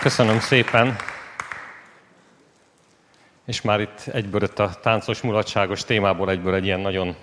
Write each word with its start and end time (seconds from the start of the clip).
Köszönöm 0.00 0.40
szépen. 0.40 0.96
És 3.46 3.62
már 3.62 3.80
itt 3.80 4.00
egyből 4.12 4.48
a 4.56 4.80
táncos 4.80 5.20
mulatságos 5.20 5.84
témából 5.84 6.30
egyből 6.30 6.54
egy 6.54 6.64
ilyen 6.64 6.80
nagyon 6.80 7.16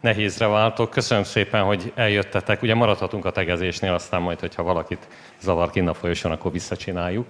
nehézre 0.00 0.46
váltok. 0.46 0.90
Köszönöm 0.90 1.24
szépen, 1.24 1.62
hogy 1.62 1.92
eljöttetek. 1.94 2.62
Ugye 2.62 2.74
maradhatunk 2.74 3.24
a 3.24 3.30
tegezésnél, 3.30 3.92
aztán 3.92 4.22
majd, 4.22 4.40
hogyha 4.40 4.62
valakit 4.62 5.08
zavar 5.40 5.70
kinn 5.70 5.88
a 5.88 5.94
folyosón, 5.94 6.32
akkor 6.32 6.52
visszacsináljuk. 6.52 7.26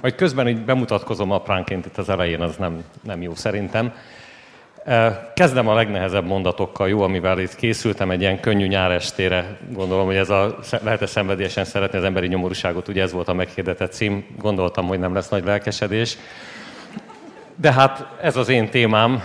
Majd 0.00 0.14
közben 0.16 0.48
így 0.48 0.64
bemutatkozom 0.64 1.30
apránként 1.30 1.86
itt 1.86 1.98
az 1.98 2.08
elején, 2.08 2.40
az 2.40 2.56
nem, 2.56 2.84
nem 3.02 3.22
jó 3.22 3.34
szerintem. 3.34 3.94
Kezdem 5.34 5.68
a 5.68 5.74
legnehezebb 5.74 6.26
mondatokkal, 6.26 6.88
jó, 6.88 7.02
amivel 7.02 7.38
itt 7.38 7.54
készültem, 7.54 8.10
egy 8.10 8.20
ilyen 8.20 8.40
könnyű 8.40 8.66
nyárestére. 8.66 9.58
Gondolom, 9.72 10.06
hogy 10.06 10.16
ez 10.16 10.30
a, 10.30 10.56
lehet-e 10.82 11.06
szenvedélyesen 11.06 11.64
szeretni 11.64 11.98
az 11.98 12.04
emberi 12.04 12.26
nyomorúságot, 12.26 12.88
ugye 12.88 13.02
ez 13.02 13.12
volt 13.12 13.28
a 13.28 13.32
meghirdetett 13.32 13.92
cím, 13.92 14.26
gondoltam, 14.38 14.86
hogy 14.86 14.98
nem 14.98 15.14
lesz 15.14 15.28
nagy 15.28 15.44
lelkesedés. 15.44 16.16
De 17.56 17.72
hát 17.72 18.06
ez 18.20 18.36
az 18.36 18.48
én 18.48 18.68
témám, 18.68 19.22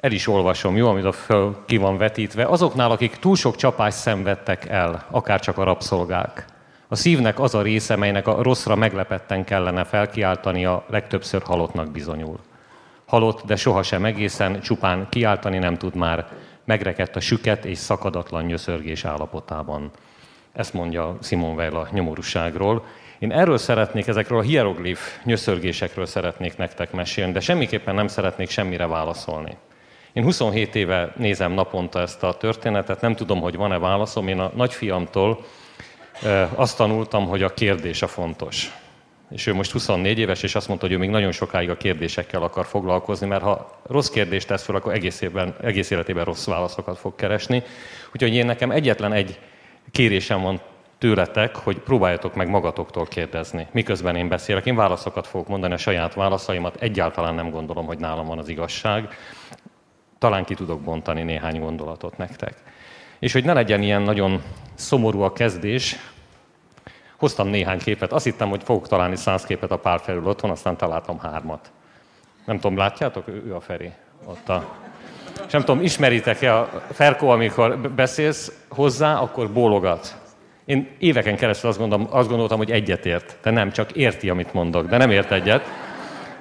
el 0.00 0.12
is 0.12 0.26
olvasom, 0.26 0.76
jó, 0.76 0.88
amit 0.88 1.04
a 1.04 1.12
föl 1.12 1.56
ki 1.66 1.76
van 1.76 1.96
vetítve. 1.96 2.44
Azoknál, 2.44 2.90
akik 2.90 3.16
túl 3.16 3.36
sok 3.36 3.56
csapást 3.56 3.96
szenvedtek 3.96 4.68
el, 4.68 5.06
akár 5.10 5.40
csak 5.40 5.58
a 5.58 5.64
rabszolgák. 5.64 6.44
A 6.88 6.96
szívnek 6.96 7.40
az 7.40 7.54
a 7.54 7.62
része, 7.62 7.96
melynek 7.96 8.26
a 8.26 8.42
rosszra 8.42 8.76
meglepetten 8.76 9.44
kellene 9.44 9.84
felkiáltani, 9.84 10.64
a 10.64 10.84
legtöbbször 10.88 11.42
halottnak 11.42 11.90
bizonyul 11.90 12.38
halott, 13.08 13.44
de 13.44 13.56
sohasem 13.56 14.04
egészen, 14.04 14.60
csupán 14.60 15.06
kiáltani 15.10 15.58
nem 15.58 15.76
tud 15.76 15.94
már, 15.94 16.26
megrekedt 16.64 17.16
a 17.16 17.20
süket 17.20 17.64
és 17.64 17.78
szakadatlan 17.78 18.44
nyöszörgés 18.44 19.04
állapotában. 19.04 19.90
Ezt 20.52 20.72
mondja 20.72 21.18
Simon 21.22 21.54
Weil 21.54 21.76
a 21.76 21.88
nyomorúságról. 21.92 22.84
Én 23.18 23.32
erről 23.32 23.58
szeretnék, 23.58 24.06
ezekről 24.06 24.38
a 24.38 24.42
hieroglif 24.42 25.18
nyöszörgésekről 25.24 26.06
szeretnék 26.06 26.56
nektek 26.56 26.92
mesélni, 26.92 27.32
de 27.32 27.40
semmiképpen 27.40 27.94
nem 27.94 28.06
szeretnék 28.06 28.50
semmire 28.50 28.86
válaszolni. 28.86 29.56
Én 30.12 30.22
27 30.22 30.74
éve 30.74 31.12
nézem 31.16 31.52
naponta 31.52 32.00
ezt 32.00 32.22
a 32.22 32.36
történetet, 32.36 33.00
nem 33.00 33.14
tudom, 33.14 33.40
hogy 33.40 33.56
van-e 33.56 33.78
válaszom. 33.78 34.28
Én 34.28 34.38
a 34.38 34.52
nagyfiamtól 34.54 35.44
azt 36.54 36.76
tanultam, 36.76 37.26
hogy 37.26 37.42
a 37.42 37.54
kérdés 37.54 38.02
a 38.02 38.06
fontos 38.06 38.72
és 39.30 39.46
ő 39.46 39.54
most 39.54 39.70
24 39.70 40.18
éves, 40.18 40.42
és 40.42 40.54
azt 40.54 40.68
mondta, 40.68 40.86
hogy 40.86 40.94
ő 40.94 40.98
még 40.98 41.10
nagyon 41.10 41.32
sokáig 41.32 41.70
a 41.70 41.76
kérdésekkel 41.76 42.42
akar 42.42 42.66
foglalkozni, 42.66 43.26
mert 43.26 43.42
ha 43.42 43.80
rossz 43.86 44.08
kérdést 44.08 44.46
tesz 44.46 44.64
fel, 44.64 44.74
akkor 44.74 44.92
egész, 44.92 45.20
évben, 45.20 45.54
egész 45.62 45.90
életében 45.90 46.24
rossz 46.24 46.46
válaszokat 46.46 46.98
fog 46.98 47.14
keresni. 47.14 47.62
Úgyhogy 48.12 48.34
én 48.34 48.46
nekem 48.46 48.70
egyetlen 48.70 49.12
egy 49.12 49.38
kérésem 49.90 50.42
van 50.42 50.60
tőletek, 50.98 51.56
hogy 51.56 51.78
próbáljatok 51.78 52.34
meg 52.34 52.48
magatoktól 52.48 53.06
kérdezni. 53.06 53.66
Miközben 53.72 54.16
én 54.16 54.28
beszélek, 54.28 54.66
én 54.66 54.76
válaszokat 54.76 55.26
fogok 55.26 55.48
mondani, 55.48 55.72
a 55.72 55.76
saját 55.76 56.14
válaszaimat 56.14 56.76
egyáltalán 56.82 57.34
nem 57.34 57.50
gondolom, 57.50 57.86
hogy 57.86 57.98
nálam 57.98 58.26
van 58.26 58.38
az 58.38 58.48
igazság. 58.48 59.08
Talán 60.18 60.44
ki 60.44 60.54
tudok 60.54 60.80
bontani 60.80 61.22
néhány 61.22 61.60
gondolatot 61.60 62.16
nektek. 62.16 62.54
És 63.18 63.32
hogy 63.32 63.44
ne 63.44 63.52
legyen 63.52 63.82
ilyen 63.82 64.02
nagyon 64.02 64.42
szomorú 64.74 65.20
a 65.20 65.32
kezdés, 65.32 65.96
Hoztam 67.18 67.48
néhány 67.48 67.78
képet. 67.78 68.12
Azt 68.12 68.24
hittem, 68.24 68.48
hogy 68.48 68.62
fogok 68.64 68.88
találni 68.88 69.16
száz 69.16 69.44
képet 69.44 69.70
a 69.70 69.76
pár 69.76 70.00
felül 70.00 70.26
otthon, 70.26 70.50
aztán 70.50 70.76
találtam 70.76 71.18
hármat. 71.18 71.70
Nem 72.46 72.58
tudom, 72.58 72.76
látjátok? 72.76 73.28
Ő 73.28 73.54
a 73.54 73.60
Feri. 73.60 73.92
Ott 74.24 74.48
a... 74.48 74.64
És 75.46 75.52
nem 75.52 75.64
tudom, 75.64 75.82
ismeritek-e 75.82 76.56
a 76.56 76.82
Ferko, 76.92 77.26
amikor 77.26 77.78
beszélsz 77.78 78.52
hozzá, 78.68 79.18
akkor 79.18 79.50
bólogat. 79.50 80.16
Én 80.64 80.88
éveken 80.98 81.36
keresztül 81.36 81.68
azt, 81.68 81.78
gondolom, 81.78 82.06
azt 82.10 82.28
gondoltam, 82.28 82.58
hogy 82.58 82.70
egyetért, 82.70 83.36
de 83.42 83.50
nem, 83.50 83.70
csak 83.70 83.92
érti, 83.92 84.30
amit 84.30 84.52
mondok, 84.52 84.86
de 84.86 84.96
nem 84.96 85.10
ért 85.10 85.32
egyet. 85.32 85.62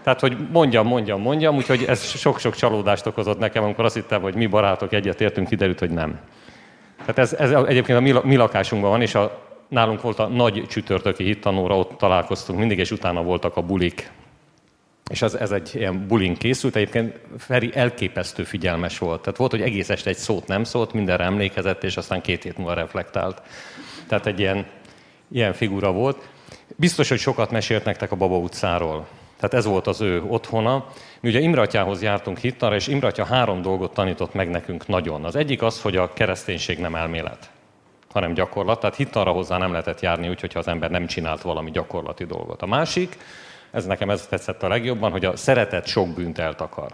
Tehát, 0.03 0.19
hogy 0.19 0.37
mondjam, 0.51 0.87
mondjam, 0.87 1.21
mondjam, 1.21 1.55
úgyhogy 1.55 1.85
ez 1.87 2.03
sok-sok 2.03 2.55
csalódást 2.55 3.05
okozott 3.05 3.39
nekem, 3.39 3.63
amikor 3.63 3.85
azt 3.85 3.95
hittem, 3.95 4.21
hogy 4.21 4.35
mi 4.35 4.45
barátok 4.45 4.93
egyetértünk, 4.93 5.47
kiderült, 5.47 5.79
hogy 5.79 5.91
nem. 5.91 6.19
Tehát 6.97 7.17
ez, 7.17 7.33
ez 7.33 7.51
egyébként 7.51 7.97
a 7.97 8.01
mi, 8.01 8.13
mi 8.23 8.35
lakásunkban 8.35 8.89
van, 8.89 9.01
és 9.01 9.15
a 9.15 9.46
nálunk 9.67 10.01
volt 10.01 10.19
a 10.19 10.27
nagy 10.27 10.65
csütörtöki 10.67 11.23
hittanóra, 11.23 11.77
ott 11.77 11.97
találkoztunk 11.97 12.59
mindig, 12.59 12.77
és 12.77 12.91
utána 12.91 13.23
voltak 13.23 13.57
a 13.57 13.61
bulik. 13.61 14.11
És 15.09 15.21
ez, 15.21 15.33
ez 15.33 15.51
egy 15.51 15.71
ilyen 15.73 16.07
bulin 16.07 16.35
készült, 16.35 16.75
egyébként 16.75 17.19
Feri 17.37 17.71
elképesztő 17.73 18.43
figyelmes 18.43 18.97
volt. 18.97 19.21
Tehát 19.21 19.37
volt, 19.37 19.51
hogy 19.51 19.61
egész 19.61 19.89
este 19.89 20.09
egy 20.09 20.17
szót 20.17 20.47
nem 20.47 20.63
szólt, 20.63 20.93
mindenre 20.93 21.23
emlékezett, 21.23 21.83
és 21.83 21.97
aztán 21.97 22.21
két 22.21 22.43
hét 22.43 22.57
múlva 22.57 22.73
reflektált. 22.73 23.41
Tehát 24.07 24.25
egy 24.25 24.39
ilyen, 24.39 24.65
ilyen 25.31 25.53
figura 25.53 25.91
volt. 25.91 26.29
Biztos, 26.75 27.09
hogy 27.09 27.19
sokat 27.19 27.51
mesélt 27.51 27.85
nektek 27.85 28.11
a 28.11 28.15
Baba 28.15 28.37
utcáról. 28.37 29.07
Tehát 29.35 29.53
ez 29.53 29.65
volt 29.65 29.87
az 29.87 30.01
ő 30.01 30.23
otthona. 30.27 30.85
Mi 31.19 31.29
ugye 31.29 31.39
Imratyához 31.39 32.01
jártunk 32.01 32.37
hittanra, 32.37 32.75
és 32.75 32.87
Imratya 32.87 33.25
három 33.25 33.61
dolgot 33.61 33.93
tanított 33.93 34.33
meg 34.33 34.49
nekünk 34.49 34.87
nagyon. 34.87 35.25
Az 35.25 35.35
egyik 35.35 35.61
az, 35.61 35.81
hogy 35.81 35.95
a 35.95 36.13
kereszténység 36.13 36.79
nem 36.79 36.95
elmélet 36.95 37.49
hanem 38.17 38.33
gyakorlat. 38.33 38.79
Tehát 38.79 38.95
hittanra 38.95 39.31
hozzá 39.31 39.57
nem 39.57 39.71
lehetett 39.71 39.99
járni 39.99 40.29
úgy, 40.29 40.39
hogyha 40.39 40.59
az 40.59 40.67
ember 40.67 40.89
nem 40.89 41.07
csinált 41.07 41.41
valami 41.41 41.71
gyakorlati 41.71 42.25
dolgot. 42.25 42.61
A 42.61 42.65
másik, 42.65 43.17
ez 43.71 43.85
nekem 43.85 44.09
ez 44.09 44.27
tetszett 44.27 44.63
a 44.63 44.67
legjobban, 44.67 45.11
hogy 45.11 45.25
a 45.25 45.35
szeretet 45.35 45.85
sok 45.85 46.07
bűnt 46.07 46.37
eltakar. 46.37 46.91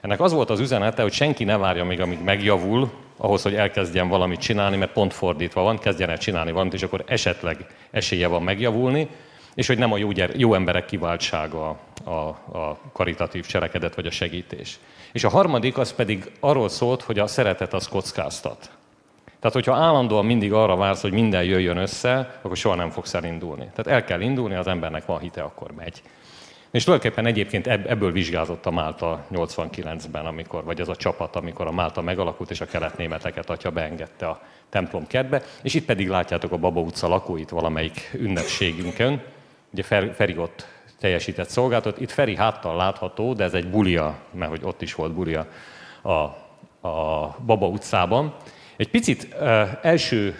Ennek 0.00 0.20
az 0.20 0.32
volt 0.32 0.50
az 0.50 0.60
üzenete, 0.60 1.02
hogy 1.02 1.12
senki 1.12 1.44
ne 1.44 1.56
várja 1.56 1.84
még, 1.84 2.00
amíg 2.00 2.22
megjavul, 2.24 2.90
ahhoz, 3.16 3.42
hogy 3.42 3.54
elkezdjen 3.54 4.08
valamit 4.08 4.40
csinálni, 4.40 4.76
mert 4.76 4.92
pont 4.92 5.12
fordítva 5.12 5.62
van, 5.62 5.78
kezdjen 5.78 6.10
el 6.10 6.18
csinálni 6.18 6.50
valamit, 6.50 6.74
és 6.74 6.82
akkor 6.82 7.04
esetleg 7.06 7.66
esélye 7.90 8.26
van 8.26 8.42
megjavulni, 8.42 9.08
és 9.54 9.66
hogy 9.66 9.78
nem 9.78 9.92
a 9.92 9.96
jó, 9.96 10.10
gyere, 10.10 10.32
jó 10.36 10.54
emberek 10.54 10.84
kiváltsága 10.84 11.78
a, 12.04 12.10
a 12.10 12.78
karitatív 12.92 13.46
cselekedet 13.46 13.94
vagy 13.94 14.06
a 14.06 14.10
segítés. 14.10 14.78
És 15.12 15.24
a 15.24 15.28
harmadik 15.28 15.78
az 15.78 15.92
pedig 15.92 16.30
arról 16.40 16.68
szólt, 16.68 17.02
hogy 17.02 17.18
a 17.18 17.26
szeretet 17.26 17.72
az 17.72 17.88
kockáztat. 17.88 18.70
Tehát, 19.46 19.66
hogyha 19.66 19.84
állandóan 19.84 20.24
mindig 20.24 20.52
arra 20.52 20.76
vársz, 20.76 21.00
hogy 21.00 21.12
minden 21.12 21.44
jöjjön 21.44 21.76
össze, 21.76 22.38
akkor 22.42 22.56
soha 22.56 22.74
nem 22.74 22.90
fogsz 22.90 23.14
elindulni. 23.14 23.68
Tehát 23.74 23.86
el 23.86 24.04
kell 24.04 24.20
indulni, 24.20 24.54
az 24.54 24.66
embernek 24.66 25.06
van 25.06 25.18
hite, 25.18 25.42
akkor 25.42 25.70
megy. 25.72 26.02
És 26.70 26.84
tulajdonképpen 26.84 27.26
egyébként 27.26 27.66
ebből 27.66 28.12
vizsgázott 28.12 28.66
a 28.66 28.70
Málta 28.70 29.24
89-ben, 29.32 30.26
amikor, 30.26 30.64
vagy 30.64 30.80
az 30.80 30.88
a 30.88 30.96
csapat, 30.96 31.36
amikor 31.36 31.66
a 31.66 31.72
Málta 31.72 32.02
megalakult, 32.02 32.50
és 32.50 32.60
a 32.60 32.66
keletnémeteket 32.66 33.50
atya 33.50 33.70
beengedte 33.70 34.26
a 34.26 34.40
templom 34.68 35.06
kertbe. 35.06 35.42
És 35.62 35.74
itt 35.74 35.84
pedig 35.84 36.08
látjátok 36.08 36.52
a 36.52 36.56
Baba 36.56 36.80
utca 36.80 37.08
lakóit 37.08 37.50
valamelyik 37.50 38.10
ünnepségünkön. 38.14 39.22
Ugye 39.72 39.82
Feri 40.12 40.38
ott 40.38 40.66
teljesített 40.98 41.48
szolgálatot. 41.48 42.00
Itt 42.00 42.10
Feri 42.10 42.36
háttal 42.36 42.76
látható, 42.76 43.32
de 43.32 43.44
ez 43.44 43.54
egy 43.54 43.68
bulia, 43.68 44.18
mert 44.30 44.50
hogy 44.50 44.62
ott 44.64 44.82
is 44.82 44.94
volt 44.94 45.12
bulia 45.12 45.46
a, 46.02 46.10
a 46.88 47.36
Baba 47.46 47.66
utcában. 47.66 48.34
Egy 48.76 48.90
picit 48.90 49.34
első 49.82 50.36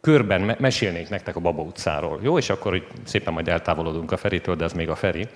körben 0.00 0.40
me- 0.40 0.58
mesélnék 0.58 1.08
nektek 1.08 1.36
a 1.36 1.40
Baba 1.40 1.62
utcáról. 1.62 2.20
Jó, 2.22 2.38
és 2.38 2.50
akkor 2.50 2.72
hogy 2.72 2.86
szépen 3.04 3.32
majd 3.32 3.48
eltávolodunk 3.48 4.12
a 4.12 4.16
Feritől, 4.16 4.56
de 4.56 4.64
ez 4.64 4.72
még 4.72 4.88
a 4.88 4.94
Feri. 4.94 5.26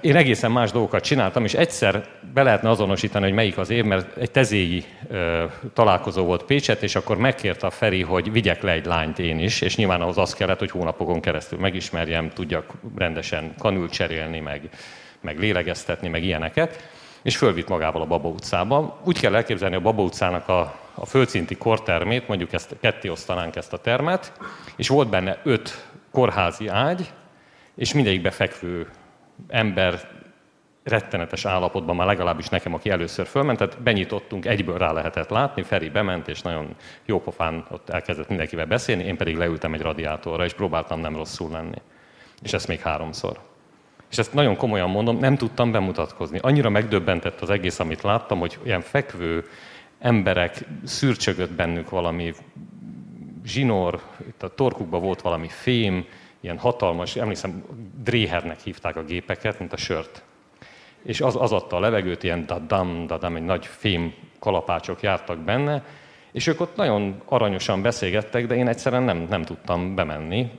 Én 0.00 0.16
egészen 0.16 0.50
más 0.50 0.70
dolgokat 0.70 1.04
csináltam, 1.04 1.44
és 1.44 1.54
egyszer 1.54 2.08
be 2.34 2.42
lehetne 2.42 2.70
azonosítani, 2.70 3.24
hogy 3.24 3.34
melyik 3.34 3.58
az 3.58 3.70
év, 3.70 3.84
mert 3.84 4.16
egy 4.16 4.30
tezéi 4.30 4.84
találkozó 5.72 6.24
volt 6.24 6.44
Pécset, 6.44 6.82
és 6.82 6.96
akkor 6.96 7.16
megkérte 7.16 7.66
a 7.66 7.70
Feri, 7.70 8.02
hogy 8.02 8.32
vigyek 8.32 8.62
le 8.62 8.72
egy 8.72 8.86
lányt 8.86 9.18
én 9.18 9.38
is, 9.38 9.60
és 9.60 9.76
nyilván 9.76 10.00
ahhoz 10.00 10.18
az 10.18 10.34
kellett, 10.34 10.58
hogy 10.58 10.70
hónapokon 10.70 11.20
keresztül 11.20 11.58
megismerjem, 11.58 12.30
tudjak 12.30 12.72
rendesen 12.96 13.54
kanült 13.58 13.92
cserélni, 13.92 14.40
meg, 14.40 14.68
meg 15.20 15.38
lélegeztetni, 15.38 16.08
meg 16.08 16.24
ilyeneket 16.24 16.88
és 17.24 17.36
fölvitt 17.36 17.68
magával 17.68 18.02
a 18.02 18.06
Baba 18.06 18.28
utcába. 18.28 19.00
Úgy 19.04 19.20
kell 19.20 19.34
elképzelni 19.34 19.74
a 19.74 19.80
Baba 19.80 20.02
utcának 20.02 20.48
a, 20.48 20.78
a 20.94 21.06
földszinti 21.06 21.56
kortermét, 21.56 22.28
mondjuk 22.28 22.52
ezt 22.52 22.76
ketté 22.80 23.08
osztanánk 23.08 23.56
ezt 23.56 23.72
a 23.72 23.78
termet, 23.78 24.32
és 24.76 24.88
volt 24.88 25.08
benne 25.08 25.38
öt 25.42 25.88
kórházi 26.10 26.68
ágy, 26.68 27.12
és 27.74 27.92
mindegyikbe 27.92 28.30
fekvő 28.30 28.90
ember 29.48 30.00
rettenetes 30.82 31.44
állapotban, 31.44 31.96
már 31.96 32.06
legalábbis 32.06 32.48
nekem, 32.48 32.74
aki 32.74 32.90
először 32.90 33.26
fölment, 33.26 33.58
tehát 33.58 33.82
benyitottunk, 33.82 34.46
egyből 34.46 34.78
rá 34.78 34.92
lehetett 34.92 35.28
látni, 35.28 35.62
Feri 35.62 35.88
bement, 35.88 36.28
és 36.28 36.42
nagyon 36.42 36.74
jópofán 37.04 37.64
ott 37.70 37.88
elkezdett 37.88 38.28
mindenkivel 38.28 38.66
beszélni, 38.66 39.04
én 39.04 39.16
pedig 39.16 39.36
leültem 39.36 39.74
egy 39.74 39.82
radiátorra, 39.82 40.44
és 40.44 40.52
próbáltam 40.52 41.00
nem 41.00 41.16
rosszul 41.16 41.50
lenni. 41.50 41.82
És 42.42 42.52
ezt 42.52 42.68
még 42.68 42.80
háromszor 42.80 43.38
és 44.14 44.20
ezt 44.20 44.34
nagyon 44.34 44.56
komolyan 44.56 44.90
mondom, 44.90 45.18
nem 45.18 45.36
tudtam 45.36 45.72
bemutatkozni. 45.72 46.38
Annyira 46.42 46.68
megdöbbentett 46.68 47.40
az 47.40 47.50
egész, 47.50 47.78
amit 47.78 48.02
láttam, 48.02 48.38
hogy 48.38 48.58
ilyen 48.62 48.80
fekvő 48.80 49.44
emberek, 49.98 50.64
szürcsögött 50.84 51.50
bennük 51.50 51.90
valami 51.90 52.34
zsinór, 53.44 54.00
itt 54.28 54.42
a 54.42 54.54
torkukban 54.54 55.00
volt 55.00 55.20
valami 55.20 55.48
fém, 55.48 56.04
ilyen 56.40 56.58
hatalmas, 56.58 57.16
emlékszem, 57.16 57.64
dréhernek 58.02 58.60
hívták 58.60 58.96
a 58.96 59.04
gépeket, 59.04 59.58
mint 59.58 59.72
a 59.72 59.76
sört. 59.76 60.22
És 61.02 61.20
az, 61.20 61.36
az 61.36 61.52
adta 61.52 61.76
a 61.76 61.80
levegőt, 61.80 62.22
ilyen 62.22 62.46
dadam, 62.46 63.06
dadam, 63.06 63.36
egy 63.36 63.44
nagy 63.44 63.66
fém 63.66 64.14
kalapácsok 64.38 65.02
jártak 65.02 65.38
benne, 65.38 65.84
És 66.32 66.46
ők 66.46 66.60
ott 66.60 66.76
nagyon 66.76 67.22
aranyosan 67.24 67.82
beszélgettek, 67.82 68.46
de 68.46 68.54
én 68.54 68.68
egyszerűen 68.68 69.02
nem, 69.02 69.26
nem 69.30 69.42
tudtam 69.42 69.94
bemenni. 69.94 70.50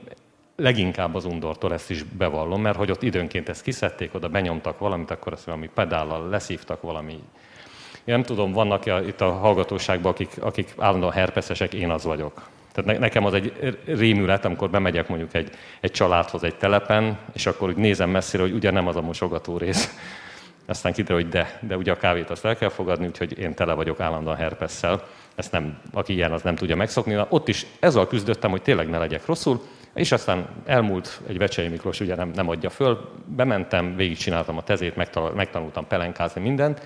Leginkább 0.56 1.14
az 1.14 1.24
undortól 1.24 1.72
ezt 1.72 1.90
is 1.90 2.02
bevallom, 2.02 2.62
mert 2.62 2.76
hogy 2.76 2.90
ott 2.90 3.02
időnként 3.02 3.48
ezt 3.48 3.62
kiszedték, 3.62 4.14
oda 4.14 4.28
benyomtak 4.28 4.78
valamit, 4.78 5.10
akkor 5.10 5.32
azt 5.32 5.44
valami 5.44 5.70
pedállal 5.74 6.28
leszívtak 6.28 6.82
valami. 6.82 7.12
Én 7.12 8.14
nem 8.14 8.22
tudom, 8.22 8.52
vannak 8.52 8.86
itt 8.86 9.20
a 9.20 9.32
hallgatóságban, 9.32 10.12
akik, 10.12 10.30
akik 10.40 10.74
állandóan 10.78 11.12
herpeszesek, 11.12 11.74
én 11.74 11.90
az 11.90 12.04
vagyok. 12.04 12.48
Tehát 12.72 13.00
nekem 13.00 13.24
az 13.24 13.34
egy 13.34 13.78
rémület, 13.84 14.44
amikor 14.44 14.70
bemegyek 14.70 15.08
mondjuk 15.08 15.34
egy, 15.34 15.50
egy 15.80 15.90
családhoz 15.90 16.44
egy 16.44 16.56
telepen, 16.56 17.18
és 17.32 17.46
akkor 17.46 17.68
úgy 17.68 17.76
nézem 17.76 18.10
messzire, 18.10 18.42
hogy 18.42 18.52
ugye 18.52 18.70
nem 18.70 18.86
az 18.86 18.96
a 18.96 19.00
mosogató 19.00 19.56
rész. 19.56 19.90
Aztán 20.66 20.92
kiderül, 20.92 21.22
hogy 21.22 21.28
de, 21.28 21.58
de 21.60 21.76
ugye 21.76 21.92
a 21.92 21.96
kávét 21.96 22.30
azt 22.30 22.44
el 22.44 22.56
kell 22.56 22.68
fogadni, 22.68 23.06
úgyhogy 23.06 23.38
én 23.38 23.54
tele 23.54 23.72
vagyok 23.72 24.00
állandóan 24.00 24.36
herpesszel. 24.36 25.06
Ezt 25.34 25.52
nem, 25.52 25.78
aki 25.92 26.12
ilyen, 26.12 26.32
az 26.32 26.42
nem 26.42 26.54
tudja 26.54 26.76
megszokni. 26.76 27.14
Na, 27.14 27.26
ott 27.28 27.48
is 27.48 27.66
ezzel 27.80 28.06
küzdöttem, 28.06 28.50
hogy 28.50 28.62
tényleg 28.62 28.88
ne 28.88 28.98
legyek 28.98 29.26
rosszul, 29.26 29.60
és 29.96 30.12
aztán 30.12 30.46
elmúlt 30.64 31.20
egy 31.26 31.38
Vecsei 31.38 31.68
Miklós, 31.68 32.00
ugye 32.00 32.14
nem, 32.14 32.30
nem 32.34 32.48
adja 32.48 32.70
föl, 32.70 33.08
bementem, 33.26 33.96
végigcsináltam 33.96 34.56
a 34.56 34.62
tezét, 34.62 34.96
megtanultam 35.34 35.86
pelenkázni 35.86 36.40
mindent, 36.40 36.80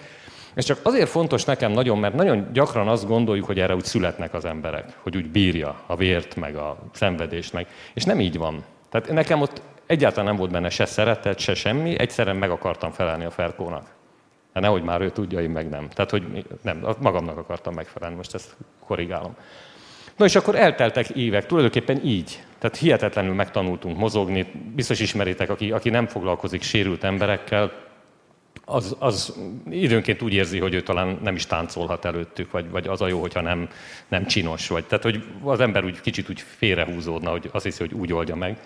ez 0.54 0.64
csak 0.64 0.78
azért 0.82 1.08
fontos 1.08 1.44
nekem 1.44 1.72
nagyon, 1.72 1.98
mert 1.98 2.14
nagyon 2.14 2.52
gyakran 2.52 2.88
azt 2.88 3.06
gondoljuk, 3.06 3.46
hogy 3.46 3.60
erre 3.60 3.74
úgy 3.74 3.84
születnek 3.84 4.34
az 4.34 4.44
emberek, 4.44 4.92
hogy 5.02 5.16
úgy 5.16 5.30
bírja 5.30 5.80
a 5.86 5.96
vért, 5.96 6.36
meg 6.36 6.56
a 6.56 6.78
szenvedést, 6.92 7.52
meg. 7.52 7.66
És 7.94 8.04
nem 8.04 8.20
így 8.20 8.38
van. 8.38 8.64
Tehát 8.88 9.12
nekem 9.12 9.40
ott 9.40 9.62
egyáltalán 9.86 10.24
nem 10.24 10.36
volt 10.36 10.50
benne 10.50 10.68
se 10.68 10.84
szeretet, 10.84 11.38
se 11.38 11.54
semmi, 11.54 11.98
egyszerűen 11.98 12.36
meg 12.36 12.50
akartam 12.50 12.90
felelni 12.90 13.24
a 13.24 13.30
Ferkónak. 13.30 13.86
De 14.52 14.60
nehogy 14.60 14.82
már 14.82 15.00
ő 15.00 15.10
tudja, 15.10 15.40
én 15.40 15.50
meg 15.50 15.68
nem. 15.68 15.88
Tehát, 15.88 16.10
hogy 16.10 16.44
nem, 16.62 16.86
magamnak 17.00 17.38
akartam 17.38 17.74
megfelelni, 17.74 18.16
most 18.16 18.34
ezt 18.34 18.56
korrigálom. 18.86 19.36
No 20.16 20.24
és 20.24 20.34
akkor 20.34 20.54
elteltek 20.54 21.08
évek, 21.08 21.46
tulajdonképpen 21.46 22.04
így. 22.04 22.44
Tehát 22.60 22.76
hihetetlenül 22.76 23.34
megtanultunk 23.34 23.98
mozogni. 23.98 24.46
Biztos 24.74 25.00
ismeritek, 25.00 25.50
aki, 25.50 25.72
aki 25.72 25.90
nem 25.90 26.06
foglalkozik 26.06 26.62
sérült 26.62 27.04
emberekkel, 27.04 27.72
az, 28.64 28.96
az 28.98 29.36
időnként 29.70 30.22
úgy 30.22 30.32
érzi, 30.32 30.58
hogy 30.58 30.74
ő 30.74 30.82
talán 30.82 31.18
nem 31.22 31.34
is 31.34 31.46
táncolhat 31.46 32.04
előttük, 32.04 32.50
vagy, 32.50 32.70
vagy 32.70 32.86
az 32.86 33.00
a 33.00 33.06
jó, 33.06 33.20
hogyha 33.20 33.40
nem, 33.40 33.68
nem 34.08 34.26
csinos 34.26 34.68
vagy. 34.68 34.84
Tehát, 34.84 35.04
hogy 35.04 35.24
az 35.42 35.60
ember 35.60 35.84
úgy 35.84 36.00
kicsit 36.00 36.30
úgy 36.30 36.40
félrehúzódna, 36.40 37.30
hogy 37.30 37.48
azt 37.52 37.64
hiszi, 37.64 37.78
hogy 37.78 37.94
úgy 37.94 38.12
oldja 38.12 38.34
meg. 38.34 38.58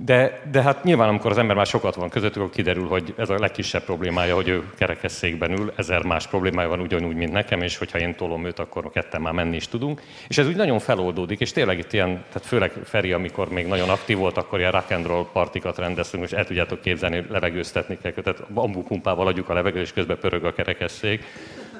De, 0.00 0.42
de 0.50 0.62
hát 0.62 0.84
nyilván, 0.84 1.08
amikor 1.08 1.30
az 1.30 1.38
ember 1.38 1.56
már 1.56 1.66
sokat 1.66 1.94
van 1.94 2.08
közöttük, 2.08 2.42
akkor 2.42 2.54
kiderül, 2.54 2.86
hogy 2.86 3.14
ez 3.16 3.30
a 3.30 3.38
legkisebb 3.38 3.82
problémája, 3.82 4.34
hogy 4.34 4.48
ő 4.48 4.62
kerekesszékben 4.76 5.52
ül, 5.52 5.72
ezer 5.76 6.02
más 6.02 6.26
problémája 6.26 6.68
van 6.68 6.80
ugyanúgy, 6.80 7.16
mint 7.16 7.32
nekem, 7.32 7.62
és 7.62 7.76
hogyha 7.76 7.98
én 7.98 8.14
tolom 8.14 8.46
őt, 8.46 8.58
akkor 8.58 8.90
ketten 8.90 9.20
már 9.20 9.32
menni 9.32 9.56
is 9.56 9.68
tudunk. 9.68 10.02
És 10.28 10.38
ez 10.38 10.46
úgy 10.46 10.56
nagyon 10.56 10.78
feloldódik, 10.78 11.40
és 11.40 11.52
tényleg 11.52 11.78
itt 11.78 11.92
ilyen, 11.92 12.08
tehát 12.08 12.48
főleg 12.48 12.72
Feri, 12.84 13.12
amikor 13.12 13.48
még 13.48 13.66
nagyon 13.66 13.88
aktív 13.88 14.16
volt, 14.16 14.36
akkor 14.36 14.58
ilyen 14.58 14.72
rock 14.72 14.90
and 14.90 15.06
roll 15.06 15.26
partikat 15.32 15.78
rendeztünk, 15.78 16.24
és 16.24 16.32
el 16.32 16.44
tudjátok 16.44 16.80
képzelni, 16.80 17.24
levegőztetni 17.28 17.98
kell, 18.02 18.12
tehát 18.12 18.52
bambupumpával 18.52 19.26
adjuk 19.26 19.48
a 19.48 19.54
levegőt, 19.54 19.82
és 19.82 19.92
közben 19.92 20.18
pörög 20.18 20.44
a 20.44 20.52
kerekesszék. 20.52 21.24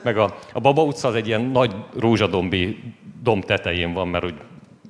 Meg 0.03 0.19
a, 0.19 0.37
a 0.53 0.61
Baba 0.61 0.83
utca 0.83 1.09
az 1.09 1.15
egy 1.15 1.27
ilyen 1.27 1.43
nagy 1.43 1.75
rózsadombi 1.99 2.83
domb 3.23 3.45
tetején 3.45 3.93
van, 3.93 4.09
mert 4.09 4.25
úgy, 4.25 4.35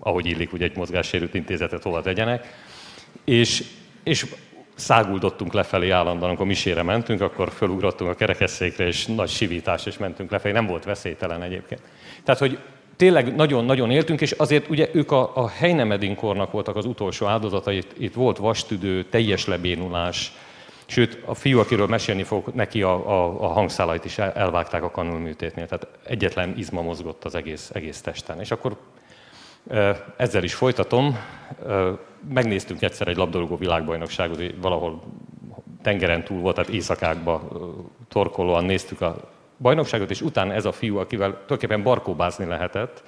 ahogy 0.01 0.27
illik, 0.27 0.53
ugye 0.53 0.65
egy 0.65 0.77
mozgássérült 0.77 1.35
intézetet 1.35 1.83
hova 1.83 2.01
tegyenek 2.01 2.67
és, 3.25 3.65
és 4.03 4.27
száguldottunk 4.75 5.53
lefelé 5.53 5.91
állandóan, 5.91 6.29
amikor 6.29 6.47
misére 6.47 6.83
mentünk, 6.83 7.21
akkor 7.21 7.51
fölugrottunk 7.51 8.11
a 8.11 8.15
kerekesszékre, 8.15 8.87
és 8.87 9.07
nagy 9.07 9.29
sivítás, 9.29 9.87
és 9.87 9.99
mentünk 9.99 10.31
lefelé. 10.31 10.53
Nem 10.53 10.67
volt 10.67 10.85
veszélytelen 10.85 11.43
egyébként. 11.43 11.81
Tehát, 12.25 12.41
hogy 12.41 12.59
tényleg 12.97 13.35
nagyon-nagyon 13.35 13.91
éltünk, 13.91 14.21
és 14.21 14.31
azért 14.31 14.69
ugye 14.69 14.89
ők 14.93 15.11
a, 15.13 15.31
a 15.35 15.49
Heinemedinkornak 15.49 16.53
voltak 16.53 16.77
az 16.77 16.85
utolsó 16.85 17.27
áldozatai, 17.27 17.77
itt, 17.77 17.93
itt 17.99 18.15
volt 18.15 18.37
vastüdő, 18.37 19.05
teljes 19.05 19.47
lebénulás, 19.47 20.33
sőt, 20.87 21.19
a 21.25 21.35
fiú, 21.35 21.59
akiről 21.59 21.87
mesélni 21.87 22.23
fog, 22.23 22.49
neki 22.55 22.83
a, 22.83 23.09
a, 23.09 23.43
a 23.43 23.47
hangszálait 23.47 24.05
is 24.05 24.19
elvágták 24.19 24.83
a 24.83 24.91
kanulműtétnél, 24.91 25.67
tehát 25.67 25.89
egyetlen 26.05 26.55
izma 26.57 26.83
mozgott 26.83 27.25
az 27.25 27.35
egész, 27.35 27.71
egész 27.75 28.01
testen. 28.01 28.41
És 28.41 28.51
akkor 28.51 28.77
ezzel 30.17 30.43
is 30.43 30.55
folytatom. 30.55 31.17
Megnéztünk 32.29 32.83
egyszer 32.83 33.09
egy 33.09 33.17
labdarúgó 33.17 33.57
világbajnokságot, 33.57 34.43
valahol 34.61 35.03
tengeren 35.83 36.25
túl 36.25 36.41
volt, 36.41 36.55
tehát 36.55 36.71
éjszakákba 36.71 37.49
torkolóan 38.09 38.65
néztük 38.65 39.01
a 39.01 39.17
bajnokságot, 39.59 40.11
és 40.11 40.21
utána 40.21 40.53
ez 40.53 40.65
a 40.65 40.73
fiú, 40.73 40.99
akivel 40.99 41.31
tulajdonképpen 41.31 41.83
barkóbázni 41.83 42.45
lehetett, 42.45 43.03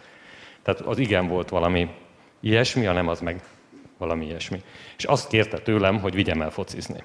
tehát 0.63 0.81
az 0.81 0.99
igen 0.99 1.29
volt 1.29 1.49
valami 1.49 1.91
ilyesmi, 2.41 2.87
a 2.87 2.93
nem 2.93 3.09
az 3.09 3.21
meg 3.21 3.43
valami 3.99 4.27
ilyesmi. 4.27 4.63
És 4.97 5.05
azt 5.05 5.29
kérte 5.29 5.59
tőlem, 5.59 6.01
hogy 6.01 6.15
vigyem 6.15 6.43
el 6.43 6.51
focizni. 6.51 7.03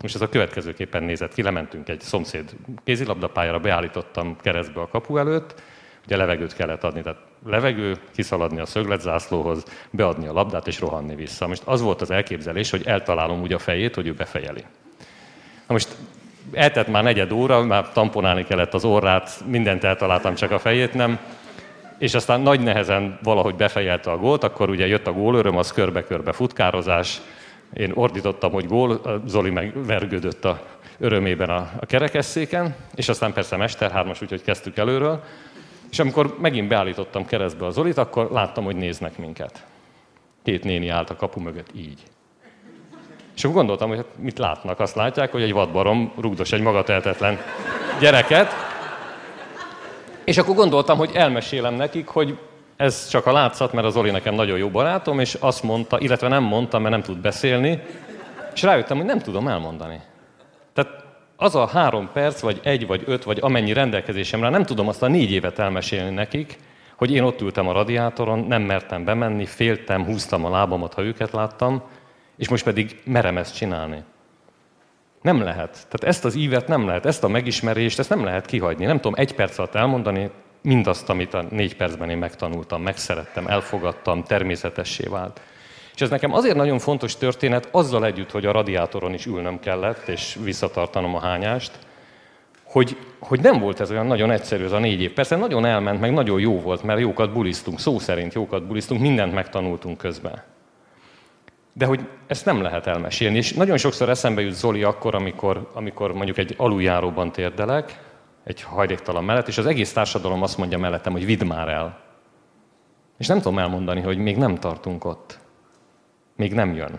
Most 0.00 0.14
ez 0.14 0.20
a 0.20 0.28
következőképpen 0.28 1.02
nézett 1.02 1.34
ki, 1.34 1.42
lementünk 1.42 1.88
egy 1.88 2.00
szomszéd 2.00 2.50
kézilabdapályára, 2.84 3.58
beállítottam 3.58 4.36
keresztbe 4.40 4.80
a 4.80 4.88
kapu 4.88 5.16
előtt, 5.16 5.62
ugye 6.04 6.16
levegőt 6.16 6.54
kellett 6.54 6.84
adni, 6.84 7.02
tehát 7.02 7.29
levegő, 7.46 7.96
kiszaladni 8.14 8.60
a 8.60 8.66
szögletzászlóhoz, 8.66 9.64
beadni 9.90 10.26
a 10.26 10.32
labdát 10.32 10.66
és 10.66 10.80
rohanni 10.80 11.14
vissza. 11.14 11.46
Most 11.46 11.62
az 11.64 11.80
volt 11.80 12.00
az 12.00 12.10
elképzelés, 12.10 12.70
hogy 12.70 12.86
eltalálom 12.86 13.40
úgy 13.40 13.52
a 13.52 13.58
fejét, 13.58 13.94
hogy 13.94 14.06
ő 14.06 14.12
befejeli. 14.12 14.64
Na 15.66 15.72
most 15.76 15.88
eltett 16.52 16.88
már 16.88 17.02
negyed 17.02 17.32
óra, 17.32 17.62
már 17.62 17.92
tamponálni 17.92 18.44
kellett 18.44 18.74
az 18.74 18.84
orrát, 18.84 19.40
mindent 19.46 19.84
eltaláltam, 19.84 20.34
csak 20.34 20.50
a 20.50 20.58
fejét 20.58 20.94
nem. 20.94 21.18
És 21.98 22.14
aztán 22.14 22.40
nagy 22.40 22.60
nehezen 22.60 23.18
valahogy 23.22 23.54
befejelte 23.54 24.10
a 24.10 24.16
gólt, 24.16 24.44
akkor 24.44 24.70
ugye 24.70 24.86
jött 24.86 25.06
a 25.06 25.12
gólöröm, 25.12 25.56
az 25.56 25.72
körbe-körbe 25.72 26.32
futkározás. 26.32 27.20
Én 27.72 27.92
ordítottam, 27.94 28.52
hogy 28.52 28.66
gól, 28.66 29.20
Zoli 29.26 29.50
meg 29.50 29.84
vergődött 29.86 30.44
a 30.44 30.62
örömében 30.98 31.48
a, 31.48 31.70
a 31.80 31.86
kerekesszéken, 31.86 32.74
és 32.94 33.08
aztán 33.08 33.32
persze 33.32 33.56
Mesterhármas, 33.56 34.22
úgyhogy 34.22 34.42
kezdtük 34.42 34.76
előről. 34.76 35.22
És 35.90 35.98
amikor 35.98 36.36
megint 36.40 36.68
beállítottam 36.68 37.26
keresztbe 37.26 37.66
az 37.66 37.74
Zolit, 37.74 37.98
akkor 37.98 38.30
láttam, 38.30 38.64
hogy 38.64 38.76
néznek 38.76 39.18
minket. 39.18 39.64
Két 40.42 40.64
néni 40.64 40.88
állt 40.88 41.10
a 41.10 41.16
kapu 41.16 41.40
mögött 41.40 41.70
így. 41.74 42.02
És 43.36 43.44
akkor 43.44 43.56
gondoltam, 43.56 43.88
hogy 43.88 43.96
hát 43.96 44.18
mit 44.18 44.38
látnak? 44.38 44.80
Azt 44.80 44.94
látják, 44.94 45.32
hogy 45.32 45.42
egy 45.42 45.52
vadbarom 45.52 46.12
rugdos 46.20 46.52
egy 46.52 46.60
magatehetetlen 46.60 47.38
gyereket. 48.00 48.52
És 50.24 50.38
akkor 50.38 50.54
gondoltam, 50.54 50.98
hogy 50.98 51.10
elmesélem 51.14 51.74
nekik, 51.74 52.06
hogy 52.06 52.38
ez 52.76 53.08
csak 53.08 53.26
a 53.26 53.32
látszat, 53.32 53.72
mert 53.72 53.86
az 53.86 53.92
Zoli 53.92 54.10
nekem 54.10 54.34
nagyon 54.34 54.58
jó 54.58 54.68
barátom, 54.68 55.20
és 55.20 55.36
azt 55.40 55.62
mondta, 55.62 55.98
illetve 55.98 56.28
nem 56.28 56.42
mondta, 56.42 56.78
mert 56.78 56.90
nem 56.90 57.02
tud 57.02 57.18
beszélni, 57.18 57.82
és 58.54 58.62
rájöttem, 58.62 58.96
hogy 58.96 59.06
nem 59.06 59.18
tudom 59.18 59.48
elmondani. 59.48 60.00
Az 61.42 61.54
a 61.54 61.66
három 61.66 62.10
perc, 62.12 62.40
vagy 62.40 62.60
egy, 62.62 62.86
vagy 62.86 63.02
öt, 63.06 63.24
vagy 63.24 63.38
amennyi 63.40 63.72
rendelkezésemre, 63.72 64.48
nem 64.48 64.62
tudom 64.62 64.88
azt 64.88 65.02
a 65.02 65.08
négy 65.08 65.30
évet 65.30 65.58
elmesélni 65.58 66.14
nekik, 66.14 66.58
hogy 66.96 67.12
én 67.12 67.22
ott 67.22 67.40
ültem 67.40 67.68
a 67.68 67.72
radiátoron, 67.72 68.38
nem 68.38 68.62
mertem 68.62 69.04
bemenni, 69.04 69.46
féltem, 69.46 70.04
húztam 70.04 70.44
a 70.44 70.50
lábamat, 70.50 70.94
ha 70.94 71.02
őket 71.02 71.32
láttam, 71.32 71.82
és 72.36 72.48
most 72.48 72.64
pedig 72.64 73.00
merem 73.04 73.36
ezt 73.36 73.56
csinálni. 73.56 74.02
Nem 75.22 75.42
lehet. 75.42 75.70
Tehát 75.70 76.04
ezt 76.04 76.24
az 76.24 76.34
ívet 76.34 76.68
nem 76.68 76.86
lehet, 76.86 77.06
ezt 77.06 77.24
a 77.24 77.28
megismerést, 77.28 77.98
ezt 77.98 78.10
nem 78.10 78.24
lehet 78.24 78.46
kihagyni. 78.46 78.84
Nem 78.84 78.96
tudom 79.00 79.14
egy 79.16 79.34
perc 79.34 79.58
alatt 79.58 79.74
elmondani 79.74 80.30
mindazt, 80.62 81.08
amit 81.08 81.34
a 81.34 81.44
négy 81.50 81.76
percben 81.76 82.10
én 82.10 82.18
megtanultam, 82.18 82.82
megszerettem, 82.82 83.46
elfogadtam, 83.46 84.22
természetessé 84.22 85.04
vált. 85.08 85.40
És 86.00 86.06
ez 86.06 86.12
nekem 86.12 86.32
azért 86.32 86.56
nagyon 86.56 86.78
fontos 86.78 87.16
történet, 87.16 87.68
azzal 87.70 88.04
együtt, 88.04 88.30
hogy 88.30 88.46
a 88.46 88.52
radiátoron 88.52 89.14
is 89.14 89.26
ülnöm 89.26 89.60
kellett, 89.60 90.08
és 90.08 90.38
visszatartanom 90.42 91.14
a 91.14 91.20
hányást, 91.20 91.78
hogy, 92.64 92.96
hogy 93.18 93.40
nem 93.40 93.58
volt 93.58 93.80
ez 93.80 93.90
olyan 93.90 94.06
nagyon 94.06 94.30
egyszerű 94.30 94.64
ez 94.64 94.72
a 94.72 94.78
négy 94.78 95.00
év. 95.00 95.12
Persze 95.12 95.36
nagyon 95.36 95.64
elment, 95.64 96.00
meg 96.00 96.12
nagyon 96.12 96.40
jó 96.40 96.60
volt, 96.60 96.82
mert 96.82 97.00
jókat 97.00 97.32
bulisztunk, 97.32 97.80
szó 97.80 97.98
szerint 97.98 98.34
jókat 98.34 98.66
bulisztunk, 98.66 99.00
mindent 99.00 99.32
megtanultunk 99.34 99.98
közben. 99.98 100.42
De 101.72 101.84
hogy 101.84 102.00
ezt 102.26 102.44
nem 102.44 102.62
lehet 102.62 102.86
elmesélni. 102.86 103.36
És 103.36 103.52
nagyon 103.52 103.76
sokszor 103.76 104.08
eszembe 104.08 104.40
jut 104.40 104.54
Zoli 104.54 104.82
akkor, 104.82 105.14
amikor, 105.14 105.70
amikor 105.74 106.12
mondjuk 106.12 106.38
egy 106.38 106.54
aluljáróban 106.56 107.32
térdelek, 107.32 108.00
egy 108.44 108.62
hajléktalan 108.62 109.24
mellett, 109.24 109.48
és 109.48 109.58
az 109.58 109.66
egész 109.66 109.92
társadalom 109.92 110.42
azt 110.42 110.58
mondja 110.58 110.78
mellettem, 110.78 111.12
hogy 111.12 111.24
vidd 111.24 111.46
már 111.46 111.68
el. 111.68 112.00
És 113.18 113.26
nem 113.26 113.40
tudom 113.40 113.58
elmondani, 113.58 114.00
hogy 114.00 114.18
még 114.18 114.36
nem 114.36 114.54
tartunk 114.54 115.04
ott 115.04 115.38
még 116.40 116.54
nem 116.54 116.74
jön. 116.74 116.98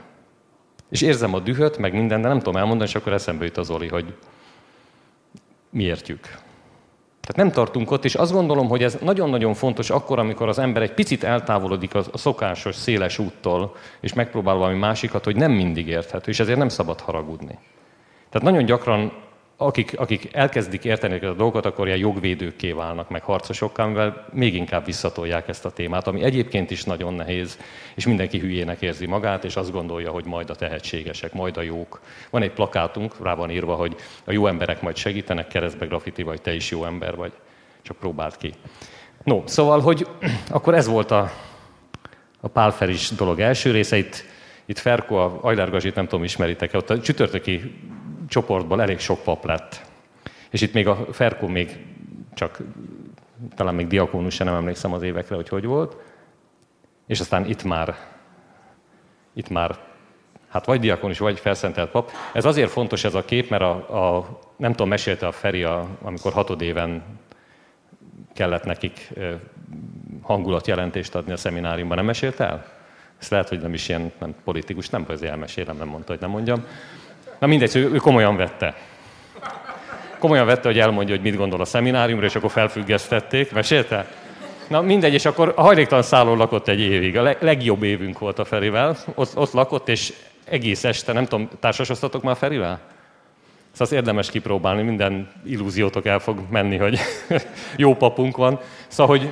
És 0.90 1.02
érzem 1.02 1.34
a 1.34 1.40
dühöt, 1.40 1.78
meg 1.78 1.94
minden, 1.94 2.22
de 2.22 2.28
nem 2.28 2.38
tudom 2.38 2.56
elmondani, 2.56 2.90
és 2.90 2.96
akkor 2.96 3.14
eszembe 3.14 3.46
jut 3.46 3.58
az 3.58 3.70
Oli, 3.70 3.88
hogy 3.88 4.14
mi 5.70 5.84
értjük. 5.84 6.22
Tehát 7.22 7.36
nem 7.36 7.52
tartunk 7.52 7.92
ott, 7.92 8.06
és 8.06 8.16
azt 8.16 8.32
gondolom, 8.32 8.68
hogy 8.68 8.84
ez 8.84 8.98
nagyon-nagyon 9.02 9.54
fontos 9.54 9.90
akkor, 9.90 10.20
amikor 10.20 10.48
az 10.48 10.60
ember 10.60 10.82
egy 10.82 10.94
picit 10.94 11.24
eltávolodik 11.24 11.96
a 11.96 12.04
szokásos, 12.14 12.76
széles 12.76 13.20
úttól, 13.20 13.76
és 14.00 14.14
megpróbál 14.14 14.56
valami 14.56 14.78
másikat, 14.78 15.24
hogy 15.24 15.36
nem 15.36 15.52
mindig 15.52 15.88
érthető, 15.88 16.32
és 16.32 16.40
ezért 16.40 16.58
nem 16.58 16.70
szabad 16.70 17.00
haragudni. 17.00 17.58
Tehát 18.30 18.48
nagyon 18.48 18.66
gyakran 18.66 19.12
akik, 19.62 20.00
akik 20.00 20.30
elkezdik 20.32 20.86
érteni 20.86 21.26
a 21.26 21.34
dolgokat, 21.34 21.66
akkor 21.66 21.88
ilyen 21.88 22.00
jogvédőkké 22.00 22.72
válnak, 22.72 23.10
meg 23.10 23.24
harcosokká, 23.24 23.84
amivel 23.84 24.26
még 24.34 24.56
inkább 24.56 24.86
visszatolják 24.86 25.48
ezt 25.48 25.66
a 25.66 25.72
témát, 25.72 26.08
ami 26.08 26.24
egyébként 26.24 26.72
is 26.72 26.84
nagyon 26.84 27.14
nehéz, 27.14 27.58
és 27.96 28.06
mindenki 28.06 28.40
hülyének 28.40 28.82
érzi 28.82 29.06
magát, 29.06 29.44
és 29.44 29.56
azt 29.56 29.72
gondolja, 29.72 30.12
hogy 30.12 30.26
majd 30.26 30.50
a 30.50 30.56
tehetségesek, 30.56 31.34
majd 31.34 31.58
a 31.58 31.62
jók. 31.62 32.02
Van 32.30 32.42
egy 32.42 32.52
plakátunk, 32.52 33.24
rá 33.24 33.34
van 33.34 33.52
írva, 33.52 33.76
hogy 33.76 33.96
a 34.24 34.32
jó 34.32 34.48
emberek 34.48 34.82
majd 34.82 34.96
segítenek, 34.96 35.48
keresztbe 35.48 35.86
graffiti, 35.86 36.24
vagy 36.24 36.42
te 36.42 36.54
is 36.54 36.72
jó 36.72 36.86
ember 36.86 37.16
vagy. 37.16 37.32
Csak 37.82 37.98
próbáld 37.98 38.38
ki. 38.38 38.54
No, 39.24 39.42
szóval, 39.46 39.80
hogy 39.80 40.08
akkor 40.50 40.74
ez 40.74 40.88
volt 40.88 41.12
a, 41.12 41.32
a 42.42 42.48
Pálferis 42.48 43.10
dolog 43.10 43.40
első 43.40 43.72
része. 43.72 43.98
Itt, 43.98 44.26
itt 44.66 44.78
Ferko, 44.78 45.16
a 45.16 45.40
Ajlár 45.42 45.70
nem 45.70 46.08
tudom, 46.08 46.24
ismeritek-e, 46.24 46.78
ott 46.78 46.90
a 46.90 47.00
csütörtöki 47.00 47.74
csoportból 48.32 48.82
elég 48.82 49.00
sok 49.00 49.24
pap 49.24 49.46
lett. 49.46 49.82
És 50.50 50.62
itt 50.62 50.74
még 50.74 50.88
a 50.88 51.08
Ferko 51.12 51.48
még 51.48 51.86
csak, 52.34 52.60
talán 53.56 53.76
még 53.76 53.88
diakónus 53.88 54.38
nem 54.38 54.54
emlékszem 54.54 54.94
az 54.94 55.02
évekre, 55.02 55.36
hogy 55.36 55.50
hogy 55.50 55.66
volt. 55.66 55.96
És 57.08 57.20
aztán 57.20 57.46
itt 57.46 57.64
már, 57.64 57.96
itt 59.34 59.50
már, 59.50 59.78
hát 60.50 60.66
vagy 60.66 60.80
diakónus, 60.80 61.20
vagy 61.20 61.40
felszentelt 61.40 61.92
pap. 61.92 62.12
Ez 62.34 62.46
azért 62.46 62.72
fontos 62.72 63.04
ez 63.04 63.14
a 63.14 63.26
kép, 63.26 63.50
mert 63.50 63.62
a, 63.64 64.18
a 64.18 64.40
nem 64.56 64.72
tudom, 64.72 64.88
mesélte 64.88 65.28
a 65.28 65.32
Feri, 65.32 65.64
a, 65.64 65.88
amikor 66.02 66.34
hatodéven 66.34 67.04
kellett 68.34 68.64
nekik 68.64 69.14
hangulatjelentést 70.22 71.16
adni 71.16 71.32
a 71.32 71.38
szemináriumban. 71.38 71.98
Nem 71.98 72.06
mesélt 72.06 72.40
el? 72.40 72.66
Ezt 73.20 73.32
lehet, 73.32 73.50
hogy 73.50 73.60
nem 73.62 73.74
is 73.74 73.90
ilyen 73.90 74.12
nem 74.20 74.36
politikus, 74.44 74.90
nem, 74.90 75.06
hogy 75.06 75.24
elmesélem, 75.24 75.78
nem 75.78 75.88
mondta, 75.88 76.12
hogy 76.12 76.22
nem 76.22 76.30
mondjam. 76.30 76.66
Na 77.42 77.48
mindegy, 77.48 77.76
ő, 77.76 77.96
komolyan 77.96 78.36
vette. 78.36 78.76
Komolyan 80.20 80.46
vette, 80.46 80.68
hogy 80.68 80.80
elmondja, 80.80 81.16
hogy 81.16 81.24
mit 81.24 81.36
gondol 81.36 81.62
a 81.62 81.66
szemináriumra, 81.66 82.26
és 82.26 82.36
akkor 82.36 82.52
felfüggesztették. 82.52 83.52
Mesélte? 83.52 84.08
Na 84.68 84.82
mindegy, 84.82 85.14
és 85.14 85.26
akkor 85.26 85.54
a 85.56 85.62
hajléktalan 85.62 86.04
szálló 86.04 86.36
lakott 86.36 86.68
egy 86.68 86.80
évig. 86.80 87.18
A 87.18 87.36
legjobb 87.40 87.84
évünk 87.84 88.20
volt 88.20 88.40
a 88.40 88.46
Ferivel. 88.46 88.98
Ott, 89.16 89.38
ott 89.38 89.52
lakott, 89.52 89.90
és 89.90 90.14
egész 90.44 90.84
este, 90.84 91.14
nem 91.14 91.26
tudom, 91.26 91.50
társasoztatok 91.60 92.24
már 92.24 92.36
Ferivel? 92.36 92.80
Szóval 93.72 93.88
az 93.88 93.92
érdemes 93.92 94.30
kipróbálni, 94.30 94.82
minden 94.82 95.32
illúziótok 95.46 96.06
el 96.06 96.20
fog 96.20 96.40
menni, 96.50 96.78
hogy 96.78 97.00
jó 97.76 97.96
papunk 97.96 98.38
van. 98.38 98.60
Szóval, 98.88 99.18
hogy 99.18 99.30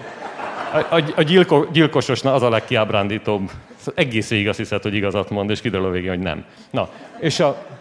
a, 0.74 0.96
a, 0.96 1.04
a 1.16 1.22
gyilko, 1.22 1.98
az 2.24 2.42
a 2.44 2.50
legkiábrándítóbb. 2.50 3.52
Szóval 3.78 3.94
egész 4.04 4.30
végig 4.30 4.48
azt 4.48 4.58
hiszed, 4.58 4.82
hogy 4.82 4.94
igazat 4.94 5.30
mond, 5.30 5.50
és 5.50 5.62
kiderül 5.62 5.86
a 5.86 5.90
végén, 5.90 6.10
hogy 6.10 6.20
nem. 6.20 6.46
Na, 6.70 6.90
és 7.20 7.40
a, 7.40 7.78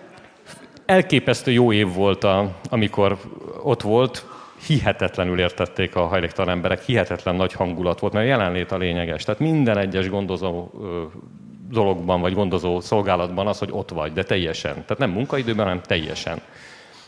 elképesztő 0.88 1.50
jó 1.50 1.72
év 1.72 1.94
volt, 1.94 2.24
a, 2.24 2.50
amikor 2.70 3.18
ott 3.62 3.82
volt, 3.82 4.26
hihetetlenül 4.66 5.40
értették 5.40 5.96
a 5.96 6.06
hajléktalan 6.06 6.54
emberek, 6.54 6.82
hihetetlen 6.82 7.34
nagy 7.34 7.52
hangulat 7.52 8.00
volt, 8.00 8.12
mert 8.12 8.24
a 8.24 8.28
jelenlét 8.28 8.72
a 8.72 8.76
lényeges. 8.76 9.24
Tehát 9.24 9.40
minden 9.40 9.78
egyes 9.78 10.08
gondozó 10.08 10.70
dologban, 11.70 12.20
vagy 12.20 12.34
gondozó 12.34 12.80
szolgálatban 12.80 13.46
az, 13.46 13.58
hogy 13.58 13.68
ott 13.72 13.90
vagy, 13.90 14.12
de 14.12 14.22
teljesen. 14.22 14.72
Tehát 14.72 14.98
nem 14.98 15.10
munkaidőben, 15.10 15.64
hanem 15.64 15.82
teljesen. 15.82 16.40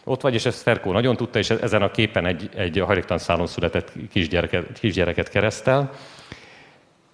Ott 0.05 0.21
vagy, 0.21 0.35
és 0.35 0.47
ezt 0.47 0.63
Ferkó 0.63 0.93
nagyon 0.93 1.17
tudta, 1.17 1.39
és 1.39 1.51
ezen 1.51 1.83
a 1.83 1.91
képen 1.91 2.27
egy, 2.27 2.49
egy 2.55 2.79
hajléktalan 2.79 3.19
szálon 3.19 3.47
született 3.47 3.93
kisgyereket, 4.13 4.79
kisgyereket 4.79 5.29
keresztel, 5.29 5.91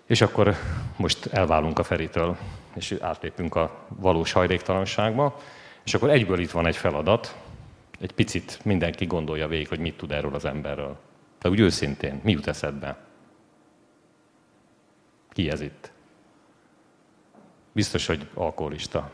és 0.06 0.20
akkor 0.20 0.54
most 0.96 1.26
elválunk 1.26 1.78
a 1.78 1.82
Feritől, 1.82 2.36
és 2.74 2.94
átlépünk 3.00 3.54
a 3.54 3.86
valós 3.88 4.32
hajléktalanságba. 4.32 5.36
És 5.86 5.94
akkor 5.94 6.10
egyből 6.10 6.38
itt 6.38 6.50
van 6.50 6.66
egy 6.66 6.76
feladat, 6.76 7.36
egy 8.00 8.12
picit 8.12 8.64
mindenki 8.64 9.06
gondolja 9.06 9.48
végig, 9.48 9.68
hogy 9.68 9.78
mit 9.78 9.96
tud 9.96 10.12
erről 10.12 10.34
az 10.34 10.44
emberről. 10.44 10.98
De 11.38 11.48
úgy 11.48 11.60
őszintén, 11.60 12.20
mi 12.22 12.32
jut 12.32 12.46
eszedbe? 12.46 12.98
Ki 15.30 15.50
ez 15.50 15.60
itt? 15.60 15.92
Biztos, 17.72 18.06
hogy 18.06 18.28
alkoholista. 18.34 19.10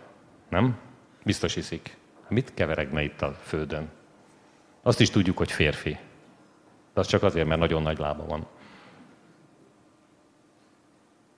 Nem? 0.49 0.79
Biztos 1.25 1.57
iszik. 1.57 1.97
Mit 2.29 2.55
keveregne 2.55 3.03
itt 3.03 3.23
a 3.23 3.33
földön? 3.33 3.91
Azt 4.83 5.01
is 5.01 5.11
tudjuk, 5.11 5.37
hogy 5.37 5.53
férfi. 5.53 5.99
De 6.95 7.01
az 7.01 7.07
csak 7.07 7.23
azért, 7.23 7.47
mert 7.47 7.61
nagyon 7.61 7.83
nagy 7.83 7.99
lába 7.99 8.27
van. 8.27 8.47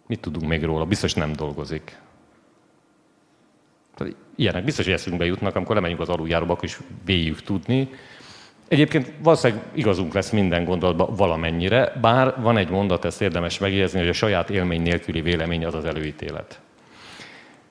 Mit 0.06 0.20
tudunk 0.20 0.46
még 0.48 0.64
róla? 0.64 0.84
Biztos 0.84 1.14
nem 1.14 1.32
dolgozik. 1.32 1.98
Tehát 3.94 4.14
ilyenek 4.36 4.64
biztos, 4.64 4.84
hogy 4.84 4.94
eszünkbe 4.94 5.24
jutnak, 5.24 5.56
amikor 5.56 5.74
lemegyünk 5.74 6.00
az 6.00 6.08
aluljáróba, 6.08 6.52
akkor 6.52 6.64
is 6.64 6.78
véljük 7.04 7.42
tudni. 7.42 7.88
Egyébként 8.68 9.12
valószínűleg 9.22 9.64
igazunk 9.72 10.14
lesz 10.14 10.30
minden 10.30 10.64
gondolatban 10.64 11.14
valamennyire, 11.14 11.92
bár 12.00 12.34
van 12.40 12.56
egy 12.56 12.70
mondat, 12.70 13.04
ezt 13.04 13.22
érdemes 13.22 13.58
megjegyezni, 13.58 13.98
hogy 13.98 14.08
a 14.08 14.12
saját 14.12 14.50
élmény 14.50 14.82
nélküli 14.82 15.20
vélemény 15.20 15.64
az 15.64 15.74
az 15.74 15.84
előítélet. 15.84 16.60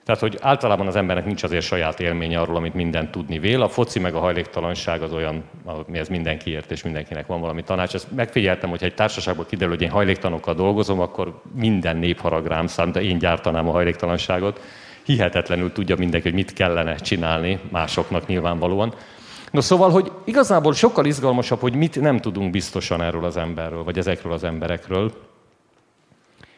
Tehát, 0.06 0.22
hogy 0.22 0.38
általában 0.42 0.88
az 0.88 0.96
embernek 0.96 1.25
nincs 1.25 1.44
azért 1.44 1.65
saját 1.65 2.00
élménye 2.00 2.39
arról, 2.39 2.56
amit 2.56 2.74
minden 2.74 3.12
tudni 3.12 3.39
vél. 3.39 3.62
A 3.62 3.70
foci 3.70 4.00
meg 4.00 4.15
a 4.15 4.20
hajléktalanság 4.20 5.01
az 5.01 5.13
olyan, 5.13 5.44
ami 5.65 5.98
ez 5.98 6.08
mindenki 6.08 6.51
ért, 6.51 6.72
és 6.72 6.84
mindenkinek 6.84 7.27
van 7.27 7.42
valami 7.42 7.63
tanács. 7.63 7.94
Ezt 7.94 8.12
megfigyeltem, 8.12 8.70
hogy 8.70 8.80
ha 8.80 8.86
egy 8.86 8.94
társaságban 8.94 9.46
kiderül, 9.50 9.74
hogy 9.74 9.84
én 9.84 9.89
hajléktanokkal 9.89 10.53
dolgozom, 10.53 11.00
akkor 11.00 11.42
minden 11.56 11.98
nép 11.98 12.48
rám 12.48 12.68
szám, 12.68 12.92
de 12.92 13.01
én 13.01 13.18
gyártanám 13.18 13.68
a 13.68 13.72
hajléktalanságot 13.72 14.60
hihetetlenül 15.03 15.72
tudja 15.72 15.95
mindenki, 15.95 16.27
hogy 16.27 16.38
mit 16.38 16.53
kellene 16.53 16.95
csinálni 16.95 17.60
másoknak 17.72 18.27
nyilvánvalóan. 18.27 18.93
No 19.51 19.62
szóval, 19.62 19.89
hogy 19.89 20.12
igazából 20.24 20.74
sokkal 20.74 21.05
izgalmasabb, 21.05 21.60
hogy 21.60 21.75
mit 21.75 22.01
nem 22.01 22.19
tudunk 22.19 22.51
biztosan 22.51 23.01
erről 23.01 23.25
az 23.25 23.38
emberről, 23.38 23.83
vagy 23.83 23.98
ezekről 23.98 24.33
az 24.33 24.43
emberekről. 24.43 25.13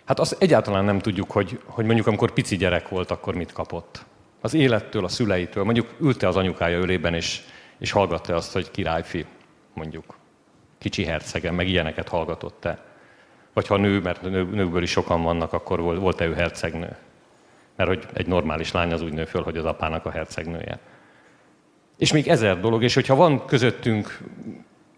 Hát 0.05 0.19
azt 0.19 0.35
egyáltalán 0.39 0.85
nem 0.85 0.99
tudjuk, 0.99 1.31
hogy, 1.31 1.59
hogy 1.65 1.85
mondjuk 1.85 2.07
amikor 2.07 2.31
pici 2.31 2.57
gyerek 2.57 2.89
volt, 2.89 3.11
akkor 3.11 3.35
mit 3.35 3.51
kapott. 3.51 4.05
Az 4.41 4.53
élettől, 4.53 5.03
a 5.03 5.07
szüleitől. 5.07 5.63
Mondjuk 5.63 5.93
ülte 5.99 6.27
az 6.27 6.35
anyukája 6.35 6.77
ölében, 6.77 7.13
és, 7.13 7.41
és 7.77 7.91
hallgatta 7.91 8.35
azt, 8.35 8.53
hogy 8.53 8.71
királyfi, 8.71 9.25
mondjuk. 9.73 10.17
Kicsi 10.77 11.03
hercegen, 11.03 11.53
meg 11.53 11.67
ilyeneket 11.67 12.07
hallgatott-e. 12.07 12.83
Vagy 13.53 13.67
ha 13.67 13.77
nő, 13.77 13.99
mert 13.99 14.21
nő, 14.21 14.43
nőkből 14.43 14.83
is 14.83 14.91
sokan 14.91 15.23
vannak, 15.23 15.53
akkor 15.53 15.81
volt-e 15.81 16.25
ő 16.25 16.33
hercegnő. 16.33 16.95
Mert 17.75 17.89
hogy 17.89 18.05
egy 18.13 18.27
normális 18.27 18.71
lány 18.71 18.91
az 18.91 19.01
úgy 19.01 19.13
nő 19.13 19.25
föl, 19.25 19.43
hogy 19.43 19.57
az 19.57 19.65
apának 19.65 20.05
a 20.05 20.11
hercegnője. 20.11 20.79
És 21.97 22.11
még 22.11 22.27
ezer 22.27 22.59
dolog, 22.59 22.83
és 22.83 22.93
hogyha 22.93 23.15
van 23.15 23.45
közöttünk 23.45 24.19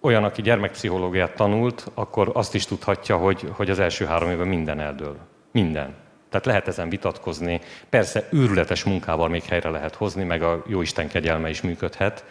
olyan, 0.02 0.24
aki 0.24 0.42
gyermekpszichológiát 0.42 1.36
tanult, 1.36 1.92
akkor 1.94 2.32
azt 2.34 2.56
is 2.56 2.66
tudhatja, 2.66 3.18
hogy, 3.18 3.50
hogy 3.52 3.70
az 3.70 3.80
első 3.80 4.06
három 4.06 4.30
évben 4.30 4.48
minden 4.48 4.80
eldől. 4.80 5.18
Minden. 5.52 5.96
Tehát 6.30 6.46
lehet 6.46 6.68
ezen 6.68 6.90
vitatkozni. 6.90 7.62
Persze 7.90 8.28
őrületes 8.32 8.84
munkával 8.84 9.30
még 9.30 9.44
helyre 9.44 9.70
lehet 9.70 9.96
hozni, 9.96 10.24
meg 10.24 10.42
a 10.42 10.64
Jóisten 10.68 11.08
kegyelme 11.08 11.50
is 11.50 11.62
működhet, 11.62 12.26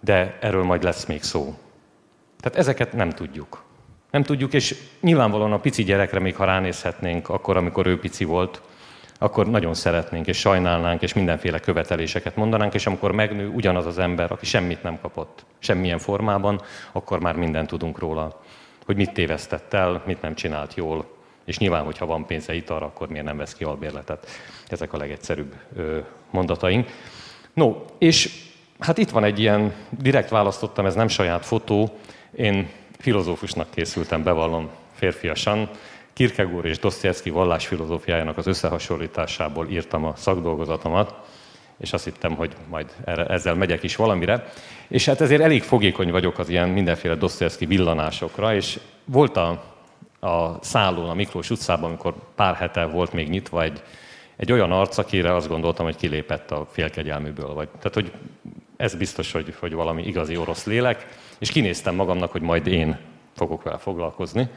de 0.00 0.38
erről 0.40 0.64
majd 0.64 0.82
lesz 0.82 1.06
még 1.06 1.22
szó. 1.22 1.54
Tehát 2.40 2.58
ezeket 2.58 2.92
nem 2.92 3.10
tudjuk. 3.10 3.62
Nem 4.10 4.22
tudjuk, 4.22 4.52
és 4.52 4.76
nyilvánvalóan 5.00 5.52
a 5.52 5.60
pici 5.60 5.84
gyerekre 5.84 6.18
még 6.18 6.36
ha 6.36 6.44
ránézhetnénk, 6.44 7.28
akkor, 7.28 7.56
amikor 7.56 7.86
ő 7.86 7.98
pici 7.98 8.24
volt, 8.24 8.62
akkor 9.18 9.46
nagyon 9.50 9.74
szeretnénk, 9.74 10.26
és 10.26 10.38
sajnálnánk, 10.38 11.02
és 11.02 11.12
mindenféle 11.12 11.58
követeléseket 11.58 12.36
mondanánk, 12.36 12.74
és 12.74 12.86
amikor 12.86 13.12
megnő 13.12 13.48
ugyanaz 13.48 13.86
az 13.86 13.98
ember, 13.98 14.32
aki 14.32 14.46
semmit 14.46 14.82
nem 14.82 14.98
kapott, 15.00 15.44
semmilyen 15.58 15.98
formában, 15.98 16.60
akkor 16.92 17.20
már 17.20 17.36
mindent 17.36 17.68
tudunk 17.68 17.98
róla, 17.98 18.40
hogy 18.86 18.96
mit 18.96 19.12
tévesztett 19.12 19.74
el, 19.74 20.02
mit 20.06 20.22
nem 20.22 20.34
csinált 20.34 20.74
jól, 20.74 21.06
és 21.44 21.58
nyilván, 21.58 21.84
hogyha 21.84 22.06
van 22.06 22.26
pénze 22.26 22.54
itt 22.54 22.70
arra, 22.70 22.86
akkor 22.86 23.08
miért 23.08 23.24
nem 23.24 23.36
vesz 23.36 23.54
ki 23.54 23.64
albérletet. 23.64 24.26
Ezek 24.68 24.92
a 24.92 24.96
legegyszerűbb 24.96 25.54
mondataink. 26.30 26.88
No, 27.52 27.74
és 27.98 28.42
hát 28.78 28.98
itt 28.98 29.10
van 29.10 29.24
egy 29.24 29.38
ilyen, 29.38 29.72
direkt 29.90 30.28
választottam, 30.28 30.86
ez 30.86 30.94
nem 30.94 31.08
saját 31.08 31.46
fotó, 31.46 31.98
én 32.36 32.68
filozófusnak 32.98 33.70
készültem, 33.70 34.22
bevallom 34.22 34.70
férfiasan, 34.94 35.68
Kierkegaard 36.14 36.64
és 36.64 36.78
Dostoyevsky 36.78 37.30
vallásfilozófiájának 37.30 38.36
az 38.36 38.46
összehasonlításából 38.46 39.68
írtam 39.70 40.04
a 40.04 40.16
szakdolgozatomat, 40.16 41.14
és 41.78 41.92
azt 41.92 42.04
hittem, 42.04 42.34
hogy 42.34 42.52
majd 42.68 42.94
ezzel 43.28 43.54
megyek 43.54 43.82
is 43.82 43.96
valamire. 43.96 44.52
És 44.88 45.04
hát 45.04 45.20
ezért 45.20 45.42
elég 45.42 45.62
fogékony 45.62 46.10
vagyok 46.10 46.38
az 46.38 46.48
ilyen 46.48 46.68
mindenféle 46.68 47.14
Dostoyevsky 47.14 47.66
villanásokra, 47.66 48.54
és 48.54 48.78
volt 49.04 49.36
a, 49.36 49.48
a 50.20 50.58
szállón, 50.60 51.08
a 51.08 51.14
Miklós 51.14 51.50
utcában, 51.50 51.88
amikor 51.88 52.14
pár 52.34 52.54
hete 52.54 52.84
volt 52.84 53.12
még 53.12 53.28
nyitva 53.28 53.62
egy, 53.62 53.82
egy 54.36 54.52
olyan 54.52 54.72
arc, 54.72 54.98
akire 54.98 55.34
azt 55.34 55.48
gondoltam, 55.48 55.84
hogy 55.84 55.96
kilépett 55.96 56.50
a 56.50 56.66
félkegyelműből. 56.70 57.54
Vagy, 57.54 57.68
tehát, 57.68 57.94
hogy 57.94 58.12
ez 58.76 58.94
biztos, 58.94 59.32
hogy, 59.32 59.54
hogy 59.58 59.72
valami 59.72 60.06
igazi 60.06 60.36
orosz 60.36 60.64
lélek, 60.64 61.06
és 61.38 61.50
kinéztem 61.50 61.94
magamnak, 61.94 62.32
hogy 62.32 62.42
majd 62.42 62.66
én 62.66 62.98
fogok 63.36 63.62
vele 63.62 63.78
foglalkozni. 63.78 64.48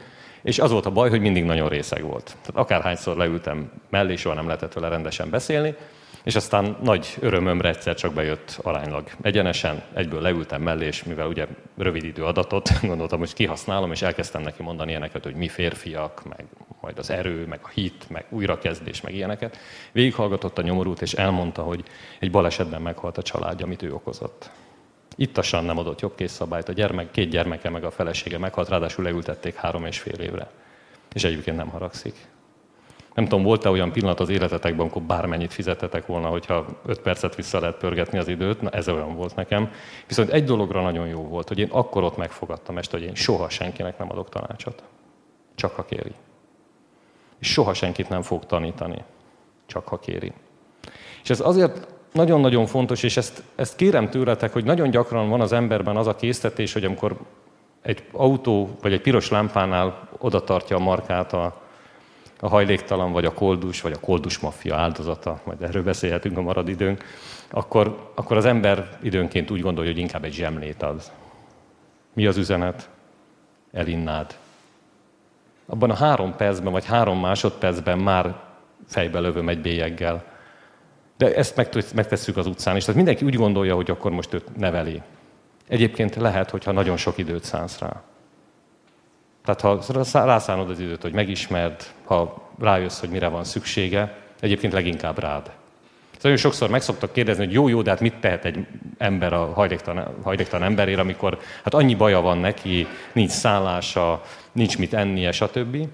És 0.48 0.58
az 0.58 0.70
volt 0.70 0.86
a 0.86 0.90
baj, 0.90 1.10
hogy 1.10 1.20
mindig 1.20 1.44
nagyon 1.44 1.68
részeg 1.68 2.02
volt. 2.02 2.24
Tehát 2.24 2.56
akárhányszor 2.56 3.16
leültem 3.16 3.70
mellé, 3.90 4.16
soha 4.16 4.34
nem 4.34 4.46
lehetett 4.46 4.72
vele 4.72 4.88
rendesen 4.88 5.30
beszélni, 5.30 5.74
és 6.22 6.36
aztán 6.36 6.76
nagy 6.82 7.16
örömömre 7.20 7.68
egyszer 7.68 7.94
csak 7.94 8.12
bejött 8.12 8.58
aránylag 8.62 9.10
egyenesen, 9.22 9.82
egyből 9.94 10.20
leültem 10.20 10.62
mellé, 10.62 10.86
és 10.86 11.04
mivel 11.04 11.26
ugye 11.26 11.46
rövid 11.76 12.04
idő 12.04 12.24
adatot, 12.24 12.80
gondoltam, 12.82 13.18
hogy 13.18 13.34
kihasználom, 13.34 13.92
és 13.92 14.02
elkezdtem 14.02 14.42
neki 14.42 14.62
mondani 14.62 14.90
ilyeneket, 14.90 15.24
hogy 15.24 15.34
mi 15.34 15.48
férfiak, 15.48 16.22
meg 16.28 16.44
majd 16.80 16.98
az 16.98 17.10
erő, 17.10 17.46
meg 17.46 17.60
a 17.62 17.68
hit, 17.68 18.10
meg 18.10 18.24
újrakezdés, 18.28 19.00
meg 19.00 19.14
ilyeneket. 19.14 19.56
Végighallgatott 19.92 20.58
a 20.58 20.62
nyomorút, 20.62 21.02
és 21.02 21.12
elmondta, 21.12 21.62
hogy 21.62 21.82
egy 22.18 22.30
balesetben 22.30 22.82
meghalt 22.82 23.18
a 23.18 23.22
családja, 23.22 23.64
amit 23.64 23.82
ő 23.82 23.92
okozott. 23.92 24.50
Ittasan 25.20 25.64
nem 25.64 25.78
adott 25.78 26.00
jobb 26.00 26.14
szabályt, 26.26 26.68
a 26.68 26.72
gyermek, 26.72 27.10
két 27.10 27.30
gyermeke 27.30 27.70
meg 27.70 27.84
a 27.84 27.90
felesége 27.90 28.38
meghalt, 28.38 28.68
ráadásul 28.68 29.04
leültették 29.04 29.54
három 29.54 29.84
és 29.84 29.98
fél 29.98 30.20
évre. 30.20 30.50
És 31.12 31.24
egyébként 31.24 31.56
nem 31.56 31.68
haragszik. 31.68 32.14
Nem 33.14 33.24
tudom, 33.24 33.44
volt-e 33.44 33.70
olyan 33.70 33.92
pillanat 33.92 34.20
az 34.20 34.28
életetekben, 34.28 34.80
amikor 34.80 35.02
bármennyit 35.02 35.52
fizetetek 35.52 36.06
volna, 36.06 36.28
hogyha 36.28 36.66
öt 36.86 37.00
percet 37.00 37.34
vissza 37.34 37.60
lehet 37.60 37.76
pörgetni 37.76 38.18
az 38.18 38.28
időt, 38.28 38.60
na 38.60 38.70
ez 38.70 38.88
olyan 38.88 39.14
volt 39.14 39.34
nekem. 39.34 39.70
Viszont 40.06 40.30
egy 40.30 40.44
dologra 40.44 40.82
nagyon 40.82 41.06
jó 41.06 41.22
volt, 41.22 41.48
hogy 41.48 41.58
én 41.58 41.68
akkor 41.70 42.02
ott 42.02 42.16
megfogadtam 42.16 42.78
ezt, 42.78 42.90
hogy 42.90 43.02
én 43.02 43.14
soha 43.14 43.48
senkinek 43.48 43.98
nem 43.98 44.10
adok 44.10 44.28
tanácsot. 44.28 44.82
Csak 45.54 45.74
ha 45.74 45.84
kéri. 45.84 46.12
És 47.38 47.52
soha 47.52 47.74
senkit 47.74 48.08
nem 48.08 48.22
fog 48.22 48.46
tanítani. 48.46 49.04
Csak 49.66 49.88
ha 49.88 49.98
kéri. 49.98 50.32
És 51.22 51.30
ez 51.30 51.40
azért 51.40 51.97
nagyon-nagyon 52.12 52.66
fontos, 52.66 53.02
és 53.02 53.16
ezt, 53.16 53.42
ezt 53.54 53.76
kérem 53.76 54.10
tőletek, 54.10 54.52
hogy 54.52 54.64
nagyon 54.64 54.90
gyakran 54.90 55.28
van 55.28 55.40
az 55.40 55.52
emberben 55.52 55.96
az 55.96 56.06
a 56.06 56.16
késztetés, 56.16 56.72
hogy 56.72 56.84
amikor 56.84 57.16
egy 57.82 58.02
autó 58.12 58.76
vagy 58.82 58.92
egy 58.92 59.00
piros 59.00 59.30
lámpánál 59.30 60.08
oda 60.18 60.44
tartja 60.44 60.76
a 60.76 60.80
markát 60.80 61.32
a, 61.32 61.60
a 62.40 62.48
hajléktalan, 62.48 63.12
vagy 63.12 63.24
a 63.24 63.34
koldus, 63.34 63.80
vagy 63.80 63.92
a 63.92 64.00
koldus 64.00 64.38
maffia 64.38 64.76
áldozata, 64.76 65.40
majd 65.44 65.62
erről 65.62 65.82
beszélhetünk 65.82 66.38
a 66.38 66.42
marad 66.42 66.68
időnk, 66.68 67.04
akkor, 67.50 68.10
akkor 68.14 68.36
az 68.36 68.44
ember 68.44 68.98
időnként 69.02 69.50
úgy 69.50 69.60
gondolja, 69.60 69.90
hogy 69.90 70.00
inkább 70.00 70.24
egy 70.24 70.32
zsemlét 70.32 70.82
ad. 70.82 71.02
Mi 72.12 72.26
az 72.26 72.36
üzenet? 72.36 72.88
Elinnád. 73.72 74.36
Abban 75.66 75.90
a 75.90 75.94
három 75.94 76.36
percben, 76.36 76.72
vagy 76.72 76.86
három 76.86 77.20
másodpercben 77.20 77.98
már 77.98 78.40
fejbe 78.86 79.18
lövöm 79.18 79.48
egy 79.48 79.60
bélyeggel. 79.60 80.24
De 81.18 81.34
ezt 81.34 81.56
megtesszük 81.94 82.36
az 82.36 82.46
utcán 82.46 82.76
is. 82.76 82.82
Tehát 82.84 82.96
mindenki 82.96 83.24
úgy 83.24 83.34
gondolja, 83.34 83.74
hogy 83.74 83.90
akkor 83.90 84.10
most 84.10 84.34
őt 84.34 84.56
neveli. 84.56 85.02
Egyébként 85.68 86.16
lehet, 86.16 86.50
hogyha 86.50 86.72
nagyon 86.72 86.96
sok 86.96 87.18
időt 87.18 87.44
szánsz 87.44 87.78
rá. 87.78 88.02
Tehát 89.44 89.60
ha 89.60 90.24
rászánod 90.24 90.70
az 90.70 90.80
időt, 90.80 91.02
hogy 91.02 91.12
megismerd, 91.12 91.82
ha 92.04 92.50
rájössz, 92.58 93.00
hogy 93.00 93.08
mire 93.08 93.28
van 93.28 93.44
szüksége, 93.44 94.16
egyébként 94.40 94.72
leginkább 94.72 95.18
rád. 95.18 95.50
Nagyon 96.22 96.38
sokszor 96.38 96.70
meg 96.70 96.82
szoktak 96.82 97.12
kérdezni, 97.12 97.44
hogy 97.44 97.54
jó, 97.54 97.68
jó, 97.68 97.82
de 97.82 97.90
hát 97.90 98.00
mit 98.00 98.14
tehet 98.20 98.44
egy 98.44 98.66
ember 98.98 99.32
a 99.32 99.52
hajléktalan, 99.52 100.14
hajléktalan 100.22 100.66
emberért, 100.66 100.98
amikor 100.98 101.38
hát 101.64 101.74
annyi 101.74 101.94
baja 101.94 102.20
van 102.20 102.38
neki, 102.38 102.86
nincs 103.12 103.30
szállása, 103.30 104.22
nincs 104.52 104.78
mit 104.78 104.94
ennie, 104.94 105.32
stb. 105.32 105.88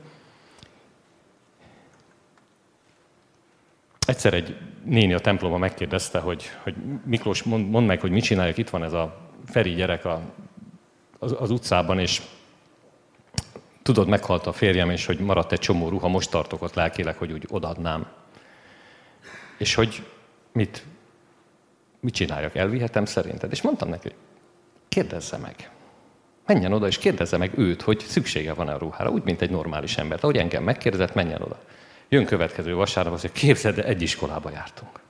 Egyszer 4.06 4.34
egy 4.34 4.56
néni 4.84 5.12
a 5.12 5.18
templomban 5.18 5.60
megkérdezte, 5.60 6.18
hogy, 6.18 6.44
hogy 6.62 6.74
Miklós, 7.04 7.42
mond, 7.42 7.70
mondd 7.70 7.86
meg, 7.86 8.00
hogy 8.00 8.10
mit 8.10 8.24
csinálják, 8.24 8.58
itt 8.58 8.70
van 8.70 8.84
ez 8.84 8.92
a 8.92 9.16
Feri 9.46 9.70
gyerek 9.70 10.04
a, 10.04 10.20
az, 11.18 11.36
az 11.38 11.50
utcában, 11.50 11.98
és 11.98 12.22
tudod, 13.82 14.08
meghalt 14.08 14.46
a 14.46 14.52
férjem, 14.52 14.90
és 14.90 15.06
hogy 15.06 15.18
maradt 15.18 15.52
egy 15.52 15.58
csomó 15.58 15.88
ruha, 15.88 16.08
most 16.08 16.30
tartok 16.30 16.62
ott 16.62 16.74
lelkileg, 16.74 17.16
hogy 17.16 17.32
úgy 17.32 17.46
odadnám. 17.48 18.06
És 19.58 19.74
hogy 19.74 20.02
mit, 20.52 20.84
mit 22.00 22.14
csináljak, 22.14 22.54
elvihetem 22.54 23.04
szerinted? 23.04 23.52
És 23.52 23.62
mondtam 23.62 23.88
neki, 23.88 24.10
kérdezze 24.88 25.36
meg. 25.36 25.70
Menjen 26.46 26.72
oda, 26.72 26.86
és 26.86 26.98
kérdezze 26.98 27.36
meg 27.36 27.58
őt, 27.58 27.82
hogy 27.82 28.00
szüksége 28.00 28.52
van 28.52 28.68
a 28.68 28.78
ruhára, 28.78 29.10
úgy, 29.10 29.24
mint 29.24 29.40
egy 29.40 29.50
normális 29.50 29.96
ember. 29.96 30.18
Ahogy 30.20 30.36
engem 30.36 30.62
megkérdezett, 30.62 31.14
menjen 31.14 31.42
oda. 31.42 31.58
Jön 32.14 32.24
következő 32.24 32.74
vasárnap, 32.74 33.12
azt 33.12 33.22
mondja, 33.22 33.40
képzeld, 33.40 33.78
egy 33.78 34.02
iskolába 34.02 34.50
jártunk. 34.50 35.00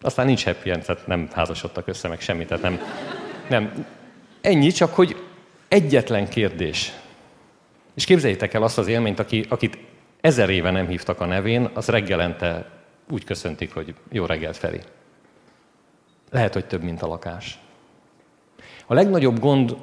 Aztán 0.00 0.26
nincs 0.26 0.44
happy 0.44 0.70
end, 0.70 0.84
tehát 0.84 1.06
nem 1.06 1.28
házasodtak 1.32 1.86
össze, 1.86 2.08
meg 2.08 2.20
semmit, 2.20 2.46
tehát 2.48 2.62
nem, 2.62 2.80
nem. 3.48 3.86
Ennyi, 4.40 4.70
csak 4.70 4.94
hogy 4.94 5.16
Egyetlen 5.68 6.28
kérdés. 6.28 6.92
És 7.94 8.04
képzeljétek 8.04 8.54
el 8.54 8.62
azt 8.62 8.78
az 8.78 8.86
élményt, 8.86 9.18
aki, 9.18 9.44
akit 9.48 9.78
ezer 10.20 10.50
éve 10.50 10.70
nem 10.70 10.88
hívtak 10.88 11.20
a 11.20 11.26
nevén, 11.26 11.70
az 11.74 11.88
reggelente 11.88 12.70
úgy 13.10 13.24
köszöntik, 13.24 13.74
hogy 13.74 13.94
jó 14.12 14.26
reggelt 14.26 14.56
Feri. 14.56 14.80
Lehet, 16.30 16.52
hogy 16.52 16.66
több, 16.66 16.82
mint 16.82 17.02
a 17.02 17.06
lakás. 17.06 17.58
A 18.86 18.94
legnagyobb 18.94 19.38
gond 19.38 19.76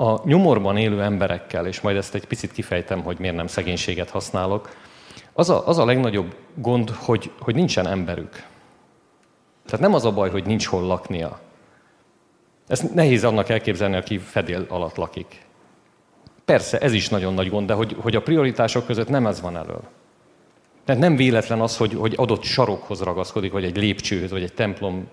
a 0.00 0.20
nyomorban 0.24 0.76
élő 0.76 1.02
emberekkel, 1.02 1.66
és 1.66 1.80
majd 1.80 1.96
ezt 1.96 2.14
egy 2.14 2.26
picit 2.26 2.52
kifejtem, 2.52 3.02
hogy 3.02 3.18
miért 3.18 3.36
nem 3.36 3.46
szegénységet 3.46 4.10
használok, 4.10 4.76
az 5.32 5.50
a, 5.50 5.66
az 5.66 5.78
a 5.78 5.84
legnagyobb 5.84 6.34
gond, 6.54 6.90
hogy, 6.90 7.30
hogy 7.38 7.54
nincsen 7.54 7.86
emberük. 7.86 8.44
Tehát 9.66 9.80
nem 9.80 9.94
az 9.94 10.04
a 10.04 10.12
baj, 10.12 10.30
hogy 10.30 10.46
nincs 10.46 10.66
hol 10.66 10.82
laknia, 10.82 11.40
ezt 12.66 12.94
nehéz 12.94 13.24
annak 13.24 13.48
elképzelni, 13.48 13.96
aki 13.96 14.18
fedél 14.18 14.66
alatt 14.68 14.96
lakik. 14.96 15.46
Persze, 16.44 16.78
ez 16.78 16.92
is 16.92 17.08
nagyon 17.08 17.34
nagy 17.34 17.50
gond, 17.50 17.66
de 17.66 17.72
hogy, 17.72 17.96
hogy 18.00 18.16
a 18.16 18.22
prioritások 18.22 18.86
között 18.86 19.08
nem 19.08 19.26
ez 19.26 19.40
van 19.40 19.56
elől. 19.56 19.82
Tehát 20.84 21.00
nem 21.00 21.16
véletlen 21.16 21.60
az, 21.60 21.76
hogy, 21.76 21.94
hogy 21.94 22.14
adott 22.16 22.42
sarokhoz 22.42 23.00
ragaszkodik, 23.02 23.52
vagy 23.52 23.64
egy 23.64 23.76
lépcsőhöz, 23.76 24.30
vagy 24.30 24.42
egy 24.42 24.52
templom 24.52 25.08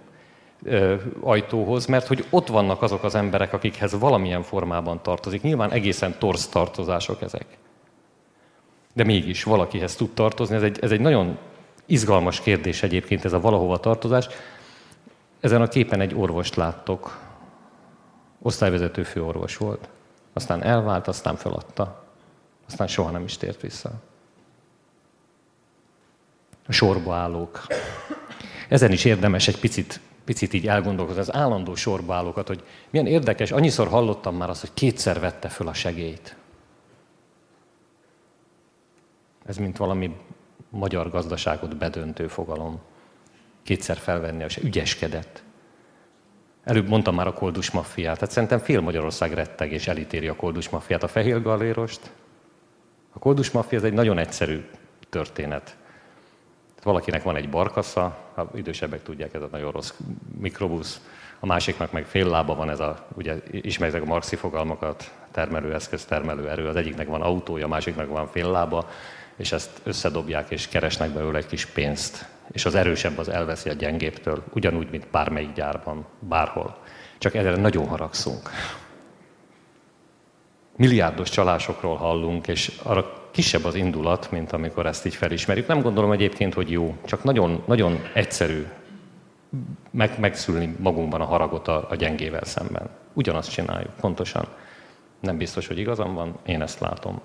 ajtóhoz, 1.22 1.86
mert 1.86 2.08
hogy 2.08 2.26
ott 2.30 2.48
vannak 2.48 2.82
azok 2.82 3.04
az 3.04 3.16
emberek, 3.16 3.54
akikhez 3.54 4.00
valamilyen 4.00 4.44
formában 4.44 5.02
tartozik. 5.02 5.42
Nyilván 5.42 5.72
egészen 5.72 6.16
torz 6.20 6.48
tartozások 6.48 7.22
ezek. 7.22 7.46
De 8.94 9.04
mégis 9.04 9.44
valakihez 9.44 9.96
tud 9.96 10.14
tartozni. 10.14 10.56
Ez 10.56 10.64
egy, 10.64 10.80
ez 10.82 10.92
egy 10.92 11.00
nagyon 11.00 11.38
izgalmas 11.86 12.42
kérdés 12.42 12.84
egyébként, 12.84 13.26
ez 13.26 13.34
a 13.34 13.40
valahova 13.40 13.78
tartozás. 13.78 14.28
Ezen 15.40 15.62
a 15.62 15.68
képen 15.68 16.02
egy 16.02 16.16
orvost 16.16 16.56
láttok, 16.56 17.20
osztályvezető 18.42 19.04
főorvos 19.04 19.58
volt. 19.58 19.90
Aztán 20.34 20.64
elvált, 20.64 21.08
aztán 21.08 21.36
feladta. 21.36 22.04
Aztán 22.68 22.88
soha 22.88 23.12
nem 23.12 23.24
is 23.24 23.38
tért 23.38 23.62
vissza. 23.62 23.92
A 26.68 26.72
sorba 26.72 27.16
állók. 27.16 27.68
Ezen 28.70 28.92
is 28.92 29.06
érdemes 29.06 29.48
egy 29.48 29.60
picit, 29.60 30.00
picit 30.28 30.54
így 30.54 30.68
elgondolkozni, 30.68 31.22
az 31.22 31.34
állandó 31.34 31.76
sorba 31.76 32.16
állókat, 32.16 32.48
hogy 32.48 32.64
milyen 32.90 33.08
érdekes, 33.08 33.52
annyiszor 33.52 33.88
hallottam 33.88 34.36
már 34.36 34.50
azt, 34.50 34.62
hogy 34.62 34.74
kétszer 34.74 35.20
vette 35.20 35.48
föl 35.48 35.68
a 35.68 35.74
segélyt. 35.74 36.36
Ez 39.46 39.58
mint 39.58 39.78
valami 39.78 40.16
magyar 40.70 41.10
gazdaságot 41.10 41.78
bedöntő 41.78 42.28
fogalom. 42.28 42.80
Kétszer 43.64 43.98
felvenni, 43.98 44.44
és 44.44 44.58
ügyeskedett. 44.58 45.44
Előbb 46.64 46.88
mondtam 46.88 47.16
már 47.16 47.28
a 47.28 47.34
koldus 47.34 47.72
maffiát. 47.72 48.16
Tehát 48.16 48.34
szerintem 48.34 48.60
fél 48.60 48.82
Magyarország 48.82 49.34
retteg 49.34 49.72
és 49.72 49.88
elítéri 49.88 50.28
a 50.28 50.36
koldus 50.36 50.70
maffiát. 50.70 51.04
A 51.04 51.08
fehér 51.08 51.42
gallérost. 51.42 52.12
A 53.14 53.20
koldus 53.20 53.52
maffia 53.52 53.78
ez 53.78 53.84
egy 53.84 53.94
nagyon 53.94 54.18
egyszerű 54.18 54.66
történet. 55.10 55.78
Valakinek 56.88 57.24
van 57.24 57.36
egy 57.36 57.50
barkasza, 57.50 58.18
ha 58.36 58.50
idősebbek 58.56 59.04
tudják, 59.04 59.34
ez 59.34 59.42
a 59.42 59.48
nagyon 59.52 59.72
rossz 59.72 59.94
mikrobusz, 60.40 61.02
a 61.40 61.46
másiknak 61.46 61.92
meg 61.92 62.06
fél 62.06 62.28
lába 62.28 62.56
van 62.56 62.70
ez 62.70 62.80
a, 62.80 63.08
ugye 63.16 63.36
ismeritek 63.52 64.02
a 64.02 64.06
marxi 64.06 64.36
fogalmakat, 64.36 65.12
termelőeszköz, 65.32 66.06
termelőerő, 66.06 66.68
az 66.68 66.76
egyiknek 66.76 67.08
van 67.08 67.22
autója, 67.22 67.66
a 67.66 67.68
másiknak 67.68 68.10
van 68.10 68.28
fél 68.28 68.52
lába, 68.52 68.90
és 69.36 69.52
ezt 69.52 69.82
összedobják, 69.84 70.50
és 70.50 70.68
keresnek 70.68 71.10
belőle 71.10 71.38
egy 71.38 71.46
kis 71.46 71.66
pénzt. 71.66 72.26
És 72.52 72.66
az 72.66 72.76
erősebb 72.76 73.18
az 73.18 73.30
elveszi 73.30 73.70
a 73.70 73.74
gyengéptől, 73.74 74.44
ugyanúgy, 74.54 74.90
mint 74.90 75.08
bármelyik 75.12 75.54
gyárban, 75.54 76.06
bárhol. 76.20 76.78
Csak 77.18 77.36
erre 77.36 77.56
nagyon 77.56 77.88
haragszunk. 77.88 78.50
Milliárdos 80.76 81.30
csalásokról 81.30 81.96
hallunk, 81.96 82.48
és 82.48 82.80
arra 82.84 83.27
kisebb 83.38 83.64
az 83.64 83.76
indulat, 83.76 84.32
mint 84.32 84.52
amikor 84.52 84.86
ezt 84.86 85.06
így 85.06 85.16
felismerjük. 85.16 85.68
Nem 85.68 85.82
gondolom 85.82 86.12
egyébként, 86.12 86.54
hogy 86.54 86.72
jó, 86.72 86.96
csak 87.06 87.24
nagyon, 87.24 87.64
nagyon 87.66 88.00
egyszerű 88.14 88.66
meg, 89.92 90.20
megszülni 90.20 90.76
magunkban 90.80 91.22
a 91.22 91.26
haragot 91.26 91.68
a, 91.68 91.88
a 91.90 91.96
gyengével 91.96 92.44
szemben. 92.44 92.90
Ugyanazt 93.14 93.52
csináljuk, 93.52 93.94
pontosan. 94.00 94.48
Nem 95.20 95.38
biztos, 95.38 95.68
hogy 95.68 95.78
igazam 95.78 96.14
van, 96.14 96.38
én 96.46 96.62
ezt 96.62 96.80
látom. 96.80 97.22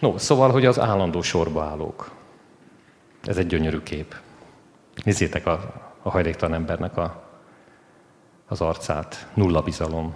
No, 0.00 0.18
szóval, 0.18 0.50
hogy 0.50 0.66
az 0.66 0.78
állandó 0.78 1.22
sorba 1.22 1.62
állók. 1.62 2.10
Ez 3.24 3.36
egy 3.36 3.46
gyönyörű 3.46 3.82
kép. 3.82 4.14
Nézzétek 5.04 5.46
a, 5.46 5.74
a 6.02 6.10
hajléktalan 6.10 6.54
embernek 6.54 6.96
a, 6.96 7.22
az 8.46 8.60
arcát. 8.60 9.28
Nulla 9.34 9.62
bizalom. 9.62 10.14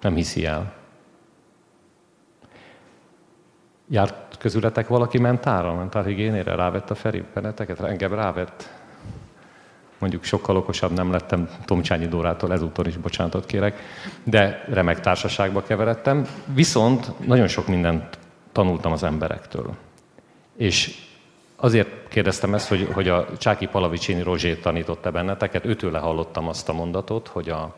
Nem 0.00 0.14
hiszi 0.14 0.46
el. 0.46 0.83
Járt 3.88 4.36
közületek 4.38 4.88
valaki 4.88 5.18
mentára, 5.18 5.74
mentálhigiénére? 5.74 6.54
Rávett 6.54 6.90
a 6.90 6.94
Feri 6.94 7.24
benneteket? 7.34 7.80
Engem 7.80 8.14
rávett. 8.14 8.68
Mondjuk 9.98 10.24
sokkal 10.24 10.56
okosabb 10.56 10.92
nem 10.92 11.10
lettem 11.10 11.48
Tomcsányi 11.64 12.06
Dórától, 12.06 12.52
ezúttal 12.52 12.86
is 12.86 12.96
bocsánatot 12.96 13.46
kérek, 13.46 13.80
de 14.22 14.64
remek 14.68 15.00
társaságba 15.00 15.62
keveredtem. 15.62 16.26
Viszont 16.54 17.26
nagyon 17.26 17.46
sok 17.46 17.66
mindent 17.66 18.18
tanultam 18.52 18.92
az 18.92 19.02
emberektől. 19.02 19.74
És 20.56 21.02
azért 21.56 22.08
kérdeztem 22.08 22.54
ezt, 22.54 22.68
hogy, 22.68 22.88
hogy 22.92 23.08
a 23.08 23.26
Csáki 23.38 23.66
Palavicini 23.66 24.22
Rozsét 24.22 24.62
tanította 24.62 25.10
benneteket, 25.10 25.64
őtőle 25.64 25.98
hallottam 25.98 26.48
azt 26.48 26.68
a 26.68 26.72
mondatot, 26.72 27.28
hogy, 27.28 27.48
a, 27.48 27.74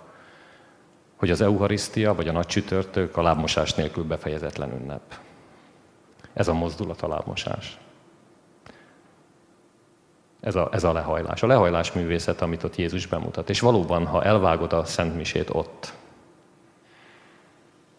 hogy 1.16 1.30
az 1.30 1.40
Eucharisztia 1.40 2.14
vagy 2.14 2.28
a 2.28 2.32
nagy 2.32 2.46
csütörtök 2.46 3.16
a 3.16 3.22
lábmosás 3.22 3.74
nélkül 3.74 4.04
befejezetlen 4.04 4.72
ünnep. 4.80 5.02
Ez 6.36 6.48
a 6.48 6.54
mozdulat 6.54 7.02
a 7.02 7.08
lábmosás. 7.08 7.78
Ez 10.40 10.54
a, 10.54 10.68
ez 10.72 10.84
a 10.84 10.92
lehajlás. 10.92 11.42
A 11.42 11.46
lehajlás 11.46 11.92
művészet, 11.92 12.40
amit 12.40 12.62
ott 12.62 12.76
Jézus 12.76 13.06
bemutat. 13.06 13.50
És 13.50 13.60
valóban, 13.60 14.06
ha 14.06 14.24
elvágod 14.24 14.72
a 14.72 14.84
Szent 14.84 15.16
Misét 15.16 15.50
ott, 15.50 15.92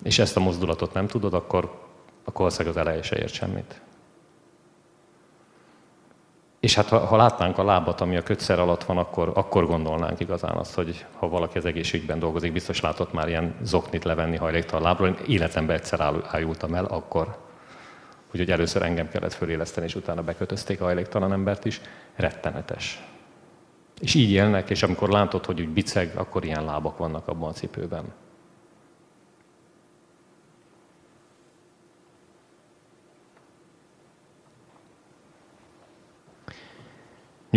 és 0.04 0.19
ezt 0.19 0.38
a 0.38 0.39
mozdulatot 0.39 0.93
nem 0.93 1.08
tudod, 1.08 1.34
akkor, 1.34 1.63
akkor 2.23 2.39
valószínűleg 2.39 2.78
az 2.78 2.86
eleje 2.86 3.02
se 3.02 3.17
ért 3.17 3.34
semmit. 3.34 3.82
És 6.60 6.76
hát 6.76 6.88
ha, 6.88 7.00
ha 7.00 7.15
látnánk 7.15 7.58
a 7.58 7.63
lábat, 7.63 8.02
ami 8.02 8.17
a 8.17 8.23
kötszer 8.23 8.60
alatt 8.60 8.84
van, 8.84 8.97
akkor, 8.97 9.32
akkor 9.36 9.65
gondolnánk 9.65 10.19
igazán 10.19 10.56
azt, 10.56 10.73
hogy 10.73 11.06
ha 11.19 11.30
valaki 11.30 11.58
az 11.58 11.65
egészségügyben 11.65 12.19
dolgozik, 12.19 12.54
biztos 12.54 12.82
látott 12.82 13.13
már 13.13 13.28
ilyen 13.28 13.56
zoknit 13.62 14.04
levenni 14.04 14.36
hajléktalan 14.36 14.84
lábról. 14.84 15.08
Én 15.08 15.17
életemben 15.28 15.76
egyszer 15.76 16.21
ájultam 16.32 16.73
el, 16.73 16.86
akkor. 16.86 17.46
Úgyhogy 18.31 18.51
először 18.51 18.81
engem 18.81 19.09
kellett 19.09 19.33
föléleszteni, 19.33 19.85
és 19.85 19.95
utána 19.95 20.23
bekötözték 20.23 20.81
a 20.81 20.83
hajléktalan 20.83 21.31
embert 21.31 21.65
is. 21.65 21.81
Rettenetes. 22.15 23.03
És 23.99 24.13
így 24.13 24.31
élnek, 24.31 24.69
és 24.69 24.83
amikor 24.83 25.09
látod, 25.09 25.45
hogy 25.45 25.61
úgy 25.61 25.69
biceg, 25.69 26.11
akkor 26.15 26.45
ilyen 26.45 26.65
lábak 26.65 26.97
vannak 26.97 27.27
abban 27.27 27.49
a 27.49 27.53
cipőben. 27.53 28.13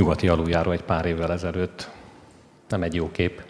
nyugati 0.01 0.29
aluljáró 0.29 0.71
egy 0.71 0.83
pár 0.83 1.05
évvel 1.05 1.33
ezelőtt. 1.33 1.91
Nem 2.69 2.83
egy 2.83 2.95
jó 2.95 3.11
kép. 3.11 3.43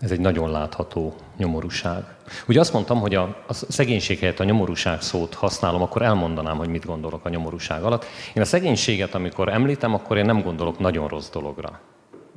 Ez 0.00 0.10
egy 0.10 0.20
nagyon 0.20 0.50
látható 0.50 1.14
nyomorúság. 1.36 2.04
Ugye 2.48 2.60
azt 2.60 2.72
mondtam, 2.72 3.00
hogy 3.00 3.14
a, 3.14 3.22
a 3.46 3.52
szegénység 3.52 4.18
helyett 4.18 4.40
a 4.40 4.44
nyomorúság 4.44 5.00
szót 5.00 5.34
használom, 5.34 5.82
akkor 5.82 6.02
elmondanám, 6.02 6.56
hogy 6.56 6.68
mit 6.68 6.84
gondolok 6.84 7.24
a 7.24 7.28
nyomorúság 7.28 7.82
alatt. 7.82 8.04
Én 8.34 8.42
a 8.42 8.46
szegénységet, 8.46 9.14
amikor 9.14 9.48
említem, 9.48 9.94
akkor 9.94 10.16
én 10.16 10.24
nem 10.24 10.42
gondolok 10.42 10.78
nagyon 10.78 11.08
rossz 11.08 11.30
dologra. 11.30 11.80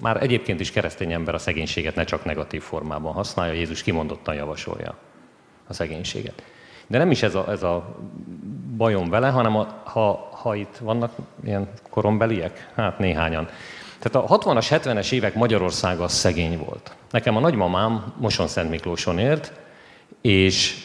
Már 0.02 0.24
egyébként 0.24 0.60
is 0.60 0.72
keresztény 0.72 1.12
ember 1.12 1.34
a 1.34 1.38
szegénységet 1.38 1.95
ne 1.95 2.04
csak 2.04 2.26
negatív 2.26 2.62
formában 2.62 3.13
használja, 3.13 3.54
Jézus 3.54 3.84
kimondottan 3.84 4.36
javasolja 4.36 4.95
a 5.67 5.74
szegénységet. 5.74 6.43
De 6.88 6.98
nem 6.98 7.12
is 7.12 7.24
ez 7.24 7.36
a, 7.36 7.45
ez 7.50 7.63
a 7.63 7.95
bajom 8.78 9.10
vele, 9.10 9.30
hanem 9.30 9.56
a, 9.56 9.82
ha, 9.84 10.30
ha 10.32 10.56
itt 10.56 10.78
vannak 10.78 11.12
ilyen 11.43 11.69
korombeliek, 11.89 12.72
hát 12.76 13.00
néhányan. 13.00 13.50
Tehát 13.99 14.29
a 14.29 14.38
60-as, 14.38 14.65
70-es 14.69 15.12
évek 15.12 15.35
Magyarországa 15.35 16.07
szegény 16.07 16.57
volt. 16.57 16.95
Nekem 17.12 17.35
a 17.35 17.39
nagymamám 17.39 18.13
Moson 18.17 18.47
Szent 18.47 18.69
Miklóson 18.69 19.19
ért, 19.19 19.51
és 20.21 20.75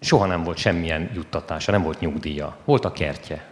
soha 0.00 0.26
nem 0.26 0.42
volt 0.42 0.56
semmilyen 0.56 1.10
juttatása, 1.14 1.72
nem 1.72 1.82
volt 1.82 2.00
nyugdíja. 2.00 2.56
Volt 2.64 2.84
a 2.84 2.92
kertje. 2.92 3.44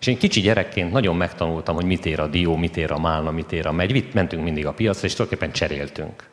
És 0.00 0.06
én 0.06 0.18
kicsi 0.18 0.40
gyerekként 0.40 0.92
nagyon 0.92 1.16
megtanultam, 1.16 1.74
hogy 1.74 1.84
mit 1.84 2.06
ér 2.06 2.20
a 2.20 2.26
dió, 2.26 2.56
mit 2.56 2.76
ér 2.76 2.92
a 2.92 2.98
málna, 2.98 3.30
mit 3.30 3.52
ér 3.52 3.66
a 3.66 3.72
megy. 3.72 4.08
Mentünk 4.14 4.42
mindig 4.42 4.66
a 4.66 4.72
piacra, 4.72 5.06
és 5.06 5.14
tulajdonképpen 5.14 5.54
cseréltünk. 5.54 6.28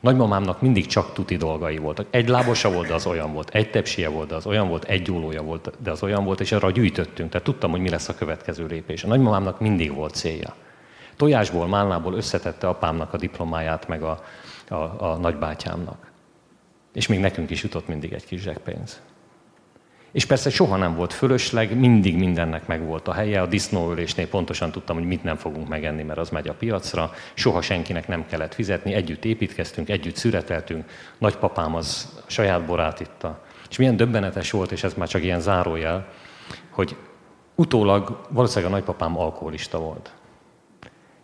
Nagymamámnak 0.00 0.60
mindig 0.60 0.86
csak 0.86 1.12
tuti 1.12 1.36
dolgai 1.36 1.78
voltak. 1.78 2.06
Egy 2.10 2.28
lábosa 2.28 2.72
volt, 2.72 2.86
de 2.86 2.94
az 2.94 3.06
olyan 3.06 3.32
volt. 3.32 3.50
Egy 3.54 3.70
tepsie 3.70 4.08
volt, 4.08 4.28
de 4.28 4.34
az 4.34 4.46
olyan 4.46 4.68
volt. 4.68 4.84
Egy 4.84 5.02
gyúlója 5.02 5.42
volt, 5.42 5.70
de 5.82 5.90
az 5.90 6.02
olyan 6.02 6.24
volt, 6.24 6.40
és 6.40 6.52
arra 6.52 6.70
gyűjtöttünk. 6.70 7.30
Tehát 7.30 7.46
tudtam, 7.46 7.70
hogy 7.70 7.80
mi 7.80 7.88
lesz 7.88 8.08
a 8.08 8.14
következő 8.14 8.66
lépés. 8.66 9.04
A 9.04 9.08
nagymamámnak 9.08 9.60
mindig 9.60 9.94
volt 9.94 10.14
célja. 10.14 10.54
Tojásból, 11.20 11.66
málnából 11.66 12.14
összetette 12.14 12.68
apámnak 12.68 13.12
a 13.12 13.16
diplomáját, 13.16 13.88
meg 13.88 14.02
a, 14.02 14.22
a, 14.68 14.74
a 14.74 15.16
nagybátyámnak. 15.20 16.10
És 16.92 17.06
még 17.06 17.20
nekünk 17.20 17.50
is 17.50 17.62
jutott 17.62 17.88
mindig 17.88 18.12
egy 18.12 18.26
kis 18.26 18.40
zsebpénz. 18.40 19.00
És 20.12 20.24
persze 20.24 20.50
soha 20.50 20.76
nem 20.76 20.96
volt 20.96 21.12
fölösleg, 21.12 21.78
mindig 21.78 22.16
mindennek 22.18 22.66
megvolt 22.66 23.08
a 23.08 23.12
helye. 23.12 23.40
A 23.40 23.46
disznóölésnél 23.46 24.28
pontosan 24.28 24.70
tudtam, 24.70 24.96
hogy 24.96 25.06
mit 25.06 25.22
nem 25.22 25.36
fogunk 25.36 25.68
megenni, 25.68 26.02
mert 26.02 26.18
az 26.18 26.30
megy 26.30 26.48
a 26.48 26.54
piacra. 26.54 27.10
Soha 27.34 27.62
senkinek 27.62 28.08
nem 28.08 28.26
kellett 28.26 28.54
fizetni, 28.54 28.92
együtt 28.92 29.24
építkeztünk, 29.24 29.88
együtt 29.88 30.16
szüreteltünk. 30.16 30.90
Nagypapám 31.18 31.74
az 31.74 32.18
saját 32.26 32.64
borát 32.64 33.00
itta. 33.00 33.44
És 33.70 33.76
milyen 33.76 33.96
döbbenetes 33.96 34.50
volt, 34.50 34.72
és 34.72 34.84
ez 34.84 34.94
már 34.94 35.08
csak 35.08 35.22
ilyen 35.22 35.40
zárójel, 35.40 36.08
hogy 36.70 36.96
utólag 37.54 38.26
valószínűleg 38.28 38.72
a 38.72 38.74
nagypapám 38.74 39.18
alkoholista 39.18 39.78
volt. 39.78 40.12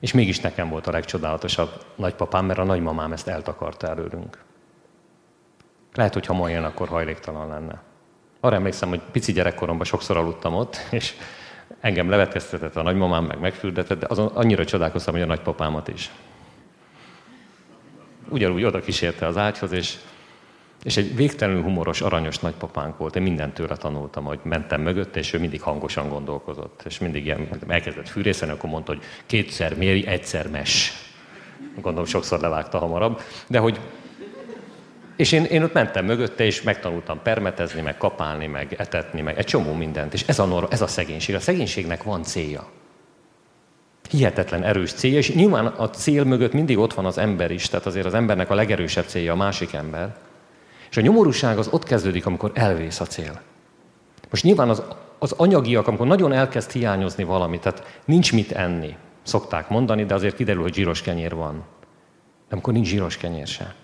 És 0.07 0.12
mégis 0.12 0.40
nekem 0.40 0.69
volt 0.69 0.87
a 0.87 0.90
legcsodálatosabb 0.90 1.85
nagypapám, 1.95 2.45
mert 2.45 2.59
a 2.59 2.64
nagymamám 2.64 3.12
ezt 3.12 3.29
eltakarta 3.29 3.87
előlünk. 3.88 4.38
Lehet, 5.95 6.12
hogy 6.12 6.27
ha 6.27 6.35
ma 6.35 6.49
jön, 6.49 6.64
akkor 6.64 6.88
hajléktalan 6.88 7.49
lenne. 7.49 7.83
Arra 8.40 8.55
emlékszem, 8.55 8.88
hogy 8.88 9.01
pici 9.12 9.33
gyerekkoromban 9.33 9.87
sokszor 9.87 10.16
aludtam 10.16 10.55
ott, 10.55 10.77
és 10.90 11.14
engem 11.81 12.11
levetkeztetett 12.11 12.77
a 12.77 12.83
nagymamám, 12.83 13.25
meg 13.25 13.40
megfürdetett, 13.40 13.99
de 13.99 14.07
azon 14.09 14.27
annyira 14.27 14.64
csodálkoztam, 14.64 15.14
hogy 15.14 15.23
a 15.23 15.27
nagypapámat 15.27 15.88
is. 15.88 16.11
Ugyanúgy 18.29 18.64
oda 18.64 18.81
kísérte 18.81 19.27
az 19.27 19.37
ágyhoz, 19.37 19.73
és, 19.73 19.97
és 20.87 20.96
egy 20.96 21.16
végtelenül 21.16 21.62
humoros, 21.62 22.01
aranyos 22.01 22.38
nagypapánk 22.38 22.96
volt. 22.99 23.16
Én 23.16 23.22
mindent 23.22 23.55
tőle 23.55 23.77
tanultam, 23.77 24.25
hogy 24.25 24.38
mentem 24.42 24.81
mögött, 24.81 25.16
és 25.16 25.33
ő 25.33 25.38
mindig 25.38 25.62
hangosan 25.62 26.09
gondolkozott. 26.09 26.83
És 26.85 26.99
mindig 26.99 27.25
ilyen, 27.25 27.49
elkezdett 27.68 28.09
fűrészen, 28.09 28.51
akkor 28.51 28.70
mondta, 28.70 28.92
hogy 28.92 29.03
kétszer 29.27 29.77
méri, 29.77 30.07
egyszer 30.07 30.49
mes. 30.49 30.92
Gondolom 31.75 32.05
sokszor 32.05 32.40
levágta 32.40 32.79
hamarabb. 32.79 33.20
De 33.46 33.59
hogy 33.59 33.81
és 35.16 35.33
én, 35.33 35.44
én 35.44 35.62
ott 35.62 35.72
mentem 35.72 36.05
mögötte, 36.05 36.44
és 36.44 36.62
megtanultam 36.62 37.22
permetezni, 37.22 37.81
meg 37.81 37.96
kapálni, 37.96 38.46
meg 38.46 38.75
etetni, 38.79 39.20
meg 39.20 39.38
egy 39.38 39.44
csomó 39.44 39.72
mindent. 39.72 40.14
És 40.14 40.22
ez 40.27 40.38
a, 40.38 40.44
norma, 40.44 40.68
ez 40.70 40.81
a 40.81 40.87
szegénység. 40.87 41.35
A 41.35 41.40
szegénységnek 41.40 42.03
van 42.03 42.22
célja. 42.22 42.68
Hihetetlen 44.11 44.62
erős 44.62 44.92
célja, 44.92 45.18
és 45.18 45.35
nyilván 45.35 45.66
a 45.66 45.90
cél 45.90 46.25
mögött 46.25 46.53
mindig 46.53 46.79
ott 46.79 46.94
van 46.94 47.07
az 47.07 47.18
ember 47.18 47.51
is, 47.51 47.68
tehát 47.68 47.87
azért 47.87 48.07
az 48.07 48.14
embernek 48.14 48.51
a 48.51 48.55
legerősebb 48.55 49.07
célja 49.07 49.33
a 49.33 49.37
másik 49.37 49.72
ember. 49.72 50.16
És 50.90 50.96
a 50.96 51.01
nyomorúság 51.01 51.59
az 51.59 51.68
ott 51.70 51.85
kezdődik, 51.85 52.27
amikor 52.27 52.51
elvész 52.55 53.01
a 53.01 53.05
cél. 53.05 53.40
Most 54.31 54.42
nyilván 54.42 54.68
az, 54.68 54.83
az 55.18 55.33
anyagiak, 55.33 55.88
amikor 55.88 56.07
nagyon 56.07 56.33
elkezd 56.33 56.70
hiányozni 56.70 57.25
valamit, 57.25 57.61
tehát 57.61 58.01
nincs 58.05 58.33
mit 58.33 58.53
enni, 58.53 58.96
szokták 59.22 59.68
mondani, 59.68 60.05
de 60.05 60.14
azért 60.14 60.37
kiderül, 60.37 60.62
hogy 60.62 60.75
zsíros 60.75 61.03
kenyér 61.03 61.35
van. 61.35 61.64
De 62.49 62.55
amikor 62.55 62.72
nincs 62.72 62.87
zsíros 62.87 63.16
kenyér 63.16 63.46
se. 63.46 63.75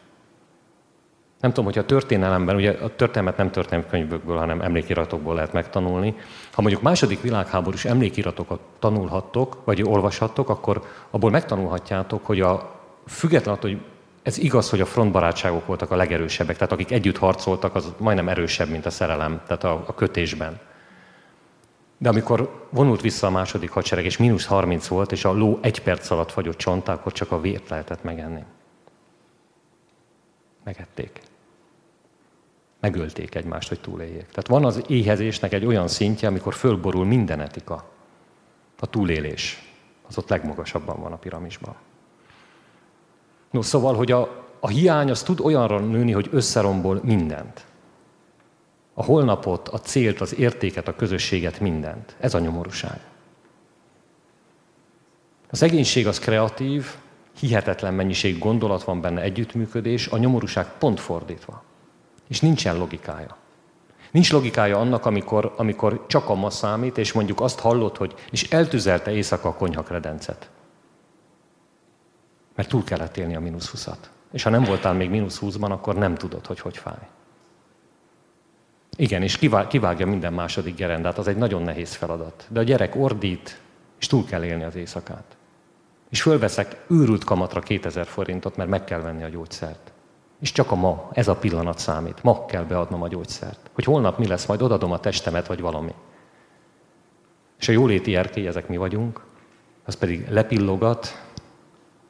Nem 1.40 1.50
tudom, 1.50 1.64
hogy 1.64 1.78
a 1.78 1.86
történelemben, 1.86 2.56
ugye 2.56 2.70
a 2.70 2.96
történelmet 2.96 3.36
nem 3.36 3.50
történelmi 3.50 3.90
könyvből, 3.90 4.36
hanem 4.36 4.60
emlékiratokból 4.60 5.34
lehet 5.34 5.52
megtanulni. 5.52 6.14
Ha 6.52 6.60
mondjuk 6.62 6.82
második 6.82 7.20
világháborús 7.20 7.84
emlékiratokat 7.84 8.60
tanulhattok, 8.78 9.64
vagy 9.64 9.82
olvashattok, 9.82 10.48
akkor 10.48 10.82
abból 11.10 11.30
megtanulhatjátok, 11.30 12.26
hogy 12.26 12.40
a 12.40 12.80
független 13.06 13.54
attól, 13.54 13.70
hogy 13.70 13.80
ez 14.22 14.38
igaz, 14.38 14.70
hogy 14.70 14.80
a 14.80 14.86
frontbarátságok 14.86 15.66
voltak 15.66 15.90
a 15.90 15.96
legerősebbek, 15.96 16.56
tehát 16.56 16.72
akik 16.72 16.90
együtt 16.90 17.18
harcoltak, 17.18 17.74
az 17.74 17.92
majdnem 17.98 18.28
erősebb, 18.28 18.68
mint 18.68 18.86
a 18.86 18.90
szerelem, 18.90 19.40
tehát 19.46 19.64
a, 19.64 19.84
a 19.86 19.94
kötésben. 19.94 20.60
De 21.98 22.08
amikor 22.08 22.66
vonult 22.70 23.00
vissza 23.00 23.26
a 23.26 23.30
második 23.30 23.70
hadsereg, 23.70 24.04
és 24.04 24.16
mínusz 24.16 24.46
30 24.46 24.86
volt, 24.86 25.12
és 25.12 25.24
a 25.24 25.32
ló 25.32 25.58
egy 25.62 25.82
perc 25.82 26.10
alatt 26.10 26.32
fagyott 26.32 26.56
csontá, 26.56 26.92
akkor 26.92 27.12
csak 27.12 27.30
a 27.30 27.40
vért 27.40 27.68
lehetett 27.68 28.02
megenni. 28.02 28.42
Megették 30.64 31.20
megölték 32.82 33.34
egymást, 33.34 33.68
hogy 33.68 33.80
túléljék. 33.80 34.26
Tehát 34.26 34.46
van 34.46 34.64
az 34.64 34.82
éhezésnek 34.86 35.52
egy 35.52 35.66
olyan 35.66 35.88
szintje, 35.88 36.28
amikor 36.28 36.54
fölborul 36.54 37.04
minden 37.04 37.40
etika. 37.40 37.90
A 38.78 38.86
túlélés. 38.86 39.72
Az 40.08 40.18
ott 40.18 40.28
legmagasabban 40.28 41.00
van 41.00 41.12
a 41.12 41.16
piramisban. 41.16 41.74
No, 43.52 43.62
szóval, 43.62 43.94
hogy 43.94 44.12
a, 44.12 44.44
a 44.60 44.68
hiány 44.68 45.10
az 45.10 45.22
tud 45.22 45.40
olyanra 45.40 45.78
nőni, 45.78 46.12
hogy 46.12 46.28
összerombol 46.32 47.00
mindent. 47.02 47.64
A 48.94 49.04
holnapot, 49.04 49.68
a 49.68 49.78
célt, 49.78 50.20
az 50.20 50.38
értéket, 50.38 50.88
a 50.88 50.96
közösséget, 50.96 51.60
mindent. 51.60 52.16
Ez 52.20 52.34
a 52.34 52.38
nyomorúság. 52.38 53.00
A 55.50 55.56
szegénység 55.56 56.06
az 56.06 56.18
kreatív, 56.18 56.86
hihetetlen 57.38 57.94
mennyiség 57.94 58.38
gondolat 58.38 58.84
van 58.84 59.00
benne, 59.00 59.20
együttműködés, 59.20 60.06
a 60.06 60.16
nyomorúság 60.16 60.66
pont 60.78 61.00
fordítva 61.00 61.62
és 62.32 62.40
nincsen 62.40 62.76
logikája. 62.76 63.36
Nincs 64.10 64.32
logikája 64.32 64.78
annak, 64.78 65.06
amikor, 65.06 65.54
amikor 65.56 66.04
csak 66.06 66.28
a 66.28 66.34
ma 66.34 66.50
számít, 66.50 66.98
és 66.98 67.12
mondjuk 67.12 67.40
azt 67.40 67.60
hallott, 67.60 67.96
hogy 67.96 68.14
és 68.30 68.50
eltüzelte 68.50 69.10
éjszaka 69.10 69.48
a 69.48 69.54
konyhakredencet. 69.54 70.50
Mert 72.54 72.68
túl 72.68 72.84
kellett 72.84 73.16
élni 73.16 73.36
a 73.36 73.40
mínusz 73.40 73.68
20 73.68 73.88
És 74.32 74.42
ha 74.42 74.50
nem 74.50 74.64
voltál 74.64 74.94
még 74.94 75.10
mínusz 75.10 75.38
20-ban, 75.42 75.70
akkor 75.70 75.94
nem 75.94 76.14
tudod, 76.14 76.46
hogy 76.46 76.60
hogy 76.60 76.76
fáj. 76.76 77.08
Igen, 78.96 79.22
és 79.22 79.38
kivágja 79.68 80.06
minden 80.06 80.32
második 80.32 80.74
gerendát, 80.74 81.18
az 81.18 81.28
egy 81.28 81.36
nagyon 81.36 81.62
nehéz 81.62 81.94
feladat. 81.94 82.46
De 82.48 82.60
a 82.60 82.62
gyerek 82.62 82.96
ordít, 82.96 83.60
és 83.98 84.06
túl 84.06 84.24
kell 84.24 84.44
élni 84.44 84.62
az 84.62 84.74
éjszakát. 84.74 85.36
És 86.10 86.22
fölveszek 86.22 86.84
őrült 86.88 87.24
kamatra 87.24 87.60
2000 87.60 88.06
forintot, 88.06 88.56
mert 88.56 88.70
meg 88.70 88.84
kell 88.84 89.00
venni 89.00 89.22
a 89.22 89.28
gyógyszert. 89.28 89.92
És 90.40 90.52
csak 90.52 90.70
a 90.70 90.74
ma, 90.74 91.10
ez 91.12 91.28
a 91.28 91.36
pillanat 91.36 91.78
számít. 91.78 92.22
Ma 92.22 92.44
kell 92.44 92.64
beadnom 92.64 93.02
a 93.02 93.08
gyógyszert. 93.08 93.70
Hogy 93.72 93.84
holnap 93.84 94.18
mi 94.18 94.26
lesz, 94.26 94.46
majd 94.46 94.62
odadom 94.62 94.92
a 94.92 95.00
testemet, 95.00 95.46
vagy 95.46 95.60
valami. 95.60 95.94
És 97.58 97.68
a 97.68 97.72
jóléti 97.72 98.16
erkély, 98.16 98.46
ezek 98.46 98.68
mi 98.68 98.76
vagyunk, 98.76 99.24
az 99.84 99.94
pedig 99.94 100.28
lepillogat 100.28 101.22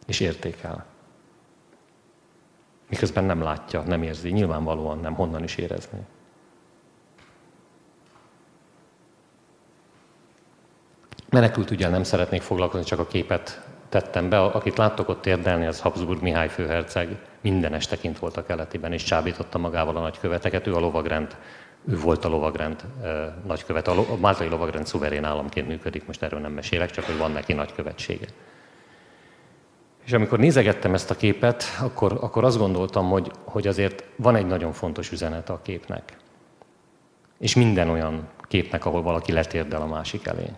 és 0.07 0.21
értékel. 0.21 0.85
Miközben 2.89 3.25
nem 3.25 3.43
látja, 3.43 3.83
nem 3.83 4.03
érzi, 4.03 4.31
nyilvánvalóan 4.31 4.99
nem, 4.99 5.15
honnan 5.15 5.43
is 5.43 5.57
érezni. 5.57 5.99
Menekült 11.31 11.71
ugye 11.71 11.89
nem 11.89 12.03
szeretnék 12.03 12.43
foglalkozni, 12.43 12.87
csak 12.87 12.99
a 12.99 13.07
képet 13.07 13.67
tettem 13.89 14.29
be. 14.29 14.43
Akit 14.43 14.77
láttok 14.77 15.09
ott 15.09 15.27
érdelni, 15.27 15.67
az 15.67 15.81
Habsburg 15.81 16.23
Mihály 16.23 16.49
főherceg. 16.49 17.17
Minden 17.41 17.75
este 17.75 17.97
kint 17.97 18.19
volt 18.19 18.37
a 18.37 18.45
keletiben, 18.45 18.93
és 18.93 19.03
csábította 19.03 19.59
magával 19.59 19.97
a 19.97 20.01
nagyköveteket. 20.01 20.67
Ő 20.67 20.75
a 20.75 20.79
lovagrend, 20.79 21.37
ő 21.89 21.99
volt 21.99 22.25
a 22.25 22.29
lovagrend 22.29 22.85
eh, 23.03 23.33
nagykövet. 23.47 23.89
A, 23.89 23.99
a 23.99 24.17
máltai 24.17 24.49
lovagrend 24.49 24.87
szuverén 24.87 25.25
államként 25.25 25.69
működik, 25.69 26.07
most 26.07 26.23
erről 26.23 26.41
nem 26.41 26.53
mesélek, 26.53 26.91
csak 26.91 27.05
hogy 27.05 27.19
van 27.19 27.31
neki 27.31 27.53
nagykövetsége. 27.53 28.27
És 30.05 30.13
amikor 30.13 30.39
nézegettem 30.39 30.95
ezt 30.95 31.11
a 31.11 31.15
képet, 31.15 31.65
akkor, 31.81 32.19
akkor 32.21 32.45
azt 32.45 32.59
gondoltam, 32.59 33.11
hogy, 33.11 33.31
hogy 33.45 33.67
azért 33.67 34.05
van 34.17 34.37
egy 34.37 34.47
nagyon 34.47 34.73
fontos 34.73 35.13
üzenet 35.13 35.51
a 35.51 35.61
képnek. 35.63 36.17
És 37.39 37.55
minden 37.55 37.89
olyan 37.89 38.29
képnek, 38.49 38.85
ahol 38.85 39.03
valaki 39.03 39.33
letérdel 39.33 39.83
a 39.83 39.87
másik 39.87 40.27
elé 40.27 40.51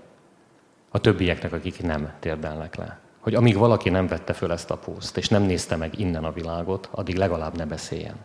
a 0.94 0.98
többieknek, 0.98 1.52
akik 1.52 1.82
nem 1.82 2.12
térdelnek 2.18 2.74
le. 2.74 2.98
Hogy 3.20 3.34
amíg 3.34 3.56
valaki 3.56 3.88
nem 3.88 4.06
vette 4.06 4.32
föl 4.32 4.52
ezt 4.52 4.70
a 4.70 4.76
pószt, 4.76 5.16
és 5.16 5.28
nem 5.28 5.42
nézte 5.42 5.76
meg 5.76 5.98
innen 5.98 6.24
a 6.24 6.32
világot, 6.32 6.88
addig 6.90 7.16
legalább 7.16 7.56
ne 7.56 7.66
beszéljen. 7.66 8.16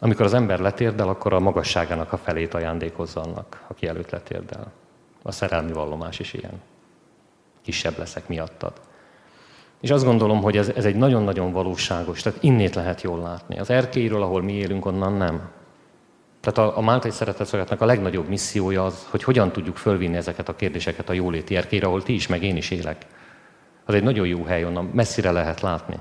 Amikor 0.00 0.24
az 0.24 0.34
ember 0.34 0.58
letérdel, 0.58 1.08
akkor 1.08 1.32
a 1.32 1.40
magasságának 1.40 2.12
a 2.12 2.16
felét 2.16 2.54
ajándékozza 2.54 3.20
annak, 3.20 3.64
aki 3.66 3.86
előtt 3.86 4.10
letérdel. 4.10 4.72
A 5.22 5.32
szerelmi 5.32 5.72
vallomás 5.72 6.18
is 6.18 6.32
ilyen. 6.32 6.60
Kisebb 7.64 7.98
leszek 7.98 8.28
miattad. 8.28 8.72
És 9.80 9.90
azt 9.90 10.04
gondolom, 10.04 10.42
hogy 10.42 10.56
ez, 10.56 10.68
ez 10.68 10.84
egy 10.84 10.96
nagyon-nagyon 10.96 11.52
valóságos, 11.52 12.22
tehát 12.22 12.42
innét 12.42 12.74
lehet 12.74 13.02
jól 13.02 13.18
látni. 13.18 13.58
Az 13.58 13.70
erkélyről, 13.70 14.22
ahol 14.22 14.42
mi 14.42 14.52
élünk, 14.52 14.86
onnan 14.86 15.12
nem. 15.12 15.50
Tehát 16.40 16.70
a, 16.70 16.78
a 16.78 16.80
Máltai 16.80 17.10
Szeretetszolgálatnak 17.10 17.80
a 17.80 17.86
legnagyobb 17.86 18.28
missziója 18.28 18.84
az, 18.84 19.06
hogy 19.10 19.22
hogyan 19.22 19.52
tudjuk 19.52 19.76
fölvinni 19.76 20.16
ezeket 20.16 20.48
a 20.48 20.56
kérdéseket 20.56 21.08
a 21.08 21.12
jóléti 21.12 21.56
erkére, 21.56 21.86
ahol 21.86 22.02
ti 22.02 22.14
is, 22.14 22.26
meg 22.26 22.42
én 22.42 22.56
is 22.56 22.70
élek. 22.70 23.06
Az 23.84 23.94
egy 23.94 24.02
nagyon 24.02 24.26
jó 24.26 24.44
hely, 24.44 24.64
onnan 24.64 24.84
messzire 24.84 25.30
lehet 25.30 25.60
látni. 25.60 25.96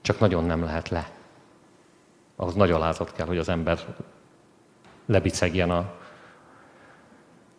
Csak 0.00 0.18
nagyon 0.18 0.44
nem 0.44 0.64
lehet 0.64 0.88
le. 0.88 1.10
Ahhoz 2.36 2.54
nagy 2.54 2.70
alázat 2.70 3.12
kell, 3.12 3.26
hogy 3.26 3.38
az 3.38 3.48
ember 3.48 3.78
lebicegjen 5.06 5.70
a, 5.70 5.92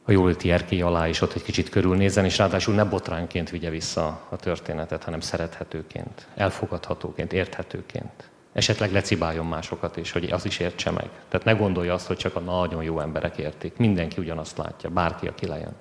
a 0.04 0.12
jóléti 0.12 0.52
erkély 0.52 0.82
alá, 0.82 1.08
és 1.08 1.22
ott 1.22 1.34
egy 1.34 1.44
kicsit 1.44 1.70
körülnézzen, 1.70 2.26
és 2.26 2.38
ráadásul 2.38 2.74
ne 2.74 2.84
botránként 2.84 3.50
vigye 3.50 3.70
vissza 3.70 4.28
a 4.30 4.36
történetet, 4.36 5.04
hanem 5.04 5.20
szerethetőként, 5.20 6.28
elfogadhatóként, 6.36 7.34
érthetőként 7.34 8.32
esetleg 8.54 8.92
lecibáljon 8.92 9.46
másokat 9.46 9.98
is, 9.98 10.12
hogy 10.12 10.32
az 10.32 10.46
is 10.46 10.60
értse 10.60 10.92
meg. 10.92 11.10
Tehát 11.30 11.46
ne 11.46 11.52
gondolja 11.52 11.94
azt, 11.94 12.08
hogy 12.08 12.18
csak 12.18 12.36
a 12.36 12.40
nagyon 12.40 12.84
jó 12.84 13.00
emberek 13.00 13.38
értik. 13.38 13.78
Mindenki 13.78 14.22
ugyanazt 14.22 14.58
látja, 14.58 14.90
bárki, 14.90 15.28
aki 15.28 15.48
lejön. 15.48 15.76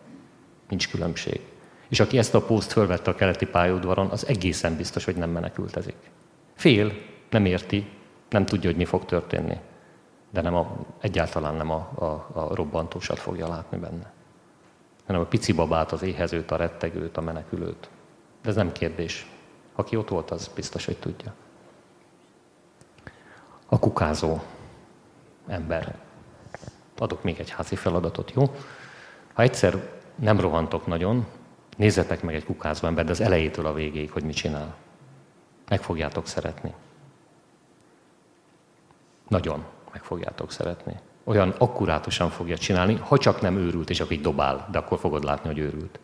Nincs 0.68 0.88
különbség. 0.90 1.40
És 1.88 2.00
aki 2.00 2.18
ezt 2.18 2.34
a 2.34 2.42
pószt 2.42 2.72
fölvette 2.72 3.10
a 3.10 3.14
keleti 3.14 3.46
pályaudvaron, 3.46 4.06
az 4.10 4.26
egészen 4.26 4.76
biztos, 4.76 5.04
hogy 5.04 5.16
nem 5.16 5.30
menekültezik. 5.30 5.96
Fél, 6.54 6.92
nem 7.30 7.44
érti, 7.44 7.86
nem 8.28 8.46
tudja, 8.46 8.70
hogy 8.70 8.78
mi 8.78 8.84
fog 8.84 9.04
történni. 9.04 9.56
De 10.30 10.40
nem 10.40 10.54
a, 10.54 10.76
egyáltalán 11.00 11.54
nem 11.54 11.70
a, 11.70 11.90
a, 11.94 12.28
a 12.32 12.54
robbantósat 12.54 13.18
fogja 13.18 13.48
látni 13.48 13.78
benne. 13.78 14.12
Hanem 15.06 15.22
a 15.22 15.26
pici 15.26 15.52
babát, 15.52 15.92
az 15.92 16.02
éhezőt, 16.02 16.50
a 16.50 16.56
rettegőt, 16.56 17.16
a 17.16 17.20
menekülőt. 17.20 17.88
De 18.42 18.48
ez 18.48 18.54
nem 18.54 18.72
kérdés. 18.72 19.30
Aki 19.74 19.96
ott 19.96 20.08
volt, 20.08 20.30
az 20.30 20.50
biztos, 20.54 20.84
hogy 20.84 20.98
tudja 20.98 21.34
a 23.72 23.78
kukázó 23.78 24.38
ember. 25.46 25.98
Adok 26.98 27.22
még 27.22 27.38
egy 27.38 27.50
házi 27.50 27.76
feladatot, 27.76 28.30
jó? 28.30 28.54
Ha 29.32 29.42
egyszer 29.42 29.88
nem 30.14 30.40
rohantok 30.40 30.86
nagyon, 30.86 31.26
nézzetek 31.76 32.22
meg 32.22 32.34
egy 32.34 32.44
kukázó 32.44 32.86
ember, 32.86 33.04
de 33.04 33.10
az 33.10 33.20
elejétől 33.20 33.66
a 33.66 33.72
végéig, 33.72 34.10
hogy 34.10 34.22
mit 34.22 34.34
csinál. 34.34 34.74
Meg 35.68 35.82
fogjátok 35.82 36.26
szeretni. 36.26 36.74
Nagyon 39.28 39.64
meg 39.92 40.02
fogjátok 40.02 40.52
szeretni. 40.52 40.98
Olyan 41.24 41.54
akkurátusan 41.58 42.30
fogja 42.30 42.58
csinálni, 42.58 42.94
ha 42.94 43.18
csak 43.18 43.40
nem 43.40 43.56
őrült, 43.56 43.90
és 43.90 44.00
akkor 44.00 44.16
dobál, 44.16 44.68
de 44.70 44.78
akkor 44.78 44.98
fogod 44.98 45.24
látni, 45.24 45.48
hogy 45.48 45.58
őrült. 45.58 46.00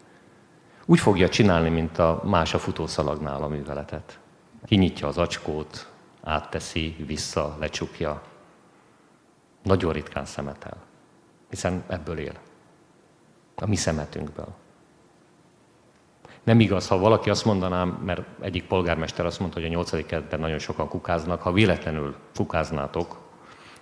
Úgy 0.87 0.99
fogja 0.99 1.29
csinálni, 1.29 1.69
mint 1.69 1.99
a 1.99 2.21
más 2.25 2.55
a 2.55 2.59
futószalagnál 2.59 3.43
a 3.43 3.49
műveletet. 3.49 4.19
Kinyitja 4.65 5.07
az 5.07 5.19
acskót, 5.19 5.91
átteszi, 6.23 6.97
vissza, 7.07 7.57
lecsukja. 7.61 8.23
Nagyon 9.63 9.93
ritkán 9.93 10.25
szemetel, 10.25 10.77
hiszen 11.51 11.85
ebből 11.87 12.19
él. 12.19 12.35
A 13.57 13.67
mi 13.67 13.77
szemetünkből. 13.77 14.55
Nem 16.43 16.61
igaz, 16.61 16.89
ha 16.89 16.99
valaki 16.99 17.31
azt 17.31 17.45
mondaná, 17.45 17.85
mert 17.85 18.23
egyik 18.41 18.67
polgármester 18.67 19.27
azt 19.27 19.41
mondta, 19.41 19.59
hogy 19.59 19.69
a 19.69 19.73
nyolcadik 19.73 20.07
kerületben 20.07 20.41
nagyon 20.41 20.59
sokan 20.59 20.89
kukáznak, 20.89 21.43
ha 21.43 21.53
véletlenül 21.53 22.17
kukáznátok, 22.35 23.26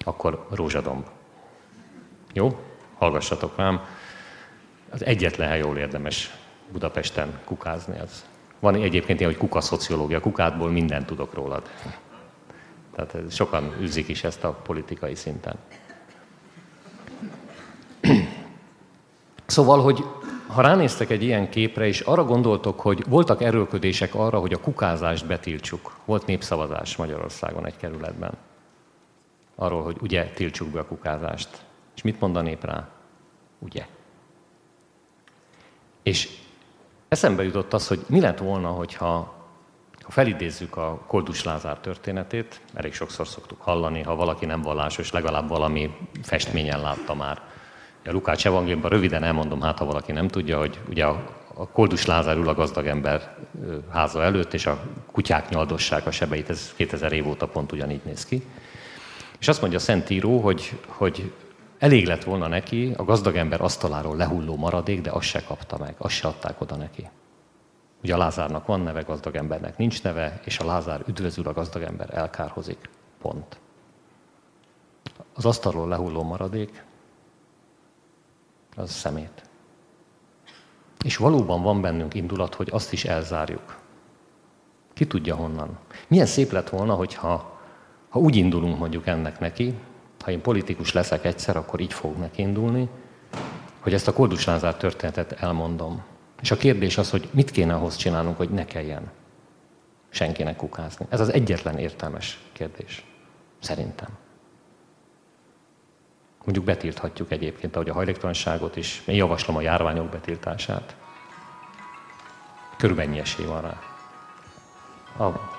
akkor 0.04 0.46
rózsadomb. 0.50 1.06
Jó? 2.32 2.58
Hallgassatok 2.98 3.56
rám. 3.56 3.80
Az 4.90 5.04
egyetlen 5.04 5.48
hely 5.48 5.58
jól 5.58 5.76
érdemes 5.76 6.34
Budapesten 6.72 7.40
kukázni. 7.44 7.98
Az. 7.98 8.24
Van 8.60 8.74
egyébként 8.74 9.20
ilyen, 9.20 9.32
hogy 9.32 9.40
kukaszociológia, 9.40 10.20
kukádból 10.20 10.70
mindent 10.70 11.06
tudok 11.06 11.34
rólad. 11.34 11.70
Tehát 12.94 13.32
sokan 13.32 13.74
űzik 13.80 14.08
is 14.08 14.24
ezt 14.24 14.44
a 14.44 14.50
politikai 14.50 15.14
szinten. 15.14 15.56
Szóval, 19.46 19.82
hogy 19.82 20.04
ha 20.46 20.62
ránéztek 20.62 21.10
egy 21.10 21.22
ilyen 21.22 21.50
képre, 21.50 21.86
és 21.86 22.00
arra 22.00 22.24
gondoltok, 22.24 22.80
hogy 22.80 23.04
voltak 23.08 23.42
erőlködések 23.42 24.14
arra, 24.14 24.38
hogy 24.38 24.52
a 24.52 24.60
kukázást 24.60 25.26
betiltsuk. 25.26 25.96
Volt 26.04 26.26
népszavazás 26.26 26.96
Magyarországon 26.96 27.66
egy 27.66 27.76
kerületben. 27.76 28.32
Arról, 29.54 29.82
hogy 29.82 29.96
ugye 30.00 30.24
tiltsuk 30.24 30.68
be 30.68 30.80
a 30.80 30.86
kukázást. 30.86 31.48
És 31.96 32.02
mit 32.02 32.20
mond 32.20 32.36
a 32.36 32.40
nép 32.40 32.64
rá? 32.64 32.88
Ugye. 33.58 33.86
És 36.02 36.28
eszembe 37.08 37.42
jutott 37.42 37.72
az, 37.72 37.88
hogy 37.88 38.04
mi 38.08 38.20
lett 38.20 38.38
volna, 38.38 38.68
hogyha 38.68 39.34
ha 40.04 40.10
felidézzük 40.10 40.76
a 40.76 41.02
Koldus 41.06 41.44
Lázár 41.44 41.78
történetét, 41.78 42.60
elég 42.74 42.94
sokszor 42.94 43.26
szoktuk 43.26 43.60
hallani, 43.60 44.02
ha 44.02 44.14
valaki 44.14 44.46
nem 44.46 44.62
vallásos, 44.62 45.10
legalább 45.10 45.48
valami 45.48 45.96
festményen 46.22 46.80
látta 46.80 47.14
már. 47.14 47.40
A 48.06 48.10
Lukács 48.10 48.46
evangéliumban 48.46 48.90
röviden 48.90 49.22
elmondom, 49.22 49.60
hát 49.60 49.78
ha 49.78 49.84
valaki 49.84 50.12
nem 50.12 50.28
tudja, 50.28 50.58
hogy 50.58 50.80
ugye 50.88 51.04
a, 51.04 51.42
Koldus 51.72 52.06
Lázár 52.06 52.36
ül 52.36 52.48
a 52.48 52.54
gazdag 52.54 52.86
ember 52.86 53.36
háza 53.90 54.22
előtt, 54.22 54.54
és 54.54 54.66
a 54.66 54.82
kutyák 55.12 55.48
nyaldossák 55.48 56.06
a 56.06 56.10
sebeit, 56.10 56.50
ez 56.50 56.72
2000 56.76 57.12
év 57.12 57.28
óta 57.28 57.46
pont 57.46 57.72
ugyanígy 57.72 58.00
néz 58.04 58.24
ki. 58.24 58.46
És 59.44 59.50
azt 59.50 59.60
mondja 59.60 59.78
a 59.78 59.82
Szentíró, 59.82 60.40
hogy, 60.40 60.80
hogy 60.86 61.32
elég 61.78 62.06
lett 62.06 62.24
volna 62.24 62.48
neki 62.48 62.94
a 62.96 63.04
gazdag 63.04 63.36
ember 63.36 63.60
asztaláról 63.60 64.16
lehulló 64.16 64.56
maradék, 64.56 65.00
de 65.00 65.10
azt 65.10 65.26
se 65.26 65.44
kapta 65.44 65.78
meg, 65.78 65.94
azt 65.98 66.14
se 66.14 66.28
adták 66.28 66.60
oda 66.60 66.76
neki. 66.76 67.08
Ugye 68.02 68.14
a 68.14 68.16
Lázárnak 68.16 68.66
van 68.66 68.80
neve, 68.80 69.00
gazdag 69.00 69.34
embernek 69.34 69.76
nincs 69.76 70.02
neve, 70.02 70.40
és 70.44 70.58
a 70.58 70.64
Lázár 70.64 71.02
üdvözül, 71.06 71.48
a 71.48 71.52
gazdag 71.52 71.82
ember 71.82 72.14
elkárhozik. 72.14 72.90
Pont. 73.20 73.58
Az 75.34 75.44
asztalról 75.44 75.88
lehulló 75.88 76.22
maradék, 76.22 76.84
az 78.76 78.90
szemét. 78.90 79.42
És 81.04 81.16
valóban 81.16 81.62
van 81.62 81.80
bennünk 81.80 82.14
indulat, 82.14 82.54
hogy 82.54 82.68
azt 82.72 82.92
is 82.92 83.04
elzárjuk. 83.04 83.78
Ki 84.92 85.06
tudja 85.06 85.34
honnan. 85.34 85.78
Milyen 86.08 86.26
szép 86.26 86.52
lett 86.52 86.68
volna, 86.68 86.94
hogyha 86.94 87.53
Ha 88.14 88.20
úgy 88.20 88.36
indulunk 88.36 88.78
mondjuk 88.78 89.06
ennek 89.06 89.38
neki, 89.38 89.74
ha 90.24 90.30
én 90.30 90.40
politikus 90.40 90.92
leszek 90.92 91.24
egyszer, 91.24 91.56
akkor 91.56 91.80
így 91.80 91.92
fog 91.92 92.16
neki 92.16 92.42
indulni, 92.42 92.88
hogy 93.80 93.94
ezt 93.94 94.08
a 94.08 94.12
Koldus 94.12 94.44
Lázár 94.44 94.74
történetet 94.74 95.32
elmondom. 95.32 96.02
És 96.42 96.50
a 96.50 96.56
kérdés 96.56 96.98
az, 96.98 97.10
hogy 97.10 97.28
mit 97.30 97.50
kéne 97.50 97.74
ahhoz 97.74 97.96
csinálnunk, 97.96 98.36
hogy 98.36 98.50
ne 98.50 98.64
kelljen 98.64 99.10
senkinek 100.08 100.56
kukázni. 100.56 101.06
Ez 101.08 101.20
az 101.20 101.32
egyetlen 101.32 101.78
értelmes 101.78 102.40
kérdés. 102.52 103.04
Szerintem. 103.60 104.08
Mondjuk 106.44 106.64
betilthatjuk 106.64 107.32
egyébként, 107.32 107.74
ahogy 107.74 107.88
a 107.88 107.94
hajléktalanságot 107.94 108.76
is. 108.76 109.02
Én 109.06 109.14
javaslom 109.14 109.56
a 109.56 109.60
járványok 109.60 110.08
betiltását. 110.08 110.96
Körülbelül 112.76 113.20
esély 113.20 113.46
van 113.46 113.60
rá. 113.60 113.78
A 115.26 115.53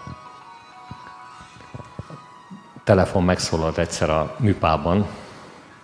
telefon 2.86 3.24
megszólalt 3.24 3.78
egyszer 3.78 4.10
a 4.10 4.36
műpában, 4.40 5.06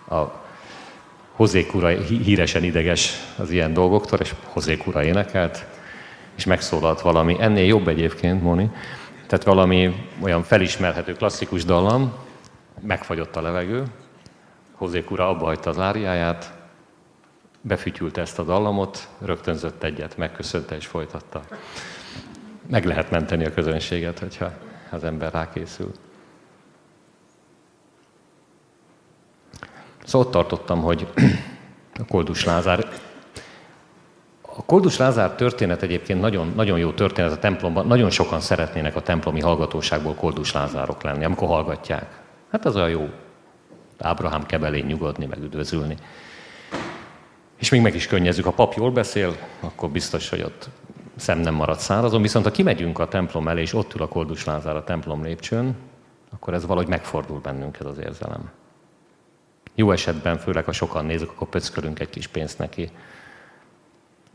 a 0.08 0.22
Hozék 1.32 1.74
ura 1.74 1.88
híresen 1.88 2.64
ideges 2.64 3.12
az 3.38 3.50
ilyen 3.50 3.72
dolgoktól, 3.72 4.18
és 4.18 4.34
Hozék 4.44 4.86
ura 4.86 5.04
énekelt, 5.04 5.64
és 6.36 6.44
megszólalt 6.44 7.00
valami, 7.00 7.36
ennél 7.40 7.64
jobb 7.64 7.88
egyébként, 7.88 8.42
Moni, 8.42 8.70
tehát 9.26 9.44
valami 9.44 10.08
olyan 10.20 10.42
felismerhető 10.42 11.12
klasszikus 11.12 11.64
dallam, 11.64 12.14
megfagyott 12.80 13.36
a 13.36 13.42
levegő, 13.42 13.84
Hozék 14.72 15.10
ura 15.10 15.28
abba 15.28 15.44
hagyta 15.44 15.70
az 15.70 15.78
áriáját, 15.78 16.52
befütyült 17.60 18.16
ezt 18.16 18.38
a 18.38 18.42
dallamot, 18.42 19.08
rögtönzött 19.24 19.82
egyet, 19.82 20.16
megköszönte 20.16 20.76
és 20.76 20.86
folytatta. 20.86 21.42
Meg 22.70 22.84
lehet 22.84 23.10
menteni 23.10 23.44
a 23.44 23.54
közönséget, 23.54 24.18
hogyha 24.18 24.52
az 24.90 25.04
ember 25.04 25.32
rákészül. 25.32 25.92
Szóval 30.04 30.26
ott 30.26 30.32
tartottam, 30.32 30.82
hogy 30.82 31.06
a 32.00 32.04
Koldus 32.08 32.44
Lázár 32.44 32.86
a 34.56 34.64
Koldus 34.64 34.96
Lázár 34.96 35.30
történet 35.30 35.82
egyébként 35.82 36.20
nagyon, 36.20 36.52
nagyon 36.56 36.78
jó 36.78 36.90
történet 36.90 37.32
a 37.32 37.38
templomban. 37.38 37.86
Nagyon 37.86 38.10
sokan 38.10 38.40
szeretnének 38.40 38.96
a 38.96 39.02
templomi 39.02 39.40
hallgatóságból 39.40 40.14
Koldus 40.14 40.52
Lázárok 40.52 41.02
lenni, 41.02 41.24
amikor 41.24 41.48
hallgatják. 41.48 42.20
Hát 42.50 42.64
az 42.64 42.76
olyan 42.76 42.90
jó. 42.90 43.08
Ábrahám 43.98 44.46
kebelén 44.46 44.84
nyugodni, 44.86 45.26
meg 45.26 45.38
üdvözülni. 45.42 45.96
És 47.58 47.70
még 47.70 47.80
meg 47.80 47.94
is 47.94 48.06
könnyezzük. 48.06 48.44
Ha 48.44 48.50
pap 48.50 48.74
jól 48.74 48.90
beszél, 48.90 49.36
akkor 49.60 49.90
biztos, 49.90 50.28
hogy 50.28 50.42
ott 50.42 50.68
szem 51.16 51.38
nem 51.38 51.54
marad 51.54 51.78
szárazon. 51.78 52.22
Viszont 52.22 52.44
ha 52.44 52.50
kimegyünk 52.50 52.98
a 52.98 53.08
templom 53.08 53.48
elé, 53.48 53.60
és 53.60 53.74
ott 53.74 53.94
ül 53.94 54.02
a 54.02 54.08
Koldus 54.08 54.44
Lázár 54.44 54.76
a 54.76 54.84
templom 54.84 55.22
lépcsőn, 55.22 55.76
akkor 56.32 56.54
ez 56.54 56.66
valahogy 56.66 56.88
megfordul 56.88 57.40
bennünk 57.40 57.78
ez 57.80 57.86
az 57.86 57.98
érzelem. 57.98 58.50
Jó 59.74 59.90
esetben, 59.90 60.38
főleg 60.38 60.64
ha 60.64 60.72
sokan 60.72 61.04
nézünk, 61.04 61.30
akkor 61.30 61.48
pöckölünk 61.48 62.00
egy 62.00 62.10
kis 62.10 62.26
pénzt 62.26 62.58
neki. 62.58 62.90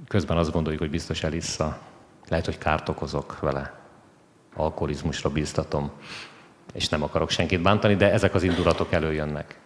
Közben 0.08 0.38
azt 0.38 0.52
gondoljuk, 0.52 0.82
hogy 0.82 0.90
biztos 0.90 1.24
elissza. 1.24 1.80
Lehet, 2.28 2.46
hogy 2.46 2.58
kárt 2.58 2.90
okozok 2.90 3.40
vele. 3.40 3.80
Alkoholizmusra 4.56 5.30
bíztatom. 5.30 5.92
És 6.74 6.90
nem 6.90 7.04
akarok 7.04 7.30
senkit 7.30 7.62
bántani, 7.62 7.96
de 7.96 8.12
ezek 8.12 8.34
az 8.34 8.44
indulatok 8.44 8.92
előjönnek. 8.92 9.60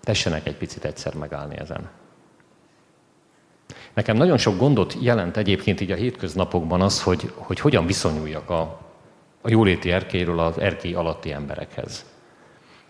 Tessenek 0.00 0.46
egy 0.46 0.56
picit 0.56 0.84
egyszer 0.84 1.14
megállni 1.14 1.58
ezen. 1.58 1.90
Nekem 3.92 4.16
nagyon 4.16 4.38
sok 4.38 4.58
gondot 4.58 4.96
jelent 5.00 5.36
egyébként 5.36 5.80
így 5.80 5.90
a 5.90 5.96
hétköznapokban 5.96 6.80
az, 6.80 7.02
hogy, 7.02 7.32
hogy 7.34 7.60
hogyan 7.60 7.86
viszonyuljak 7.86 8.50
a, 8.50 8.60
a 9.40 9.50
jóléti 9.50 9.90
erkéről 9.90 10.38
az 10.38 10.58
erkély 10.58 10.94
alatti 10.94 11.32
emberekhez. 11.32 12.11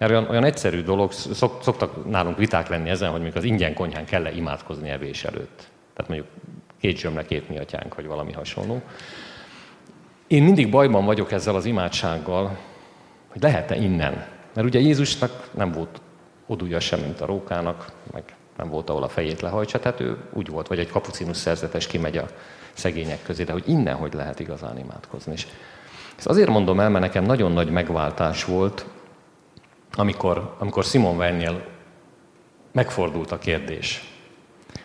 Mert 0.02 0.14
olyan, 0.14 0.28
olyan 0.28 0.44
egyszerű 0.44 0.82
dolog, 0.82 1.12
szok, 1.12 1.58
szoktak 1.62 2.10
nálunk 2.10 2.36
viták 2.36 2.68
lenni 2.68 2.88
ezen, 2.88 3.10
hogy 3.10 3.20
mondjuk 3.20 3.42
az 3.42 3.48
ingyen 3.48 3.74
konyhán 3.74 4.04
kell-e 4.04 4.30
imádkozni 4.30 4.88
evés 4.88 5.24
előtt. 5.24 5.68
Tehát 5.94 6.10
mondjuk 6.10 6.28
két 6.80 6.98
zsömle, 6.98 7.24
két 7.24 7.48
mi 7.48 7.58
atyánk, 7.58 7.94
vagy 7.94 8.06
valami 8.06 8.32
hasonló. 8.32 8.80
Én 10.26 10.42
mindig 10.42 10.70
bajban 10.70 11.04
vagyok 11.04 11.32
ezzel 11.32 11.54
az 11.54 11.64
imádsággal, 11.64 12.58
hogy 13.28 13.42
lehet-e 13.42 13.76
innen. 13.76 14.26
Mert 14.54 14.66
ugye 14.66 14.78
Jézusnak 14.78 15.48
nem 15.50 15.72
volt 15.72 16.00
odúja 16.46 16.80
sem, 16.80 17.00
mint 17.00 17.20
a 17.20 17.26
rókának, 17.26 17.92
meg 18.12 18.22
nem 18.56 18.68
volt, 18.68 18.90
ahol 18.90 19.02
a 19.02 19.08
fejét 19.08 19.40
lehajtsa, 19.40 19.78
tehát 19.78 20.00
ő 20.00 20.16
úgy 20.32 20.48
volt, 20.48 20.68
vagy 20.68 20.78
egy 20.78 20.90
kapucinus 20.90 21.36
szerzetes 21.36 21.86
kimegy 21.86 22.16
a 22.16 22.26
szegények 22.72 23.22
közé, 23.22 23.44
de 23.44 23.52
hogy 23.52 23.68
innen 23.68 23.96
hogy 23.96 24.14
lehet 24.14 24.40
igazán 24.40 24.78
imádkozni. 24.78 25.32
És 25.32 25.46
ezt 26.16 26.26
azért 26.26 26.48
mondom 26.48 26.80
el, 26.80 26.90
mert 26.90 27.04
nekem 27.04 27.24
nagyon 27.24 27.52
nagy 27.52 27.70
megváltás 27.70 28.44
volt, 28.44 28.84
amikor, 29.94 30.54
amikor 30.58 30.84
Simon 30.84 31.16
Weil-nél 31.16 31.66
megfordult 32.72 33.30
a 33.32 33.38
kérdés. 33.38 34.12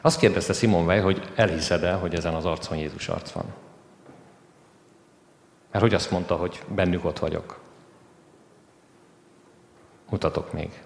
Azt 0.02 0.20
kérdezte 0.20 0.54
Simon 0.54 0.86
Weil, 0.86 1.02
hogy 1.02 1.32
elhiszed-e, 1.36 1.93
hogy 1.93 2.15
ezen 2.15 2.34
az 2.34 2.46
arcon 2.46 2.78
Jézus 2.78 3.10
arc 3.10 3.32
van? 3.32 3.46
Mert 5.72 5.84
hogy 5.84 5.93
azt 5.93 6.12
mondta, 6.12 6.36
hogy 6.36 6.63
bennük 6.67 7.06
ott 7.06 7.20
vagyok. 7.20 7.60
Mutatok 10.10 10.54
még. 10.54 10.82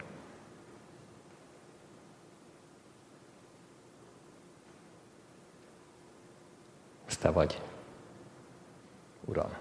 Ez 7.08 7.18
te 7.18 7.30
vagy, 7.30 7.62
Uram. 9.26 9.61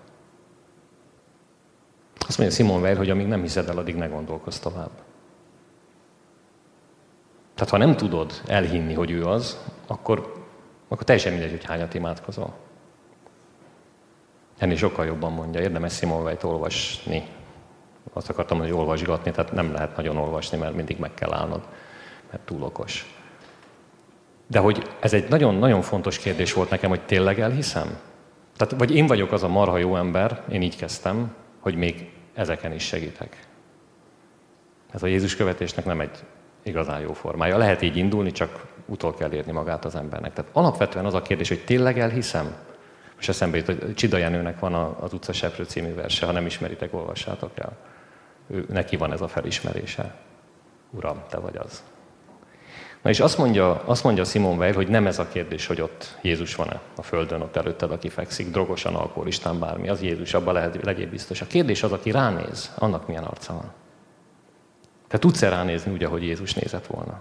Azt 2.30 2.38
mondja 2.38 2.56
Simon 2.56 2.80
Weil, 2.80 2.96
hogy 2.96 3.10
amíg 3.10 3.26
nem 3.26 3.40
hiszed 3.40 3.68
el, 3.68 3.78
addig 3.78 3.94
ne 3.94 4.06
gondolkozz 4.06 4.58
tovább. 4.58 4.90
Tehát 7.54 7.70
ha 7.70 7.76
nem 7.76 7.96
tudod 7.96 8.42
elhinni, 8.46 8.94
hogy 8.94 9.10
ő 9.10 9.24
az, 9.24 9.58
akkor, 9.86 10.44
akkor 10.88 11.04
teljesen 11.04 11.32
mindegy, 11.32 11.50
hogy 11.50 11.64
hányat 11.64 11.94
imádkozol. 11.94 12.54
Ennél 14.58 14.76
sokkal 14.76 15.06
jobban 15.06 15.32
mondja, 15.32 15.60
érdemes 15.60 15.96
Simon 15.96 16.22
Weil-t 16.22 16.42
olvasni. 16.42 17.26
Azt 18.12 18.30
akartam, 18.30 18.58
hogy 18.58 18.70
olvasgatni, 18.70 19.30
tehát 19.30 19.52
nem 19.52 19.72
lehet 19.72 19.96
nagyon 19.96 20.16
olvasni, 20.16 20.58
mert 20.58 20.74
mindig 20.74 20.98
meg 20.98 21.14
kell 21.14 21.32
állnod, 21.32 21.62
mert 22.30 22.42
túl 22.42 22.62
okos. 22.62 23.14
De 24.46 24.58
hogy 24.58 24.88
ez 25.00 25.12
egy 25.12 25.28
nagyon-nagyon 25.28 25.82
fontos 25.82 26.18
kérdés 26.18 26.52
volt 26.52 26.70
nekem, 26.70 26.90
hogy 26.90 27.04
tényleg 27.04 27.40
elhiszem? 27.40 27.98
Tehát, 28.56 28.74
vagy 28.78 28.94
én 28.94 29.06
vagyok 29.06 29.32
az 29.32 29.42
a 29.42 29.48
marha 29.48 29.78
jó 29.78 29.96
ember, 29.96 30.42
én 30.50 30.62
így 30.62 30.76
kezdtem, 30.76 31.34
hogy 31.60 31.74
még 31.74 32.18
ezeken 32.34 32.72
is 32.72 32.82
segítek. 32.82 33.46
Ez 34.90 35.02
a 35.02 35.06
Jézus 35.06 35.36
követésnek 35.36 35.84
nem 35.84 36.00
egy 36.00 36.24
igazán 36.62 37.00
jó 37.00 37.12
formája. 37.12 37.56
Lehet 37.56 37.82
így 37.82 37.96
indulni, 37.96 38.32
csak 38.32 38.66
utol 38.86 39.14
kell 39.14 39.32
érni 39.32 39.52
magát 39.52 39.84
az 39.84 39.94
embernek. 39.94 40.32
Tehát 40.32 40.50
alapvetően 40.54 41.04
az 41.04 41.14
a 41.14 41.22
kérdés, 41.22 41.48
hogy 41.48 41.64
tényleg 41.64 41.98
elhiszem? 41.98 42.54
Most 43.14 43.28
eszembe 43.28 43.56
jut, 43.56 43.66
hogy 43.66 43.94
Csida 43.94 44.16
Jenőnek 44.16 44.58
van 44.58 44.74
az 44.74 45.12
Utca 45.12 45.32
Seprő 45.32 45.64
című 45.64 45.94
verse, 45.94 46.26
ha 46.26 46.32
nem 46.32 46.46
ismeritek, 46.46 46.94
olvassátok 46.94 47.58
el. 47.58 47.76
Ő, 48.46 48.64
neki 48.68 48.96
van 48.96 49.12
ez 49.12 49.20
a 49.20 49.28
felismerése. 49.28 50.14
Uram, 50.90 51.22
te 51.28 51.38
vagy 51.38 51.56
az. 51.56 51.82
Na 53.02 53.10
és 53.10 53.20
azt 53.20 53.38
mondja, 53.38 53.82
azt 53.84 54.04
mondja 54.04 54.24
Simon 54.24 54.58
Weil, 54.58 54.72
hogy 54.72 54.88
nem 54.88 55.06
ez 55.06 55.18
a 55.18 55.28
kérdés, 55.28 55.66
hogy 55.66 55.80
ott 55.80 56.18
Jézus 56.22 56.54
van-e 56.54 56.80
a 56.96 57.02
földön, 57.02 57.40
ott 57.40 57.56
előtted, 57.56 57.90
aki 57.90 58.08
fekszik, 58.08 58.50
drogosan, 58.50 58.94
alkoholistán, 58.94 59.58
bármi, 59.58 59.88
az 59.88 60.02
Jézus, 60.02 60.34
abban 60.34 60.54
lehet, 60.54 60.82
legyél 60.82 61.08
biztos. 61.08 61.40
A 61.40 61.46
kérdés 61.46 61.82
az, 61.82 61.92
aki 61.92 62.10
ránéz, 62.10 62.74
annak 62.78 63.06
milyen 63.06 63.24
arca 63.24 63.52
van. 63.52 63.72
Te 65.08 65.18
tudsz-e 65.18 65.48
ránézni 65.48 65.92
úgy, 65.92 66.04
ahogy 66.04 66.22
Jézus 66.22 66.54
nézett 66.54 66.86
volna? 66.86 67.20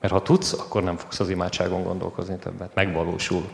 Mert 0.00 0.12
ha 0.12 0.22
tudsz, 0.22 0.52
akkor 0.52 0.82
nem 0.82 0.96
fogsz 0.96 1.20
az 1.20 1.28
imádságon 1.28 1.82
gondolkozni 1.82 2.36
többet. 2.36 2.74
Megvalósul. 2.74 3.48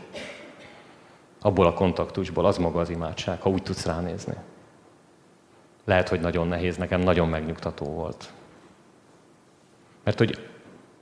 Abból 1.41 1.65
a 1.65 1.73
kontaktusból, 1.73 2.45
az 2.45 2.57
maga 2.57 2.79
az 2.79 2.89
imádság, 2.89 3.41
ha 3.41 3.49
úgy 3.49 3.63
tudsz 3.63 3.85
ránézni. 3.85 4.35
Lehet, 5.85 6.09
hogy 6.09 6.19
nagyon 6.19 6.47
nehéz, 6.47 6.77
nekem 6.77 6.99
nagyon 6.99 7.29
megnyugtató 7.29 7.85
volt. 7.85 8.31
Mert 10.03 10.17
hogy 10.17 10.54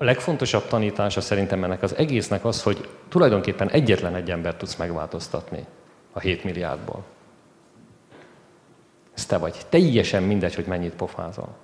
a 0.03 0.05
legfontosabb 0.05 0.67
tanítása 0.67 1.21
szerintem 1.21 1.63
ennek 1.63 1.81
az 1.81 1.95
egésznek 1.95 2.45
az, 2.45 2.63
hogy 2.63 2.89
tulajdonképpen 3.09 3.69
egyetlen 3.69 4.15
egy 4.15 4.31
ember 4.31 4.55
tudsz 4.55 4.75
megváltoztatni 4.75 5.65
a 6.11 6.19
7 6.19 6.43
milliárdból. 6.43 7.03
Ez 9.15 9.25
te 9.25 9.37
vagy. 9.37 9.55
Teljesen 9.69 10.23
mindegy, 10.23 10.55
hogy 10.55 10.65
mennyit 10.65 10.93
pofázol. 10.93 11.55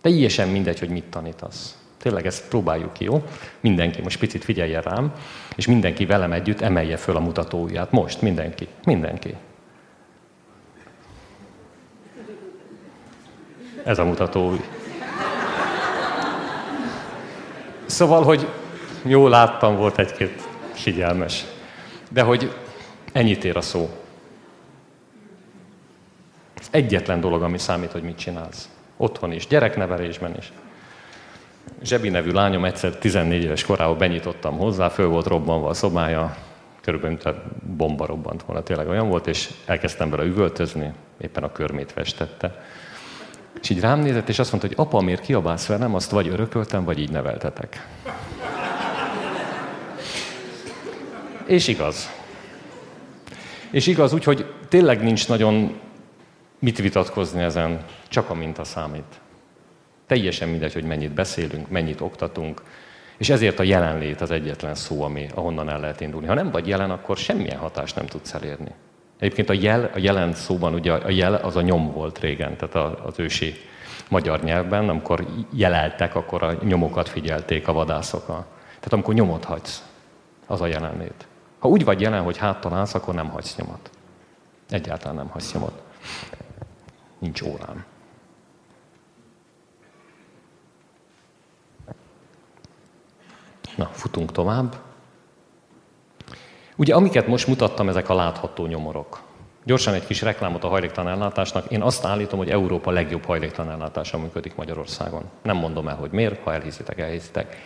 Teljesen 0.00 0.48
mindegy, 0.48 0.78
hogy 0.78 0.88
mit 0.88 1.04
tanítasz. 1.04 1.78
Tényleg 1.96 2.26
ezt 2.26 2.48
próbáljuk 2.48 2.92
ki, 2.92 3.04
jó? 3.04 3.22
Mindenki 3.60 4.02
most 4.02 4.18
picit 4.18 4.44
figyelje 4.44 4.80
rám, 4.80 5.12
és 5.56 5.66
mindenki 5.66 6.06
velem 6.06 6.32
együtt 6.32 6.60
emelje 6.60 6.96
föl 6.96 7.16
a 7.16 7.20
mutatóját. 7.20 7.90
Most 7.90 8.22
mindenki. 8.22 8.68
Mindenki. 8.84 9.34
Ez 13.84 13.98
a 13.98 14.04
mutató. 14.04 14.56
Szóval, 17.90 18.22
hogy 18.22 18.48
jó 19.02 19.28
láttam, 19.28 19.76
volt 19.76 19.98
egy-két 19.98 20.48
figyelmes. 20.72 21.44
De 22.10 22.22
hogy 22.22 22.52
ennyit 23.12 23.44
ér 23.44 23.56
a 23.56 23.60
szó. 23.60 23.90
Egyetlen 26.70 27.20
dolog, 27.20 27.42
ami 27.42 27.58
számít, 27.58 27.92
hogy 27.92 28.02
mit 28.02 28.18
csinálsz. 28.18 28.68
Otthon 28.96 29.32
is, 29.32 29.46
gyereknevelésben 29.46 30.36
is. 30.38 30.52
Zsebi 31.82 32.08
nevű 32.08 32.30
lányom 32.30 32.64
egyszer 32.64 32.96
14 32.96 33.42
éves 33.42 33.64
korában 33.64 33.98
benyitottam 33.98 34.58
hozzá, 34.58 34.88
föl 34.88 35.08
volt 35.08 35.26
robbanva 35.26 35.68
a 35.68 35.74
szobája, 35.74 36.36
körülbelül 36.80 37.18
tehát 37.18 37.40
bomba 37.76 38.06
robbant 38.06 38.42
volna, 38.42 38.62
tényleg 38.62 38.88
olyan 38.88 39.08
volt, 39.08 39.26
és 39.26 39.50
elkezdtem 39.66 40.10
vele 40.10 40.24
üvöltözni, 40.24 40.92
éppen 41.20 41.42
a 41.42 41.52
körmét 41.52 41.92
festette. 41.92 42.64
És 43.62 43.70
így 43.70 43.80
rám 43.80 44.00
nézett, 44.00 44.28
és 44.28 44.38
azt 44.38 44.50
mondta, 44.50 44.68
hogy 44.68 44.86
apa, 44.86 45.00
miért 45.00 45.20
kiabálsz 45.20 45.66
nem 45.66 45.94
azt 45.94 46.10
vagy 46.10 46.28
örököltem, 46.28 46.84
vagy 46.84 46.98
így 46.98 47.10
neveltetek. 47.10 47.86
És 51.44 51.68
igaz. 51.68 52.10
És 53.70 53.86
igaz 53.86 54.12
úgy, 54.12 54.24
hogy 54.24 54.54
tényleg 54.68 55.02
nincs 55.02 55.28
nagyon 55.28 55.80
mit 56.58 56.78
vitatkozni 56.78 57.42
ezen, 57.42 57.84
csak 58.08 58.30
a 58.30 58.34
minta 58.34 58.64
számít. 58.64 59.20
Teljesen 60.06 60.48
mindegy, 60.48 60.72
hogy 60.72 60.84
mennyit 60.84 61.12
beszélünk, 61.12 61.68
mennyit 61.68 62.00
oktatunk, 62.00 62.62
és 63.16 63.30
ezért 63.30 63.58
a 63.58 63.62
jelenlét 63.62 64.20
az 64.20 64.30
egyetlen 64.30 64.74
szó, 64.74 65.02
ami 65.02 65.28
ahonnan 65.34 65.68
el 65.68 65.80
lehet 65.80 66.00
indulni. 66.00 66.26
Ha 66.26 66.34
nem 66.34 66.50
vagy 66.50 66.68
jelen, 66.68 66.90
akkor 66.90 67.16
semmilyen 67.16 67.58
hatást 67.58 67.96
nem 67.96 68.06
tudsz 68.06 68.34
elérni. 68.34 68.70
Egyébként 69.20 69.48
a 69.48 69.52
jel, 69.52 69.90
a 69.94 69.98
jelen 69.98 70.34
szóban 70.34 70.74
ugye 70.74 70.92
a 70.92 71.10
jel 71.10 71.34
az 71.34 71.56
a 71.56 71.60
nyom 71.60 71.92
volt 71.92 72.18
régen, 72.18 72.56
tehát 72.56 72.98
az 73.04 73.18
ősi 73.18 73.54
magyar 74.08 74.42
nyelvben, 74.42 74.88
amikor 74.88 75.26
jeleltek, 75.50 76.14
akkor 76.14 76.42
a 76.42 76.52
nyomokat 76.62 77.08
figyelték 77.08 77.68
a 77.68 77.72
vadászokkal. 77.72 78.46
Tehát 78.66 78.92
amikor 78.92 79.14
nyomot 79.14 79.44
hagysz, 79.44 79.84
az 80.46 80.60
a 80.60 80.66
jelenlét. 80.66 81.26
Ha 81.58 81.68
úgy 81.68 81.84
vagy 81.84 82.00
jelen, 82.00 82.22
hogy 82.22 82.36
háttal 82.36 82.74
állsz, 82.74 82.94
akkor 82.94 83.14
nem 83.14 83.28
hagysz 83.28 83.56
nyomot. 83.56 83.90
Egyáltalán 84.70 85.16
nem 85.16 85.28
hagysz 85.28 85.52
nyomot. 85.52 85.82
Nincs 87.18 87.42
órám. 87.42 87.84
Na, 93.76 93.86
futunk 93.86 94.32
tovább. 94.32 94.76
Ugye 96.80 96.94
amiket 96.94 97.26
most 97.26 97.46
mutattam, 97.46 97.88
ezek 97.88 98.08
a 98.08 98.14
látható 98.14 98.66
nyomorok. 98.66 99.20
Gyorsan 99.64 99.94
egy 99.94 100.06
kis 100.06 100.22
reklámot 100.22 100.64
a 100.64 100.68
hajléktalan 100.68 101.12
ellátásnak. 101.12 101.70
Én 101.70 101.82
azt 101.82 102.04
állítom, 102.04 102.38
hogy 102.38 102.50
Európa 102.50 102.90
legjobb 102.90 103.24
hajléktalan 103.24 103.72
ellátása 103.72 104.18
működik 104.18 104.54
Magyarországon. 104.54 105.22
Nem 105.42 105.56
mondom 105.56 105.88
el, 105.88 105.94
hogy 105.96 106.10
miért, 106.10 106.42
ha 106.42 106.52
elhiszitek, 106.52 106.98
elhiszitek. 106.98 107.56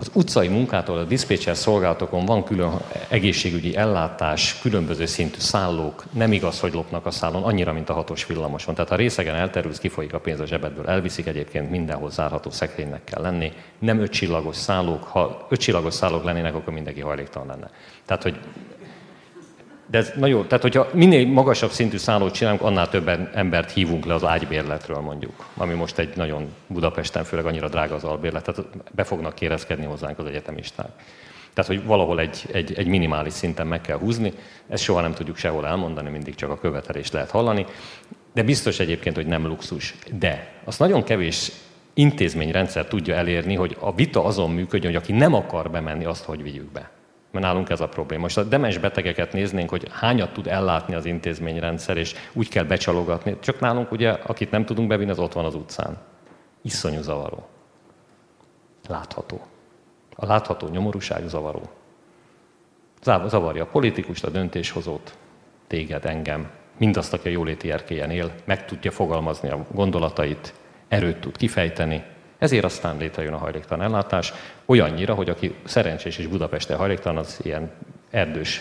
Az 0.00 0.10
utcai 0.12 0.48
munkától 0.48 0.98
a 0.98 1.04
diszpécser 1.04 1.56
szolgálatokon 1.56 2.24
van 2.24 2.44
külön 2.44 2.72
egészségügyi 3.08 3.76
ellátás, 3.76 4.58
különböző 4.60 5.06
szintű 5.06 5.38
szállók, 5.38 6.04
nem 6.12 6.32
igaz, 6.32 6.60
hogy 6.60 6.72
lopnak 6.72 7.06
a 7.06 7.10
szállón, 7.10 7.42
annyira, 7.42 7.72
mint 7.72 7.88
a 7.88 7.92
hatos 7.92 8.26
villamoson. 8.26 8.74
Tehát 8.74 8.90
ha 8.90 8.96
részegen 8.96 9.34
elterülsz, 9.34 9.78
kifolyik 9.78 10.14
a 10.14 10.20
pénz 10.20 10.40
a 10.40 10.46
zsebedből, 10.46 10.86
elviszik 10.86 11.26
egyébként, 11.26 11.70
mindenhol 11.70 12.10
zárható 12.10 12.50
szekrénynek 12.50 13.04
kell 13.04 13.22
lenni. 13.22 13.52
Nem 13.78 14.00
ötcsillagos 14.00 14.56
szállók, 14.56 15.04
ha 15.04 15.46
ötcsillagos 15.48 15.94
szállók 15.94 16.24
lennének, 16.24 16.54
akkor 16.54 16.72
mindenki 16.72 17.00
hajléktalan 17.00 17.48
lenne. 17.48 17.70
Tehát, 18.06 18.22
hogy 18.22 18.38
de 19.90 19.98
ez 19.98 20.12
nagyon, 20.16 20.48
tehát 20.48 20.62
hogyha 20.62 20.88
minél 20.92 21.26
magasabb 21.26 21.70
szintű 21.70 21.96
szállót 21.96 22.34
csinálunk, 22.34 22.62
annál 22.62 22.88
több 22.88 23.08
embert 23.34 23.70
hívunk 23.70 24.04
le 24.04 24.14
az 24.14 24.24
ágybérletről 24.24 25.00
mondjuk, 25.00 25.46
ami 25.56 25.74
most 25.74 25.98
egy 25.98 26.16
nagyon 26.16 26.48
Budapesten 26.66 27.24
főleg 27.24 27.46
annyira 27.46 27.68
drága 27.68 27.94
az 27.94 28.04
albérlet, 28.04 28.44
tehát 28.44 28.64
be 28.92 29.04
fognak 29.04 29.34
kérezkedni 29.34 29.84
hozzánk 29.84 30.18
az 30.18 30.26
egyetemisták. 30.26 30.88
Tehát, 31.54 31.70
hogy 31.70 31.84
valahol 31.84 32.20
egy, 32.20 32.44
egy, 32.52 32.72
egy 32.76 32.86
minimális 32.86 33.32
szinten 33.32 33.66
meg 33.66 33.80
kell 33.80 33.98
húzni, 33.98 34.32
ezt 34.68 34.82
soha 34.82 35.00
nem 35.00 35.14
tudjuk 35.14 35.36
sehol 35.36 35.66
elmondani, 35.66 36.10
mindig 36.10 36.34
csak 36.34 36.50
a 36.50 36.58
követelést 36.58 37.12
lehet 37.12 37.30
hallani, 37.30 37.66
de 38.34 38.42
biztos 38.42 38.78
egyébként, 38.78 39.16
hogy 39.16 39.26
nem 39.26 39.46
luxus. 39.46 39.94
De 40.18 40.52
azt 40.64 40.78
nagyon 40.78 41.02
kevés 41.02 41.52
intézményrendszer 41.94 42.86
tudja 42.86 43.14
elérni, 43.14 43.54
hogy 43.54 43.76
a 43.80 43.94
vita 43.94 44.24
azon 44.24 44.50
működjön, 44.50 44.92
hogy 44.92 45.02
aki 45.02 45.12
nem 45.12 45.34
akar 45.34 45.70
bemenni, 45.70 46.04
azt 46.04 46.24
hogy 46.24 46.42
vigyük 46.42 46.72
be. 46.72 46.90
Mert 47.30 47.44
nálunk 47.44 47.70
ez 47.70 47.80
a 47.80 47.88
probléma. 47.88 48.22
Most 48.22 48.38
a 48.38 48.42
demens 48.42 48.78
betegeket 48.78 49.32
néznénk, 49.32 49.70
hogy 49.70 49.88
hányat 49.90 50.32
tud 50.32 50.46
ellátni 50.46 50.94
az 50.94 51.04
intézményrendszer, 51.04 51.96
és 51.96 52.14
úgy 52.32 52.48
kell 52.48 52.64
becsalogatni. 52.64 53.36
Csak 53.40 53.60
nálunk 53.60 53.92
ugye, 53.92 54.10
akit 54.10 54.50
nem 54.50 54.64
tudunk 54.64 54.88
bevinni, 54.88 55.10
az 55.10 55.18
ott 55.18 55.32
van 55.32 55.44
az 55.44 55.54
utcán. 55.54 55.98
Iszonyú 56.62 57.00
zavaró. 57.02 57.48
Látható. 58.88 59.40
A 60.16 60.26
látható 60.26 60.68
nyomorúság 60.68 61.28
zavaró. 61.28 61.62
Zavarja 63.26 63.62
a 63.62 63.66
politikust, 63.66 64.24
a 64.24 64.30
döntéshozót, 64.30 65.16
téged, 65.66 66.04
engem, 66.04 66.50
mindazt, 66.78 67.12
aki 67.12 67.28
a 67.28 67.30
jóléti 67.30 67.70
erkélyen 67.70 68.10
él, 68.10 68.32
meg 68.44 68.64
tudja 68.64 68.90
fogalmazni 68.90 69.48
a 69.50 69.66
gondolatait, 69.72 70.54
erőt 70.88 71.20
tud 71.20 71.36
kifejteni, 71.36 72.04
ezért 72.40 72.64
aztán 72.64 72.96
létrejön 72.96 73.32
a 73.32 73.38
hajléktalan 73.38 73.84
ellátás, 73.84 74.32
olyannyira, 74.64 75.14
hogy 75.14 75.28
aki 75.28 75.54
szerencsés 75.64 76.18
és 76.18 76.26
Budapesten 76.26 76.76
hajléktalan, 76.76 77.18
az 77.18 77.38
ilyen 77.42 77.70
erdős 78.10 78.60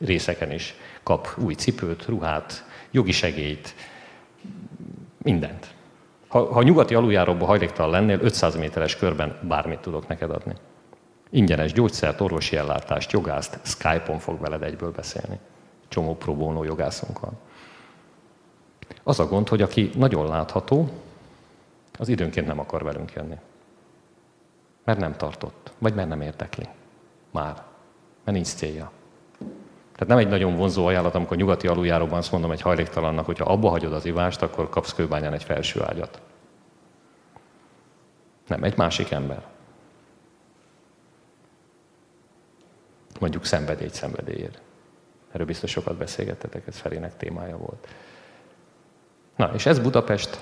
részeken 0.00 0.52
is 0.52 0.74
kap 1.02 1.28
új 1.36 1.54
cipőt, 1.54 2.04
ruhát, 2.06 2.64
jogi 2.90 3.12
segélyt, 3.12 3.74
mindent. 5.22 5.66
Ha, 6.28 6.52
ha 6.52 6.62
nyugati 6.62 6.94
aluljáróba 6.94 7.46
hajléktalan 7.46 7.90
lennél, 7.90 8.18
500 8.20 8.56
méteres 8.56 8.96
körben 8.96 9.38
bármit 9.42 9.78
tudok 9.78 10.08
neked 10.08 10.30
adni. 10.30 10.54
Ingyenes 11.30 11.72
gyógyszert, 11.72 12.20
orvosi 12.20 12.56
ellátást, 12.56 13.12
jogászt, 13.12 13.58
Skype-on 13.62 14.18
fog 14.18 14.40
veled 14.40 14.62
egyből 14.62 14.90
beszélni. 14.90 15.38
Csomó 15.88 16.16
pro 16.16 16.34
bono 16.34 16.64
jogászunk 16.64 17.20
van. 17.20 17.32
Az 19.02 19.20
a 19.20 19.26
gond, 19.26 19.48
hogy 19.48 19.62
aki 19.62 19.90
nagyon 19.94 20.28
látható, 20.28 20.88
az 21.98 22.08
időnként 22.08 22.46
nem 22.46 22.58
akar 22.58 22.82
velünk 22.82 23.12
jönni. 23.12 23.36
Mert 24.84 24.98
nem 24.98 25.16
tartott, 25.16 25.72
vagy 25.78 25.94
mert 25.94 26.08
nem 26.08 26.20
érdekli. 26.20 26.68
Már. 27.30 27.54
Mert 28.24 28.36
nincs 28.36 28.54
célja. 28.54 28.90
Tehát 29.92 30.08
nem 30.08 30.18
egy 30.18 30.28
nagyon 30.28 30.56
vonzó 30.56 30.86
ajánlat, 30.86 31.14
amikor 31.14 31.36
nyugati 31.36 31.66
aluljáróban 31.66 32.18
azt 32.18 32.32
mondom 32.32 32.50
egy 32.50 32.60
hajléktalannak, 32.60 33.24
hogy 33.26 33.38
ha 33.38 33.44
abba 33.44 33.68
hagyod 33.68 33.92
az 33.92 34.04
ivást, 34.04 34.42
akkor 34.42 34.68
kapsz 34.68 34.94
kőbányán 34.94 35.32
egy 35.32 35.44
felső 35.44 35.82
ágyat. 35.82 36.20
Nem, 38.46 38.64
egy 38.64 38.76
másik 38.76 39.10
ember. 39.10 39.46
Mondjuk 43.20 43.44
szenvedély 43.44 43.88
szenvedélyért. 43.88 44.60
Erről 45.32 45.46
biztos 45.46 45.70
sokat 45.70 45.96
beszélgettetek, 45.96 46.66
ez 46.66 46.78
Felének 46.78 47.16
témája 47.16 47.56
volt. 47.56 47.88
Na, 49.36 49.50
és 49.54 49.66
ez 49.66 49.78
Budapest, 49.78 50.40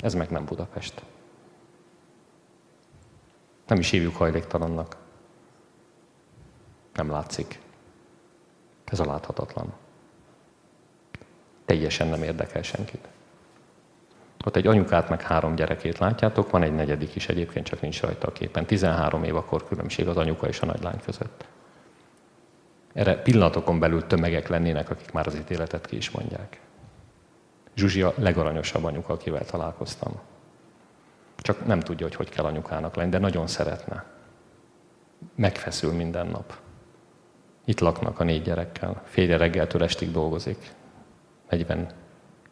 ez 0.00 0.14
meg 0.14 0.30
nem 0.30 0.44
Budapest. 0.44 1.02
Nem 3.66 3.78
is 3.78 3.90
hívjuk 3.90 4.16
hajléktalannak. 4.16 4.96
Nem 6.94 7.10
látszik. 7.10 7.60
Ez 8.84 9.00
a 9.00 9.04
láthatatlan. 9.04 9.72
Teljesen 11.64 12.08
nem 12.08 12.22
érdekel 12.22 12.62
senkit. 12.62 13.08
Ott 14.44 14.56
egy 14.56 14.66
anyukát 14.66 15.08
meg 15.08 15.22
három 15.22 15.54
gyerekét 15.54 15.98
látjátok, 15.98 16.50
van 16.50 16.62
egy 16.62 16.74
negyedik 16.74 17.14
is 17.14 17.28
egyébként, 17.28 17.66
csak 17.66 17.80
nincs 17.80 18.00
rajta 18.00 18.26
a 18.26 18.32
képen. 18.32 18.66
13 18.66 19.24
év 19.24 19.36
akkor 19.36 19.68
különbség 19.68 20.08
az 20.08 20.16
anyuka 20.16 20.48
és 20.48 20.60
a 20.60 20.66
nagylány 20.66 21.00
között. 21.04 21.44
Erre 22.92 23.22
pillanatokon 23.22 23.78
belül 23.78 24.06
tömegek 24.06 24.48
lennének, 24.48 24.90
akik 24.90 25.12
már 25.12 25.26
az 25.26 25.34
ítéletet 25.34 25.86
ki 25.86 25.96
is 25.96 26.10
mondják. 26.10 26.60
Zsuzsi 27.74 28.02
a 28.02 28.14
legaranyosabb 28.16 28.84
anyuka, 28.84 29.12
akivel 29.12 29.44
találkoztam. 29.44 30.12
Csak 31.36 31.66
nem 31.66 31.80
tudja, 31.80 32.06
hogy 32.06 32.14
hogy 32.14 32.28
kell 32.28 32.44
anyukának 32.44 32.94
lenni, 32.94 33.10
de 33.10 33.18
nagyon 33.18 33.46
szeretne. 33.46 34.04
Megfeszül 35.34 35.92
minden 35.92 36.26
nap. 36.26 36.58
Itt 37.64 37.80
laknak 37.80 38.20
a 38.20 38.24
négy 38.24 38.42
gyerekkel. 38.42 39.02
Férje 39.04 39.36
reggeltől 39.36 39.82
estig 39.82 40.10
dolgozik. 40.10 40.72
40, 41.48 41.88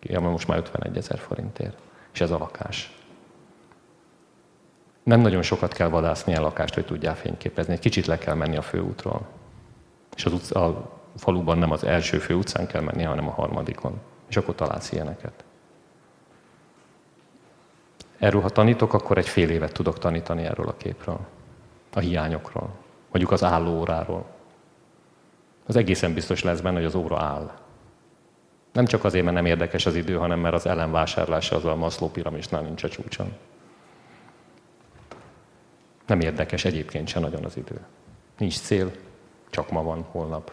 ja, 0.01 0.21
most 0.21 0.49
már 0.49 0.59
51 0.59 0.97
ezer 0.97 1.19
forintért. 1.19 1.79
És 2.13 2.21
ez 2.21 2.31
a 2.31 2.39
lakás. 2.39 2.93
Nem 5.03 5.21
nagyon 5.21 5.43
sokat 5.43 5.73
kell 5.73 5.89
vadászni 5.89 6.35
a 6.37 6.41
lakást, 6.41 6.75
hogy 6.75 6.85
tudjál 6.85 7.17
fényképezni. 7.17 7.73
Egy 7.73 7.79
kicsit 7.79 8.07
le 8.07 8.19
kell 8.19 8.35
menni 8.35 8.57
a 8.57 8.63
főútról. 8.63 9.27
És 10.17 10.25
az 10.25 10.33
utca, 10.33 10.65
a 10.65 11.01
faluban 11.17 11.59
nem 11.59 11.71
az 11.71 11.85
első 11.85 12.19
főutcán 12.19 12.67
kell 12.67 12.83
menni, 12.83 13.03
hanem 13.03 13.29
a 13.29 13.33
harmadikon. 13.33 14.01
És 14.29 14.37
akkor 14.37 14.55
találsz 14.55 14.93
ilyeneket. 14.93 15.45
Erről, 18.19 18.41
ha 18.41 18.49
tanítok, 18.49 18.93
akkor 18.93 19.19
egy 19.19 19.29
fél 19.29 19.51
évet 19.51 19.73
tudok 19.73 19.99
tanítani 19.99 20.45
erről 20.45 20.69
a 20.69 20.77
képről. 20.77 21.21
A 21.95 21.99
hiányokról. 21.99 22.71
Mondjuk 23.11 23.31
az 23.33 23.45
állóóráról. 23.45 24.27
Az 25.67 25.77
egészen 25.77 26.15
biztos 26.15 26.43
lesz 26.43 26.61
benne, 26.61 26.77
hogy 26.77 26.85
az 26.85 26.95
óra 26.95 27.21
áll. 27.21 27.53
Nem 28.73 28.85
csak 28.85 29.05
azért, 29.05 29.25
mert 29.25 29.37
nem 29.37 29.47
érdekes 29.47 29.87
az 29.87 29.95
idő, 29.95 30.17
hanem 30.17 30.41
mert 30.41 30.55
az 30.55 30.67
ellenvásárlása 30.67 31.57
az 31.57 31.65
a 31.65 31.77
Maslow 31.77 32.11
piramisnál 32.11 32.63
nincs 32.63 32.83
a 32.83 32.89
csúcson. 32.89 33.33
Nem 36.07 36.21
érdekes 36.21 36.65
egyébként 36.65 37.09
sem 37.09 37.23
nagyon 37.23 37.45
az 37.45 37.57
idő. 37.57 37.81
Nincs 38.39 38.61
cél, 38.61 38.93
csak 39.51 39.71
ma 39.71 39.83
van, 39.83 40.03
holnap. 40.11 40.53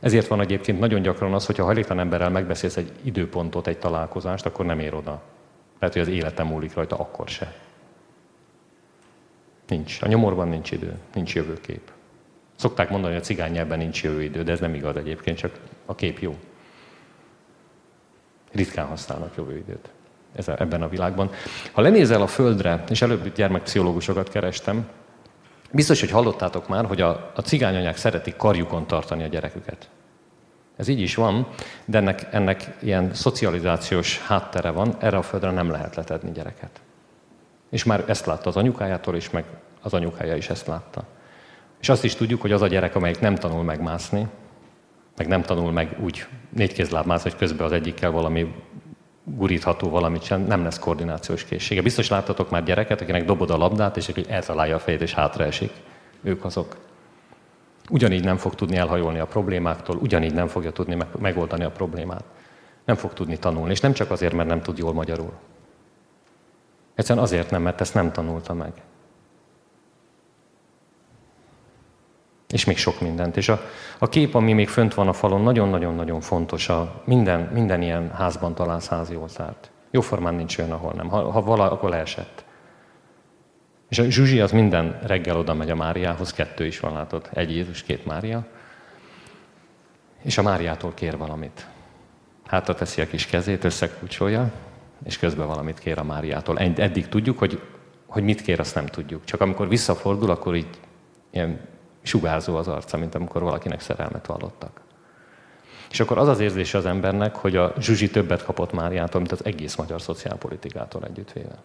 Ezért 0.00 0.26
van 0.26 0.40
egyébként 0.40 0.78
nagyon 0.78 1.02
gyakran 1.02 1.34
az, 1.34 1.46
hogyha 1.46 1.64
hajléktalan 1.64 2.02
emberrel 2.02 2.30
megbeszélsz 2.30 2.76
egy 2.76 2.92
időpontot, 3.02 3.66
egy 3.66 3.78
találkozást, 3.78 4.46
akkor 4.46 4.64
nem 4.64 4.78
ér 4.78 4.94
oda. 4.94 5.22
Lehet, 5.78 5.94
hogy 5.94 6.04
az 6.04 6.08
életem 6.08 6.46
múlik 6.46 6.74
rajta, 6.74 6.96
akkor 6.96 7.28
se. 7.28 7.54
Nincs. 9.68 10.02
A 10.02 10.06
nyomorban 10.06 10.48
nincs 10.48 10.70
idő, 10.70 10.98
nincs 11.14 11.34
jövőkép. 11.34 11.90
Szokták 12.56 12.90
mondani, 12.90 13.12
hogy 13.12 13.22
a 13.22 13.24
cigány 13.24 13.52
nyelven 13.52 13.78
nincs 13.78 14.02
jövőidő, 14.02 14.42
de 14.42 14.52
ez 14.52 14.60
nem 14.60 14.74
igaz 14.74 14.96
egyébként, 14.96 15.38
csak 15.38 15.58
a 15.86 15.94
kép 15.94 16.18
jó. 16.18 16.36
Ritkán 18.52 18.86
használnak 18.86 19.36
jövőidőt 19.36 19.88
ebben 20.44 20.82
a 20.82 20.88
világban. 20.88 21.30
Ha 21.72 21.80
lenézel 21.80 22.22
a 22.22 22.26
Földre, 22.26 22.84
és 22.88 23.02
előbb 23.02 23.34
gyermekpszichológusokat 23.34 24.28
kerestem, 24.28 24.88
biztos, 25.76 26.00
hogy 26.00 26.10
hallottátok 26.10 26.68
már, 26.68 26.84
hogy 26.84 27.00
a, 27.00 27.32
a 27.34 27.40
cigányanyák 27.40 27.96
szeretik 27.96 28.36
karjukon 28.36 28.86
tartani 28.86 29.22
a 29.22 29.26
gyereküket. 29.26 29.88
Ez 30.76 30.88
így 30.88 31.00
is 31.00 31.14
van, 31.14 31.48
de 31.84 31.98
ennek, 31.98 32.26
ennek 32.30 32.76
ilyen 32.82 33.14
szocializációs 33.14 34.18
háttere 34.18 34.70
van, 34.70 34.96
erre 35.00 35.16
a 35.16 35.22
földre 35.22 35.50
nem 35.50 35.70
lehet 35.70 35.96
letedni 35.96 36.30
gyereket. 36.32 36.80
És 37.70 37.84
már 37.84 38.04
ezt 38.06 38.26
látta 38.26 38.48
az 38.48 38.56
anyukájától, 38.56 39.16
és 39.16 39.30
meg 39.30 39.44
az 39.82 39.94
anyukája 39.94 40.36
is 40.36 40.48
ezt 40.48 40.66
látta. 40.66 41.04
És 41.80 41.88
azt 41.88 42.04
is 42.04 42.14
tudjuk, 42.14 42.40
hogy 42.40 42.52
az 42.52 42.62
a 42.62 42.66
gyerek, 42.66 42.94
amelyik 42.94 43.20
nem 43.20 43.34
tanul 43.34 43.62
megmászni, 43.62 44.26
meg 45.16 45.26
nem 45.26 45.42
tanul 45.42 45.72
meg 45.72 45.96
úgy 46.00 46.26
négykézláb 46.48 47.06
mászni, 47.06 47.30
hogy 47.30 47.38
közben 47.38 47.66
az 47.66 47.72
egyikkel 47.72 48.10
valami 48.10 48.54
gurítható 49.34 49.88
valamit 49.88 50.22
sem, 50.22 50.40
nem 50.40 50.62
lesz 50.62 50.78
koordinációs 50.78 51.44
készsége. 51.44 51.82
Biztos 51.82 52.08
láttatok 52.08 52.50
már 52.50 52.62
gyereket, 52.62 53.00
akinek 53.00 53.24
dobod 53.24 53.50
a 53.50 53.56
labdát, 53.56 53.96
és 53.96 54.08
aki 54.08 54.24
eltalálja 54.28 54.74
a 54.74 54.78
fejét, 54.78 55.00
és 55.00 55.14
hátraesik. 55.14 55.72
Ők 56.22 56.44
azok. 56.44 56.76
Ugyanígy 57.90 58.24
nem 58.24 58.36
fog 58.36 58.54
tudni 58.54 58.76
elhajolni 58.76 59.18
a 59.18 59.26
problémáktól, 59.26 59.96
ugyanígy 59.96 60.34
nem 60.34 60.46
fogja 60.46 60.70
tudni 60.70 60.96
megoldani 61.18 61.64
a 61.64 61.70
problémát. 61.70 62.24
Nem 62.84 62.96
fog 62.96 63.12
tudni 63.12 63.38
tanulni, 63.38 63.70
és 63.70 63.80
nem 63.80 63.92
csak 63.92 64.10
azért, 64.10 64.34
mert 64.34 64.48
nem 64.48 64.62
tud 64.62 64.78
jól 64.78 64.92
magyarul. 64.92 65.32
Egyszerűen 66.94 67.24
azért 67.24 67.50
nem, 67.50 67.62
mert 67.62 67.80
ezt 67.80 67.94
nem 67.94 68.12
tanulta 68.12 68.54
meg. 68.54 68.72
És 72.48 72.64
még 72.64 72.76
sok 72.76 73.00
mindent. 73.00 73.36
És 73.36 73.48
a, 73.48 73.60
a 73.98 74.08
kép, 74.08 74.34
ami 74.34 74.52
még 74.52 74.68
fönt 74.68 74.94
van 74.94 75.08
a 75.08 75.12
falon, 75.12 75.42
nagyon-nagyon-nagyon 75.42 76.20
fontos. 76.20 76.68
A 76.68 77.02
minden, 77.04 77.40
minden 77.40 77.82
ilyen 77.82 78.10
házban 78.10 78.54
találsz 78.54 78.88
házi 78.88 79.16
oltárt. 79.16 79.70
Jóformán 79.90 80.34
nincs 80.34 80.58
olyan, 80.58 80.72
ahol 80.72 80.92
nem. 80.92 81.08
Ha, 81.08 81.30
ha 81.30 81.42
valahol 81.42 81.94
esett. 81.94 82.44
És 83.88 83.98
a 83.98 84.10
Zsuzsi 84.10 84.40
az 84.40 84.52
minden 84.52 84.98
reggel 85.02 85.36
oda 85.36 85.54
megy 85.54 85.70
a 85.70 85.74
Máriához, 85.74 86.32
kettő 86.32 86.66
is 86.66 86.80
van, 86.80 86.92
látod, 86.92 87.28
egy 87.32 87.50
Jézus, 87.50 87.82
két 87.82 88.06
Mária. 88.06 88.46
És 90.22 90.38
a 90.38 90.42
Máriától 90.42 90.92
kér 90.94 91.16
valamit. 91.16 91.66
Hátra 92.46 92.74
teszi 92.74 93.00
a 93.00 93.06
kis 93.06 93.26
kezét, 93.26 93.64
összekulcsolja, 93.64 94.50
és 95.04 95.18
közben 95.18 95.46
valamit 95.46 95.78
kér 95.78 95.98
a 95.98 96.04
Máriától. 96.04 96.58
Eddig 96.58 97.08
tudjuk, 97.08 97.38
hogy, 97.38 97.60
hogy 98.06 98.22
mit 98.22 98.42
kér, 98.42 98.60
azt 98.60 98.74
nem 98.74 98.86
tudjuk. 98.86 99.24
Csak 99.24 99.40
amikor 99.40 99.68
visszafordul, 99.68 100.30
akkor 100.30 100.54
így 100.54 100.80
ilyen 101.30 101.60
sugárzó 102.06 102.56
az 102.56 102.68
arca, 102.68 102.96
mint 102.96 103.14
amikor 103.14 103.42
valakinek 103.42 103.80
szerelmet 103.80 104.26
vallottak. 104.26 104.80
És 105.90 106.00
akkor 106.00 106.18
az 106.18 106.28
az 106.28 106.40
érzése 106.40 106.78
az 106.78 106.86
embernek, 106.86 107.36
hogy 107.36 107.56
a 107.56 107.72
Zsuzsi 107.78 108.10
többet 108.10 108.44
kapott 108.44 108.72
Máriától, 108.72 109.20
mint 109.20 109.32
az 109.32 109.44
egész 109.44 109.74
magyar 109.74 110.02
szociálpolitikától 110.02 111.04
együttvéve. 111.04 111.62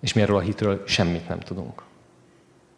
És 0.00 0.12
mi 0.12 0.20
erről 0.20 0.36
a 0.36 0.40
hitről 0.40 0.82
semmit 0.86 1.28
nem 1.28 1.40
tudunk. 1.40 1.82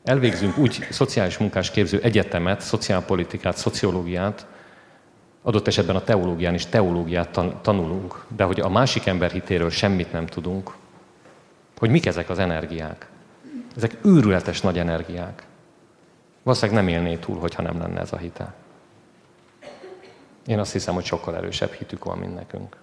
Elvégzünk 0.05 0.59
úgy 0.59 0.87
szociális 0.91 1.39
munkás 1.39 1.71
képző 1.71 2.01
egyetemet, 2.03 2.61
szociálpolitikát, 2.61 3.57
szociológiát, 3.57 4.47
adott 5.43 5.67
esetben 5.67 5.97
a 5.97 6.05
teológián 6.05 6.55
is 6.55 6.67
teológiát 6.67 7.41
tanulunk, 7.63 8.25
de 8.37 8.45
hogy 8.45 8.61
a 8.61 8.69
másik 8.69 9.07
ember 9.07 9.31
hitéről 9.31 9.71
semmit 9.71 10.13
nem 10.13 10.27
tudunk, 10.27 10.75
hogy 11.79 11.91
mik 11.91 12.07
ezek 12.07 12.31
az 12.31 12.39
energiák. 12.39 13.09
Ezek 13.79 13.99
őrületes 14.05 14.61
nagy 14.61 14.79
energiák. 14.79 15.47
Valószínűleg 16.43 16.85
nem 16.85 16.95
élné 16.95 17.17
túl, 17.17 17.39
hogyha 17.39 17.63
nem 17.63 17.79
lenne 17.79 18.01
ez 18.01 18.13
a 18.13 18.17
hite. 18.17 18.55
Én 20.47 20.59
azt 20.59 20.73
hiszem, 20.73 20.95
hogy 20.95 21.05
sokkal 21.05 21.37
erősebb 21.37 21.73
hitük 21.73 22.05
van, 22.05 22.19
mint 22.19 22.35
nekünk. 22.35 22.77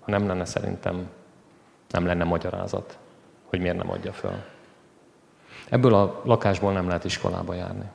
Ha 0.00 0.10
nem 0.10 0.26
lenne, 0.26 0.44
szerintem 0.44 1.08
nem 1.90 2.06
lenne 2.06 2.24
magyarázat, 2.24 2.98
hogy 3.44 3.60
miért 3.60 3.76
nem 3.76 3.90
adja 3.90 4.12
föl. 4.12 4.42
Ebből 5.68 5.94
a 5.94 6.20
lakásból 6.24 6.72
nem 6.72 6.86
lehet 6.86 7.04
iskolába 7.04 7.54
járni. 7.54 7.90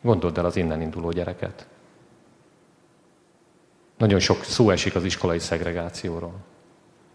Gondold 0.00 0.38
el 0.38 0.44
az 0.44 0.56
innen 0.56 0.80
induló 0.80 1.10
gyereket. 1.10 1.66
Nagyon 3.98 4.18
sok 4.18 4.44
szó 4.44 4.70
esik 4.70 4.94
az 4.94 5.04
iskolai 5.04 5.38
szegregációról 5.38 6.34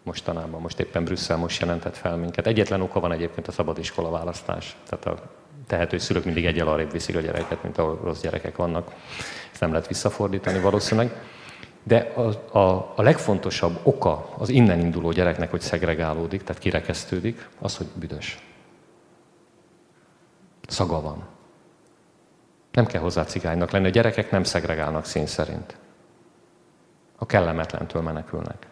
mostanában. 0.04 0.62
Most 0.62 0.80
éppen 0.80 1.04
Brüsszel 1.04 1.38
most 1.38 1.62
jelentett 1.62 1.98
fel 1.98 2.16
minket. 2.16 2.48
Egyetlen 2.48 2.82
oka 2.82 3.00
van 3.00 3.12
egyébként 3.12 3.48
a 3.48 3.52
szabad 3.52 3.78
iskola 3.78 4.10
választás. 4.10 4.78
Tehát 4.90 5.06
a 5.06 5.32
tehető 5.68 5.98
szülők 5.98 6.26
mindig 6.26 6.46
egyel 6.46 6.68
arrébb 6.68 6.92
viszik 6.92 7.16
a 7.16 7.20
gyereket, 7.20 7.64
mint 7.64 7.78
ahol 7.78 8.00
rossz 8.04 8.22
gyerekek 8.22 8.56
vannak. 8.56 8.94
Ezt 9.52 9.62
nem 9.62 9.72
lehet 9.72 9.88
visszafordítani 9.88 10.60
valószínűleg. 10.60 11.22
De 11.84 12.14
a, 12.16 12.58
a, 12.58 12.94
a 12.96 13.02
legfontosabb 13.02 13.80
oka 13.84 14.30
az 14.38 14.50
innen 14.50 14.80
induló 14.80 15.12
gyereknek, 15.12 15.50
hogy 15.50 15.62
szegregálódik, 15.62 16.44
tehát 16.44 16.62
kirekesztődik, 16.62 17.50
az, 17.60 17.78
hogy 17.78 17.88
büdös. 17.96 18.44
Szaga 20.68 21.02
van. 21.02 21.28
Nem 22.72 22.86
kell 22.86 23.02
hozzá 23.02 23.24
cigánynak 23.24 23.72
lenni. 23.72 23.88
A 23.88 23.90
gyerekek 23.90 24.32
nem 24.32 24.44
szegregálnak 24.44 25.06
szín 25.06 25.26
szerint. 25.26 25.78
A 27.16 27.26
kellemetlentől 27.26 28.02
menekülnek 28.02 28.68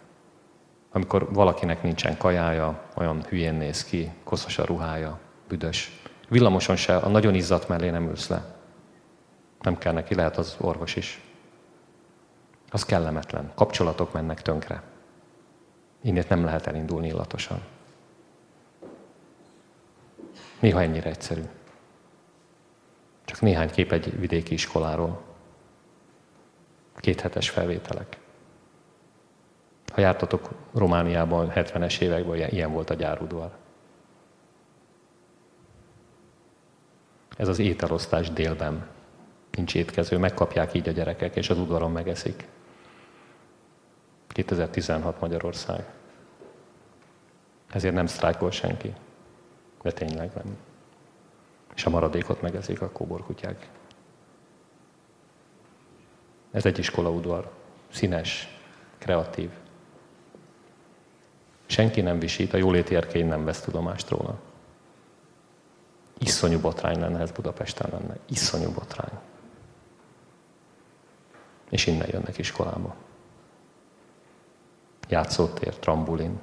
amikor 0.97 1.33
valakinek 1.33 1.83
nincsen 1.83 2.17
kajája, 2.17 2.81
olyan 2.95 3.23
hülyén 3.23 3.53
néz 3.53 3.83
ki, 3.83 4.11
koszos 4.23 4.57
a 4.57 4.65
ruhája, 4.65 5.19
büdös. 5.47 6.01
Villamoson 6.29 6.75
se, 6.75 6.95
a 6.95 7.09
nagyon 7.09 7.35
izzat 7.35 7.67
mellé 7.67 7.89
nem 7.89 8.07
ülsz 8.07 8.27
le. 8.27 8.55
Nem 9.61 9.77
kell 9.77 9.93
neki, 9.93 10.15
lehet 10.15 10.37
az 10.37 10.55
orvos 10.59 10.95
is. 10.95 11.21
Az 12.69 12.85
kellemetlen. 12.85 13.51
Kapcsolatok 13.55 14.13
mennek 14.13 14.41
tönkre. 14.41 14.83
Innét 16.01 16.29
nem 16.29 16.43
lehet 16.43 16.67
elindulni 16.67 17.07
illatosan. 17.07 17.61
Néha 20.59 20.81
ennyire 20.81 21.09
egyszerű. 21.09 21.43
Csak 23.25 23.41
néhány 23.41 23.71
kép 23.71 23.91
egy 23.91 24.19
vidéki 24.19 24.53
iskoláról. 24.53 25.21
Kéthetes 26.95 27.49
felvételek. 27.49 28.17
Ha 29.97 30.03
jártatok 30.03 30.49
Romániában 30.73 31.51
70-es 31.55 32.01
években, 32.01 32.49
ilyen 32.49 32.71
volt 32.71 32.89
a 32.89 32.93
gyárudvar. 32.93 33.51
Ez 37.37 37.47
az 37.47 37.59
ételosztás 37.59 38.31
délben. 38.31 38.87
Nincs 39.51 39.75
étkező, 39.75 40.17
megkapják 40.17 40.73
így 40.73 40.87
a 40.87 40.91
gyerekek, 40.91 41.35
és 41.35 41.49
az 41.49 41.57
udvaron 41.57 41.91
megeszik. 41.91 42.47
2016 44.27 45.19
Magyarország. 45.21 45.85
Ezért 47.69 47.93
nem 47.93 48.05
sztrájkol 48.05 48.51
senki. 48.51 48.93
De 49.81 49.91
tényleg 49.91 50.31
nem. 50.33 50.57
És 51.75 51.85
a 51.85 51.89
maradékot 51.89 52.41
megeszik 52.41 52.81
a 52.81 52.89
kóborkutyák. 52.89 53.69
Ez 56.51 56.65
egy 56.65 56.79
iskolaudvar. 56.79 57.51
Színes, 57.89 58.57
kreatív. 58.97 59.49
Senki 61.67 62.01
nem 62.01 62.19
visít, 62.19 62.53
a 62.53 62.57
jóléti 62.57 62.95
erkény 62.95 63.27
nem 63.27 63.45
vesz 63.45 63.61
tudomást 63.61 64.09
róla. 64.09 64.39
Iszonyú 66.17 66.59
botrány 66.59 66.99
lenne, 66.99 67.19
ez 67.19 67.31
Budapesten 67.31 67.89
lenne. 67.91 68.17
Iszonyú 68.29 68.71
botrány. 68.71 69.19
És 71.69 71.87
innen 71.87 72.07
jönnek 72.11 72.37
iskolába. 72.37 72.95
Játszótér, 75.09 75.75
trambulin. 75.75 76.39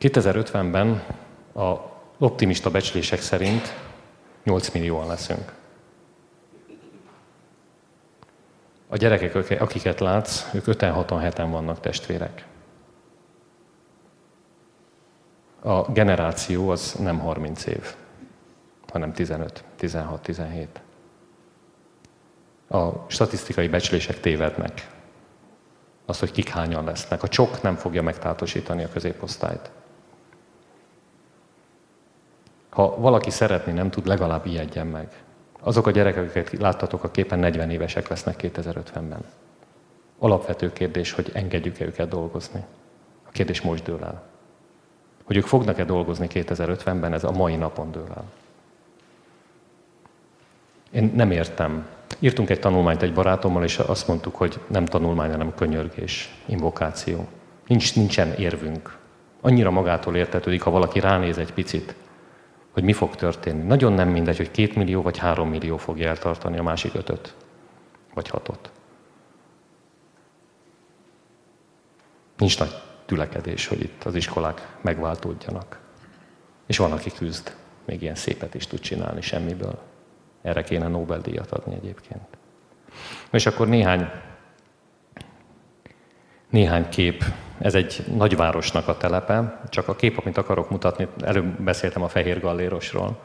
...2050-ben 0.00 1.06
a 1.54 1.93
optimista 2.18 2.70
becslések 2.70 3.20
szerint 3.20 3.74
8 4.44 4.70
millióan 4.70 5.06
leszünk. 5.06 5.52
A 8.88 8.96
gyerekek, 8.96 9.60
akiket 9.60 10.00
látsz, 10.00 10.54
ők 10.54 10.64
5-6 10.66 11.18
heten 11.20 11.50
vannak 11.50 11.80
testvérek. 11.80 12.46
A 15.62 15.92
generáció 15.92 16.70
az 16.70 16.92
nem 16.92 17.18
30 17.18 17.66
év, 17.66 17.94
hanem 18.92 19.12
15, 19.12 19.64
16, 19.76 20.22
17. 20.22 20.80
A 22.68 22.88
statisztikai 23.06 23.68
becslések 23.68 24.20
tévednek. 24.20 24.90
Az, 26.06 26.18
hogy 26.18 26.30
kik 26.30 26.48
hányan 26.48 26.84
lesznek. 26.84 27.22
A 27.22 27.28
csok 27.28 27.62
nem 27.62 27.74
fogja 27.76 28.02
megtátosítani 28.02 28.84
a 28.84 28.88
középosztályt. 28.88 29.70
Ha 32.74 32.96
valaki 32.98 33.30
szeretni 33.30 33.72
nem 33.72 33.90
tud, 33.90 34.06
legalább 34.06 34.46
ijedjen 34.46 34.86
meg. 34.86 35.08
Azok 35.60 35.86
a 35.86 35.90
gyerekek, 35.90 36.22
akiket 36.22 36.60
láttatok 36.60 37.04
a 37.04 37.10
képen, 37.10 37.38
40 37.38 37.70
évesek 37.70 38.08
lesznek 38.08 38.40
2050-ben. 38.42 39.24
Alapvető 40.18 40.72
kérdés, 40.72 41.12
hogy 41.12 41.30
engedjük-e 41.32 41.84
őket 41.84 42.08
dolgozni. 42.08 42.64
A 43.26 43.30
kérdés 43.30 43.60
most 43.60 43.84
dől 43.84 44.04
el. 44.04 44.22
Hogy 45.24 45.36
ők 45.36 45.46
fognak-e 45.46 45.84
dolgozni 45.84 46.26
2050-ben, 46.30 47.12
ez 47.12 47.24
a 47.24 47.30
mai 47.30 47.56
napon 47.56 47.90
dől 47.90 48.08
el. 48.16 48.24
Én 50.90 51.12
nem 51.14 51.30
értem. 51.30 51.86
Írtunk 52.18 52.50
egy 52.50 52.60
tanulmányt 52.60 53.02
egy 53.02 53.14
barátommal, 53.14 53.64
és 53.64 53.78
azt 53.78 54.08
mondtuk, 54.08 54.34
hogy 54.34 54.60
nem 54.66 54.84
tanulmány, 54.84 55.30
hanem 55.30 55.54
könyörgés, 55.54 56.34
invokáció. 56.46 57.26
Nincs, 57.66 57.96
nincsen 57.96 58.32
érvünk. 58.32 58.96
Annyira 59.40 59.70
magától 59.70 60.16
értetődik, 60.16 60.62
ha 60.62 60.70
valaki 60.70 61.00
ránéz 61.00 61.38
egy 61.38 61.52
picit, 61.52 61.94
hogy 62.74 62.84
mi 62.84 62.92
fog 62.92 63.14
történni. 63.14 63.62
Nagyon 63.62 63.92
nem 63.92 64.08
mindegy, 64.08 64.36
hogy 64.36 64.50
két 64.50 64.74
millió 64.74 65.02
vagy 65.02 65.18
három 65.18 65.48
millió 65.48 65.76
fogja 65.76 66.08
eltartani 66.08 66.58
a 66.58 66.62
másik 66.62 66.94
ötöt, 66.94 67.34
vagy 68.14 68.28
hatot. 68.28 68.70
Nincs 72.36 72.58
nagy 72.58 72.74
tülekedés, 73.06 73.66
hogy 73.66 73.80
itt 73.80 74.04
az 74.04 74.14
iskolák 74.14 74.76
megváltódjanak. 74.80 75.80
És 76.66 76.78
van, 76.78 76.92
aki 76.92 77.10
küzd, 77.10 77.56
még 77.84 78.02
ilyen 78.02 78.14
szépet 78.14 78.54
is 78.54 78.66
tud 78.66 78.80
csinálni 78.80 79.20
semmiből. 79.20 79.78
Erre 80.42 80.62
kéne 80.62 80.88
Nobel-díjat 80.88 81.50
adni 81.50 81.74
egyébként. 81.74 82.26
És 83.30 83.46
akkor 83.46 83.68
néhány, 83.68 84.10
néhány 86.54 86.88
kép. 86.88 87.24
Ez 87.58 87.74
egy 87.74 88.04
nagyvárosnak 88.16 88.88
a 88.88 88.96
telepe, 88.96 89.60
csak 89.68 89.88
a 89.88 89.96
kép, 89.96 90.18
amit 90.18 90.36
akarok 90.36 90.70
mutatni, 90.70 91.08
előbb 91.24 91.60
beszéltem 91.60 92.02
a 92.02 92.08
Fehér 92.08 92.40
Gallérosról. 92.40 93.18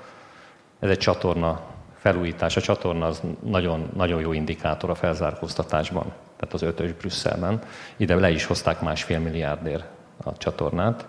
Ez 0.79 0.89
egy 0.89 0.97
csatorna 0.97 1.61
felújítás. 1.97 2.57
A 2.57 2.61
csatorna 2.61 3.05
az 3.05 3.21
nagyon, 3.43 3.89
nagyon 3.95 4.21
jó 4.21 4.33
indikátor 4.33 4.89
a 4.89 4.95
felzárkóztatásban, 4.95 6.13
tehát 6.37 6.53
az 6.53 6.61
ötös 6.61 6.91
Brüsszelben. 6.93 7.61
Ide 7.97 8.15
le 8.15 8.29
is 8.29 8.45
hozták 8.45 8.81
másfél 8.81 9.19
milliárdért 9.19 9.85
a 10.23 10.37
csatornát. 10.37 11.07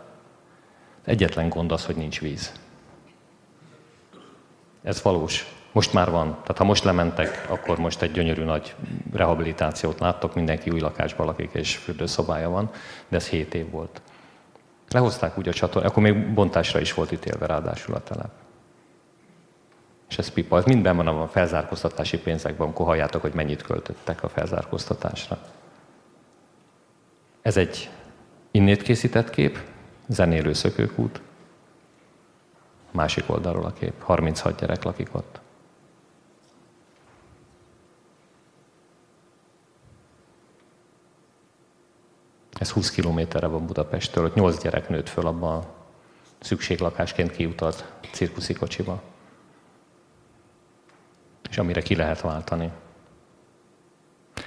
Egyetlen 1.05 1.49
gond 1.49 1.73
az, 1.73 1.87
hogy 1.87 1.97
nincs 1.97 2.21
víz. 2.21 2.53
Ez 4.83 5.03
valós. 5.03 5.60
Most 5.73 5.93
már 5.93 6.11
van. 6.11 6.31
Tehát 6.31 6.59
ha 6.59 6.65
most 6.65 6.85
lementek, 6.85 7.47
akkor 7.49 7.79
most 7.79 8.03
egy 8.03 8.13
gyönyörű 8.13 8.45
nagy 8.45 8.75
rehabilitációt 9.13 10.01
láttok, 10.01 10.35
mindenki 10.35 10.71
új 10.71 10.81
lakásban 10.81 11.27
lakik 11.27 11.51
és 11.53 11.77
fürdőszobája 11.77 12.49
van, 12.49 12.71
de 13.09 13.17
ez 13.17 13.29
7 13.29 13.55
év 13.55 13.71
volt. 13.71 14.01
Lehozták 14.89 15.39
úgy 15.39 15.49
a 15.49 15.53
csatornát, 15.53 15.91
akkor 15.91 16.03
még 16.03 16.35
bontásra 16.35 16.81
is 16.81 16.95
volt 16.95 17.13
ítélve 17.13 17.47
ráadásul 17.47 17.95
a 17.95 18.03
telep. 18.03 18.31
És 20.09 20.19
ez 20.19 20.31
pipa, 20.31 20.57
ez 20.57 20.65
minden 20.65 20.97
van 20.97 21.07
a 21.07 21.29
felzárkóztatási 21.29 22.19
pénzekben, 22.19 22.67
amikor 22.67 22.87
halljátok, 22.87 23.21
hogy 23.21 23.35
mennyit 23.35 23.63
költöttek 23.63 24.23
a 24.23 24.29
felzárkóztatásra. 24.29 25.39
Ez 27.43 27.57
egy 27.57 27.91
innét 28.51 28.83
készített 28.83 29.31
kép, 29.31 29.59
zenélő 30.07 30.53
szökőkút. 30.53 31.21
Másik 32.91 33.25
oldalról 33.27 33.65
a 33.65 33.73
kép, 33.73 34.03
36 34.03 34.61
gyerek 34.61 34.83
lakik 34.83 35.09
ott. 35.13 35.40
Ez 42.61 42.71
20 42.71 42.91
kilométerre 42.91 43.47
van 43.47 43.67
Budapesttől, 43.67 44.25
ott 44.25 44.35
8 44.35 44.63
gyerek 44.63 44.89
nőtt 44.89 45.09
föl 45.09 45.27
abban 45.27 45.65
szükséglakásként 46.41 47.31
kiutalt 47.31 47.93
cirkuszi 48.13 48.53
kocsiba. 48.53 49.03
És 51.51 51.59
amire 51.59 51.81
ki 51.81 51.97
lehet 51.97 52.21
váltani. 52.21 52.71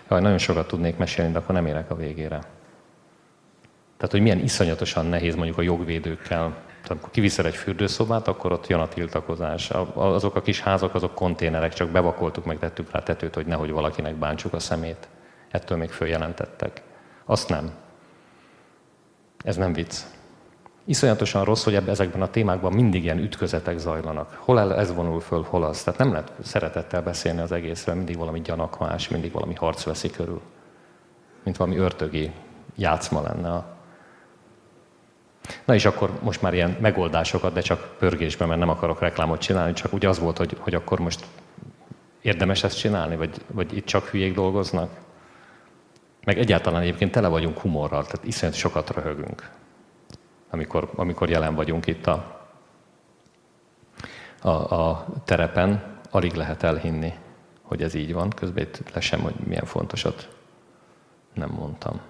Jaj, 0.09 0.21
nagyon 0.21 0.37
sokat 0.37 0.67
tudnék 0.67 0.97
mesélni, 0.97 1.31
de 1.31 1.37
akkor 1.37 1.55
nem 1.55 1.65
érek 1.65 1.91
a 1.91 1.95
végére. 1.95 2.39
Tehát, 3.97 4.11
hogy 4.11 4.21
milyen 4.21 4.39
iszonyatosan 4.39 5.05
nehéz 5.05 5.35
mondjuk 5.35 5.57
a 5.57 5.61
jogvédőkkel. 5.61 6.47
Tehát, 6.65 6.89
amikor 6.89 7.11
kiviszel 7.11 7.45
egy 7.45 7.55
fürdőszobát, 7.55 8.27
akkor 8.27 8.51
ott 8.51 8.67
jön 8.67 8.79
a 8.79 8.87
tiltakozás. 8.87 9.69
Azok 9.93 10.35
a 10.35 10.41
kis 10.41 10.61
házak, 10.61 10.95
azok 10.95 11.15
konténerek, 11.15 11.73
csak 11.73 11.89
bevakoltuk, 11.89 12.45
meg 12.45 12.59
tettük 12.59 12.91
rá 12.91 13.03
tetőt, 13.03 13.35
hogy 13.35 13.45
nehogy 13.45 13.71
valakinek 13.71 14.15
bántsuk 14.15 14.53
a 14.53 14.59
szemét. 14.59 15.07
Ettől 15.51 15.77
még 15.77 15.89
följelentettek. 15.89 16.81
Azt 17.25 17.49
nem. 17.49 17.81
Ez 19.43 19.55
nem 19.55 19.73
vicc. 19.73 20.01
Iszonyatosan 20.85 21.43
rossz, 21.43 21.63
hogy 21.63 21.75
ebben, 21.75 21.89
ezekben 21.89 22.21
a 22.21 22.29
témákban 22.29 22.73
mindig 22.73 23.03
ilyen 23.03 23.17
ütközetek 23.17 23.77
zajlanak. 23.77 24.37
Hol 24.39 24.73
ez 24.73 24.93
vonul 24.93 25.19
föl, 25.19 25.45
hol 25.49 25.63
az. 25.63 25.83
Tehát 25.83 25.99
nem 25.99 26.11
lehet 26.11 26.31
szeretettel 26.43 27.01
beszélni 27.01 27.41
az 27.41 27.51
egészről, 27.51 27.95
mindig 27.95 28.17
valami 28.17 28.41
gyanakvás, 28.41 29.09
mindig 29.09 29.31
valami 29.31 29.53
harc 29.53 29.83
veszi 29.83 30.09
körül. 30.09 30.41
Mint 31.43 31.57
valami 31.57 31.77
örtögi 31.77 32.31
játszma 32.75 33.21
lenne. 33.21 33.51
A... 33.51 33.65
Na 35.65 35.73
és 35.73 35.85
akkor 35.85 36.11
most 36.21 36.41
már 36.41 36.53
ilyen 36.53 36.77
megoldásokat, 36.81 37.53
de 37.53 37.61
csak 37.61 37.95
pörgésben, 37.99 38.47
mert 38.47 38.59
nem 38.59 38.69
akarok 38.69 38.99
reklámot 38.99 39.41
csinálni, 39.41 39.73
csak 39.73 39.93
úgy 39.93 40.05
az 40.05 40.19
volt, 40.19 40.37
hogy, 40.37 40.57
hogy 40.59 40.73
akkor 40.73 40.99
most 40.99 41.25
érdemes 42.21 42.63
ezt 42.63 42.77
csinálni, 42.77 43.15
vagy, 43.15 43.41
vagy 43.47 43.77
itt 43.77 43.85
csak 43.85 44.07
hülyék 44.07 44.33
dolgoznak? 44.33 44.89
Meg 46.23 46.37
egyáltalán 46.37 46.81
egyébként 46.81 47.11
tele 47.11 47.27
vagyunk 47.27 47.59
humorral, 47.59 48.05
tehát 48.05 48.25
iszonyat 48.25 48.55
sokat 48.55 48.89
röhögünk, 48.89 49.49
amikor, 50.49 50.91
amikor 50.95 51.29
jelen 51.29 51.55
vagyunk 51.55 51.87
itt 51.87 52.07
a, 52.07 52.47
a, 54.41 54.49
a 54.49 55.05
terepen. 55.25 55.91
Alig 56.09 56.33
lehet 56.33 56.63
elhinni, 56.63 57.13
hogy 57.61 57.81
ez 57.81 57.93
így 57.93 58.13
van. 58.13 58.29
Közben 58.29 58.63
itt 58.63 58.93
le 58.93 58.99
sem, 58.99 59.21
hogy 59.21 59.35
milyen 59.45 59.65
fontosat 59.65 60.35
nem 61.33 61.49
mondtam. 61.49 62.01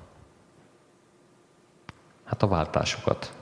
Hát 2.24 2.44
a 2.44 2.48
váltásokat 2.48 3.34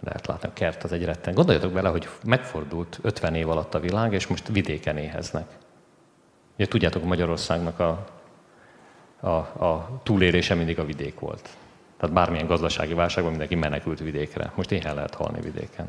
lehet 0.00 0.26
látni, 0.26 0.48
a 0.48 0.52
kert 0.52 0.84
az 0.84 0.92
egy 0.92 1.04
retten. 1.04 1.34
Gondoljatok 1.34 1.72
bele, 1.72 1.88
hogy 1.88 2.08
megfordult 2.24 2.98
50 3.02 3.34
év 3.34 3.48
alatt 3.48 3.74
a 3.74 3.80
világ, 3.80 4.12
és 4.12 4.26
most 4.26 4.48
vidéken 4.48 4.96
éheznek. 4.96 5.58
Ugye 6.54 6.66
tudjátok, 6.66 7.04
Magyarországnak 7.04 7.78
a 7.78 8.04
a, 9.20 9.28
a 9.28 10.00
túlélése 10.02 10.54
mindig 10.54 10.78
a 10.78 10.84
vidék 10.84 11.18
volt. 11.20 11.48
Tehát 11.96 12.14
bármilyen 12.14 12.46
gazdasági 12.46 12.94
válságban 12.94 13.30
mindenki 13.30 13.54
menekült 13.54 13.98
vidékre. 13.98 14.52
Most 14.54 14.72
éhen 14.72 14.94
lehet 14.94 15.14
halni 15.14 15.40
vidéken. 15.40 15.86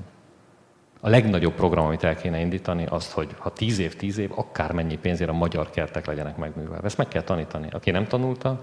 A 0.99 1.09
legnagyobb 1.09 1.53
program, 1.53 1.86
amit 1.86 2.03
el 2.03 2.15
kéne 2.15 2.39
indítani, 2.39 2.86
azt, 2.86 3.11
hogy 3.11 3.36
ha 3.38 3.53
tíz 3.53 3.80
év, 3.80 3.95
tíz 3.95 4.17
év, 4.17 4.32
akármennyi 4.36 4.97
pénzért 4.97 5.30
a 5.30 5.34
magyar 5.34 5.69
kertek 5.69 6.05
legyenek 6.05 6.38
megművelve. 6.38 6.86
Ezt 6.86 6.97
meg 6.97 7.07
kell 7.07 7.21
tanítani. 7.21 7.67
Aki 7.71 7.91
nem 7.91 8.07
tanulta, 8.07 8.59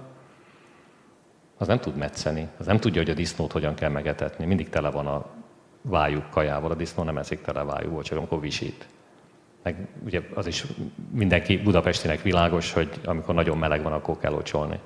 az 1.57 1.67
nem 1.67 1.79
tud 1.79 1.97
metszeni, 1.97 2.49
az 2.59 2.67
nem 2.67 2.79
tudja, 2.79 3.01
hogy 3.01 3.11
a 3.11 3.15
disznót 3.15 3.53
hogyan 3.53 3.75
kell 3.75 3.91
megetetni. 3.91 4.45
Mindig 4.45 4.69
tele 4.69 4.91
van 4.91 5.07
a 5.07 5.27
vájú 5.83 6.23
kajával, 6.31 6.71
a 6.71 6.75
disznó 6.75 7.03
nem 7.03 7.19
eszik 7.19 7.41
tele 7.41 7.63
vájúból, 7.63 8.03
csak 8.03 8.19
amikor 8.19 8.41
visít. 8.41 8.87
Meg 9.65 9.89
ugye 10.05 10.21
az 10.35 10.47
is 10.47 10.65
mindenki 11.11 11.59
Budapestinek 11.59 12.23
világos, 12.23 12.73
hogy 12.73 13.01
amikor 13.05 13.35
nagyon 13.35 13.59
meleg 13.59 13.83
van, 13.83 13.93
akkor 13.93 14.19
kell 14.19 14.33
ocsolni 14.33 14.79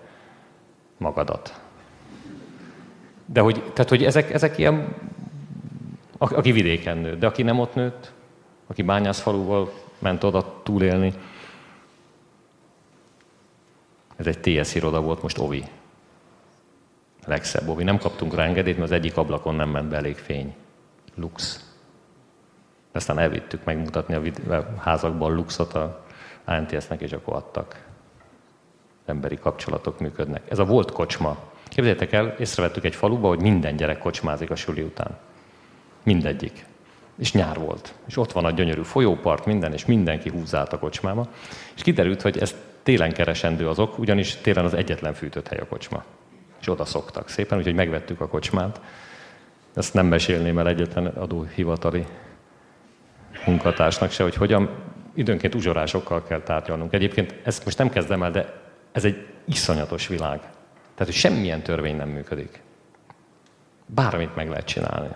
magadat. 0.99 1.61
De 3.27 3.41
hogy, 3.41 3.63
tehát, 3.73 3.89
hogy 3.89 4.05
ezek, 4.05 4.33
ezek 4.33 4.59
ilyen, 4.59 4.95
aki 6.19 6.53
vidéken 6.53 6.99
nőtt, 6.99 7.19
de 7.19 7.27
aki 7.27 7.43
nem 7.43 7.59
ott 7.59 7.75
nőtt, 7.75 8.13
aki 8.67 8.83
bányászfaluval 8.83 9.73
ment 9.99 10.25
oda 10.25 10.61
túlélni, 10.63 11.15
ez 14.17 14.27
egy 14.27 14.39
TS 14.39 14.75
iroda 14.75 15.01
volt, 15.01 15.23
most 15.23 15.39
Ovi. 15.39 15.65
Legszebb 17.27 17.69
Ovi. 17.69 17.85
Nem 17.85 17.99
kaptunk 17.99 18.35
rá 18.35 18.45
engedélyt, 18.45 18.79
mert 18.79 18.91
az 18.91 18.97
egyik 18.97 19.17
ablakon 19.17 19.55
nem 19.55 19.69
ment 19.69 19.89
be 19.89 19.97
elég 19.97 20.17
fény. 20.17 20.55
Lux. 21.15 21.68
Aztán 22.93 23.19
elvittük 23.19 23.65
megmutatni 23.65 24.15
a 24.15 24.65
házakban 24.79 25.35
luxot 25.35 25.75
a 25.75 26.05
ANTS-nek, 26.45 27.01
és 27.01 27.13
akkor 27.13 27.35
adtak. 27.35 27.87
Emberi 29.07 29.39
kapcsolatok 29.39 30.01
működnek. 30.01 30.43
Ez 30.51 30.59
a 30.59 30.65
volt 30.65 30.93
kocsma. 30.93 31.37
Képzeljétek 31.69 32.13
el, 32.13 32.35
észrevettük 32.39 32.85
egy 32.85 32.95
faluba, 32.95 33.29
hogy 33.29 33.41
minden 33.41 33.77
gyerek 33.77 33.99
kocsmázik 33.99 34.51
a 34.51 34.57
suli 34.57 34.83
után. 34.83 35.17
Mindegyik. 36.03 36.65
És 37.19 37.33
nyár 37.33 37.59
volt. 37.59 37.95
És 38.07 38.17
ott 38.17 38.33
van 38.33 38.45
a 38.45 38.51
gyönyörű 38.51 38.83
folyópart, 38.83 39.47
minden, 39.47 39.73
és 39.73 39.87
mindenki 39.87 40.29
húzált 40.29 40.73
a 40.73 40.79
kocsmába. 40.79 41.29
És 41.75 41.83
kiderült, 41.83 42.23
hogy 42.23 42.39
ez 42.39 42.55
télen 42.83 43.13
keresendő 43.13 43.69
azok, 43.69 43.99
ugyanis 43.99 44.37
télen 44.37 44.65
az 44.65 44.75
egyetlen 44.75 45.15
fűtött 45.15 45.49
hely 45.49 45.59
a 45.59 45.67
kocsma. 45.67 46.05
És 46.61 46.69
oda 46.69 46.85
szoktak 46.85 47.29
szépen, 47.29 47.59
úgyhogy 47.59 47.75
megvettük 47.75 48.21
a 48.21 48.29
kocsmát. 48.29 48.81
Ezt 49.75 49.95
nem 49.95 50.07
mesélném 50.07 50.59
el 50.59 50.69
egyetlen 50.69 51.07
adóhivatali 51.07 52.07
munkatársnak 53.49 54.11
se, 54.11 54.23
hogy 54.23 54.35
hogyan 54.35 54.71
időnként 55.15 55.55
uzsorásokkal 55.55 56.23
kell 56.23 56.41
tárgyalnunk. 56.41 56.93
Egyébként 56.93 57.35
ezt 57.45 57.65
most 57.65 57.79
nem 57.79 57.91
kezdem 57.91 58.23
el, 58.23 58.31
de 58.31 58.61
ez 58.93 59.05
egy 59.05 59.27
iszonyatos 59.45 60.07
világ. 60.07 60.39
Tehát, 60.39 61.13
hogy 61.13 61.13
semmilyen 61.13 61.63
törvény 61.63 61.97
nem 61.97 62.09
működik. 62.09 62.63
Bármit 63.87 64.35
meg 64.35 64.49
lehet 64.49 64.67
csinálni. 64.67 65.09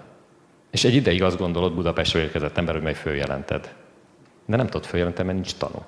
És 0.71 0.85
egy 0.85 0.95
ideig 0.95 1.23
azt 1.23 1.39
gondolod 1.39 1.75
Budapestről 1.75 2.23
érkezett 2.23 2.59
ember, 2.59 2.75
hogy 2.75 2.83
meg 2.83 2.97
följelented. 2.97 3.75
De 4.47 4.57
nem 4.57 4.67
tudod 4.67 4.87
följelenteni, 4.87 5.27
mert 5.27 5.39
nincs 5.41 5.57
tanú. 5.57 5.85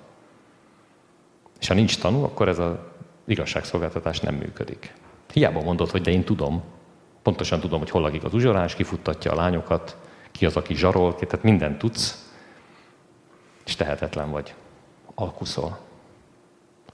És 1.60 1.68
ha 1.68 1.74
nincs 1.74 1.98
tanú, 1.98 2.22
akkor 2.22 2.48
ez 2.48 2.58
az 2.58 2.72
igazságszolgáltatás 3.24 4.20
nem 4.20 4.34
működik. 4.34 4.94
Hiába 5.32 5.62
mondod, 5.62 5.90
hogy 5.90 6.02
de 6.02 6.10
én 6.10 6.24
tudom, 6.24 6.62
pontosan 7.22 7.60
tudom, 7.60 7.78
hogy 7.78 7.90
hol 7.90 8.02
lakik 8.02 8.24
az 8.24 8.34
uzsorás, 8.34 8.74
kifuttatja 8.74 9.32
a 9.32 9.34
lányokat, 9.34 9.96
ki 10.32 10.46
az, 10.46 10.56
aki 10.56 10.74
zsarol, 10.74 11.14
tehát 11.14 11.42
mindent 11.42 11.78
tudsz, 11.78 12.23
és 13.66 13.74
tehetetlen 13.74 14.30
vagy. 14.30 14.54
Alkuszol. 15.14 15.78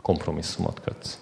Kompromisszumot 0.02 0.80
kötsz. 0.80 1.18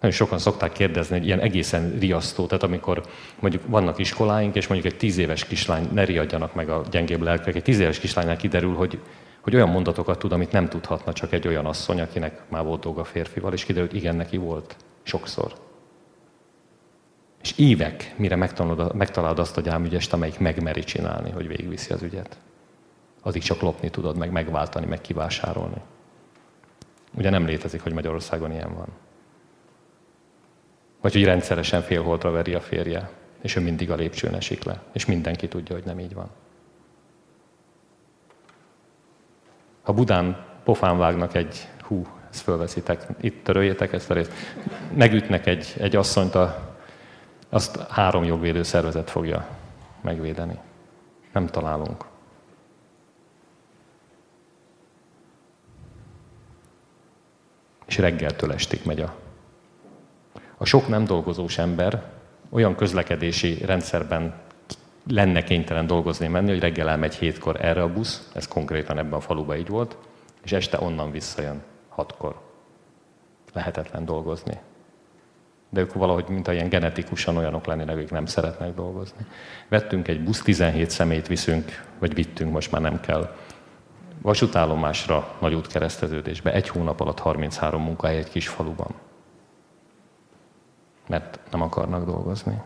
Nagyon 0.00 0.16
sokan 0.16 0.38
szokták 0.38 0.72
kérdezni, 0.72 1.16
hogy 1.16 1.26
ilyen 1.26 1.40
egészen 1.40 1.98
riasztó, 1.98 2.46
tehát 2.46 2.62
amikor 2.62 3.02
mondjuk 3.40 3.62
vannak 3.66 3.98
iskoláink, 3.98 4.54
és 4.54 4.66
mondjuk 4.66 4.92
egy 4.92 4.98
tíz 4.98 5.18
éves 5.18 5.44
kislány, 5.44 5.88
ne 5.92 6.04
riadjanak 6.04 6.54
meg 6.54 6.68
a 6.68 6.82
gyengébb 6.90 7.22
lelkek, 7.22 7.54
egy 7.54 7.62
tíz 7.62 7.78
éves 7.78 7.98
kislánynál 7.98 8.36
kiderül, 8.36 8.74
hogy, 8.74 9.00
hogy 9.40 9.54
olyan 9.54 9.68
mondatokat 9.68 10.18
tud, 10.18 10.32
amit 10.32 10.52
nem 10.52 10.68
tudhatna 10.68 11.12
csak 11.12 11.32
egy 11.32 11.46
olyan 11.46 11.66
asszony, 11.66 12.00
akinek 12.00 12.40
már 12.48 12.64
volt 12.64 12.80
dolga 12.80 13.04
férfival, 13.04 13.52
és 13.52 13.64
kiderült, 13.64 13.92
igen, 13.92 14.16
neki 14.16 14.36
volt. 14.36 14.76
Sokszor. 15.02 15.52
És 17.42 17.52
évek, 17.56 18.14
mire 18.16 18.36
megtalálod 18.94 19.38
azt 19.38 19.56
a 19.56 19.60
gyámügyest, 19.60 20.12
amelyik 20.12 20.38
megmeri 20.38 20.84
csinálni, 20.84 21.30
hogy 21.30 21.48
végigviszi 21.48 21.92
az 21.92 22.02
ügyet. 22.02 22.36
Addig 23.26 23.42
csak 23.42 23.60
lopni 23.60 23.90
tudod, 23.90 24.16
meg 24.16 24.30
megváltani, 24.30 24.86
meg 24.86 25.00
kivásárolni. 25.00 25.80
Ugye 27.14 27.30
nem 27.30 27.46
létezik, 27.46 27.82
hogy 27.82 27.92
Magyarországon 27.92 28.52
ilyen 28.52 28.74
van. 28.74 28.86
Vagy 31.00 31.12
hogy 31.12 31.24
rendszeresen 31.24 31.82
félholtra 31.82 32.30
veri 32.30 32.54
a 32.54 32.60
férje, 32.60 33.10
és 33.40 33.56
ő 33.56 33.60
mindig 33.60 33.90
a 33.90 33.94
lépcsőn 33.94 34.34
esik 34.34 34.64
le. 34.64 34.82
És 34.92 35.06
mindenki 35.06 35.48
tudja, 35.48 35.74
hogy 35.74 35.84
nem 35.84 35.98
így 35.98 36.14
van. 36.14 36.30
Ha 39.82 39.92
Budán 39.92 40.44
pofán 40.64 40.98
vágnak 40.98 41.34
egy, 41.34 41.68
hú, 41.80 42.06
ezt 42.30 42.42
fölveszitek, 42.42 43.06
itt 43.20 43.44
töröljétek 43.44 43.92
ezt 43.92 44.10
a 44.10 44.14
részt, 44.14 44.32
megütnek 44.94 45.46
egy, 45.46 45.74
egy 45.78 45.96
asszonyt, 45.96 46.34
a, 46.34 46.74
azt 47.48 47.76
három 47.88 48.24
jogvédő 48.24 48.62
szervezet 48.62 49.10
fogja 49.10 49.48
megvédeni. 50.00 50.58
Nem 51.32 51.46
találunk. 51.46 52.14
És 57.86 57.98
reggeltől 57.98 58.52
estig 58.52 58.80
megy 58.84 59.00
a 59.00 59.14
a 60.56 60.64
sok 60.64 60.88
nem 60.88 61.04
dolgozós 61.04 61.58
ember 61.58 62.02
olyan 62.50 62.74
közlekedési 62.74 63.64
rendszerben 63.64 64.34
lenne 65.08 65.42
kénytelen 65.42 65.86
dolgozni 65.86 66.26
menni, 66.26 66.50
hogy 66.50 66.60
reggel 66.60 66.88
elmegy 66.88 67.14
hétkor 67.14 67.64
erre 67.64 67.82
a 67.82 67.92
busz, 67.92 68.30
ez 68.34 68.48
konkrétan 68.48 68.98
ebben 68.98 69.12
a 69.12 69.20
faluban 69.20 69.56
így 69.56 69.68
volt, 69.68 69.96
és 70.42 70.52
este 70.52 70.78
onnan 70.80 71.10
visszajön 71.10 71.62
hatkor. 71.88 72.40
Lehetetlen 73.52 74.04
dolgozni. 74.04 74.58
De 75.70 75.80
ők 75.80 75.92
valahogy, 75.92 76.28
mint 76.28 76.48
ilyen 76.48 76.68
genetikusan 76.68 77.36
olyanok 77.36 77.66
lennének, 77.66 77.96
akik 77.96 78.10
nem 78.10 78.26
szeretnek 78.26 78.74
dolgozni. 78.74 79.26
Vettünk 79.68 80.08
egy 80.08 80.22
busz, 80.22 80.42
17 80.42 80.90
szemét 80.90 81.26
viszünk, 81.26 81.84
vagy 81.98 82.14
vittünk, 82.14 82.52
most 82.52 82.70
már 82.70 82.80
nem 82.80 83.00
kell. 83.00 83.36
Vasútállomásra 84.22 85.34
nagy 85.38 85.54
útkereszteződésbe. 85.54 86.52
Egy 86.52 86.68
hónap 86.68 87.00
alatt 87.00 87.18
33 87.18 87.82
munkahely 87.82 88.16
egy 88.16 88.30
kis 88.30 88.48
faluban 88.48 88.94
mert 91.06 91.40
nem 91.50 91.62
akarnak 91.62 92.04
dolgozni. 92.04 92.62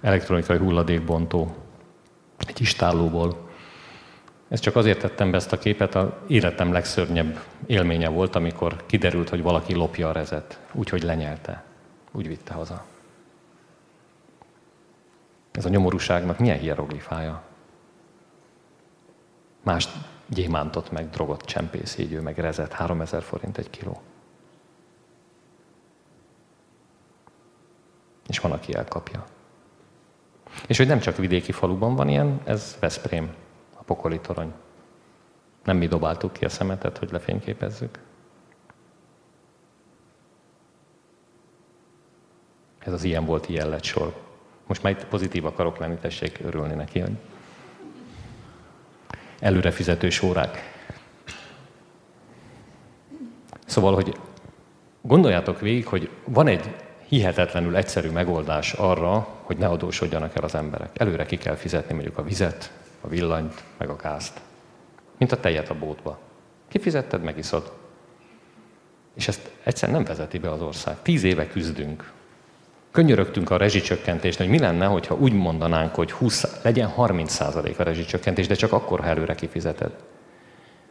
Elektronikai 0.00 0.56
hulladékbontó 0.56 1.54
egy 2.46 2.60
istállóból. 2.60 3.46
Ezt 4.48 4.62
csak 4.62 4.76
azért 4.76 4.98
tettem 4.98 5.30
be 5.30 5.36
ezt 5.36 5.52
a 5.52 5.58
képet, 5.58 5.94
a 5.94 6.22
életem 6.26 6.72
legszörnyebb 6.72 7.40
élménye 7.66 8.08
volt, 8.08 8.34
amikor 8.36 8.86
kiderült, 8.86 9.28
hogy 9.28 9.42
valaki 9.42 9.74
lopja 9.74 10.08
a 10.08 10.12
rezet, 10.12 10.60
úgyhogy 10.72 11.02
lenyelte, 11.02 11.64
úgy 12.12 12.28
vitte 12.28 12.54
haza. 12.54 12.84
Ez 15.50 15.64
a 15.64 15.68
nyomorúságnak 15.68 16.38
milyen 16.38 16.58
hieroglifája? 16.58 17.42
Más 19.62 19.88
gyémántot, 20.28 20.90
meg 20.90 21.10
drogot 21.10 21.42
csempész, 21.42 21.98
így 21.98 22.12
ő 22.12 22.20
meg 22.20 22.38
rezet, 22.38 22.72
3000 22.72 23.22
forint 23.22 23.58
egy 23.58 23.70
kiló. 23.70 24.02
és 28.28 28.38
van, 28.38 28.52
aki 28.52 28.74
elkapja. 28.74 29.24
És 30.66 30.76
hogy 30.76 30.86
nem 30.86 30.98
csak 30.98 31.16
vidéki 31.16 31.52
faluban 31.52 31.94
van 31.94 32.08
ilyen, 32.08 32.40
ez 32.44 32.76
Veszprém, 32.80 33.34
a 33.78 33.82
pokoli 33.82 34.20
torony. 34.20 34.52
Nem 35.64 35.76
mi 35.76 35.86
dobáltuk 35.86 36.32
ki 36.32 36.44
a 36.44 36.48
szemetet, 36.48 36.98
hogy 36.98 37.10
lefényképezzük. 37.10 37.98
Ez 42.78 42.92
az 42.92 43.04
ilyen 43.04 43.24
volt, 43.24 43.48
ilyen 43.48 43.68
lett 43.68 43.82
sor. 43.82 44.14
Most 44.66 44.82
már 44.82 44.92
itt 44.92 45.06
pozitív 45.06 45.44
akarok 45.44 45.78
lenni, 45.78 45.96
tessék 45.96 46.38
örülni 46.42 46.74
neki, 46.74 46.98
hogy 46.98 47.16
előre 49.40 49.70
fizetős 49.70 50.22
órák. 50.22 50.76
Szóval, 53.66 53.94
hogy 53.94 54.16
gondoljátok 55.00 55.60
végig, 55.60 55.86
hogy 55.86 56.10
van 56.24 56.46
egy 56.46 56.74
hihetetlenül 57.08 57.76
egyszerű 57.76 58.10
megoldás 58.10 58.72
arra, 58.72 59.28
hogy 59.42 59.56
ne 59.56 59.66
adósodjanak 59.66 60.36
el 60.36 60.44
az 60.44 60.54
emberek. 60.54 60.90
Előre 60.94 61.26
ki 61.26 61.36
kell 61.36 61.54
fizetni 61.54 61.94
mondjuk 61.94 62.18
a 62.18 62.22
vizet, 62.22 62.72
a 63.00 63.08
villanyt, 63.08 63.62
meg 63.76 63.88
a 63.88 63.96
gázt. 63.96 64.40
Mint 65.18 65.32
a 65.32 65.40
tejet 65.40 65.70
a 65.70 65.78
bótba. 65.78 66.18
Kifizetted, 66.68 67.22
megiszod. 67.22 67.72
És 69.14 69.28
ezt 69.28 69.50
egyszer 69.62 69.90
nem 69.90 70.04
vezeti 70.04 70.38
be 70.38 70.50
az 70.50 70.62
ország. 70.62 71.02
Tíz 71.02 71.22
éve 71.22 71.48
küzdünk. 71.48 72.12
Könyörögtünk 72.98 73.50
a 73.50 73.56
rezsicsökkentést, 73.56 74.38
hogy 74.38 74.48
mi 74.48 74.58
lenne, 74.58 74.86
hogyha 74.86 75.14
úgy 75.14 75.32
mondanánk, 75.32 75.94
hogy 75.94 76.12
20, 76.12 76.62
legyen 76.62 76.92
30% 76.96 77.76
a 77.78 77.82
rezsicsökkentés, 77.82 78.46
de 78.46 78.54
csak 78.54 78.72
akkor, 78.72 79.00
ha 79.00 79.06
előre 79.06 79.34
kifizeted. 79.34 79.92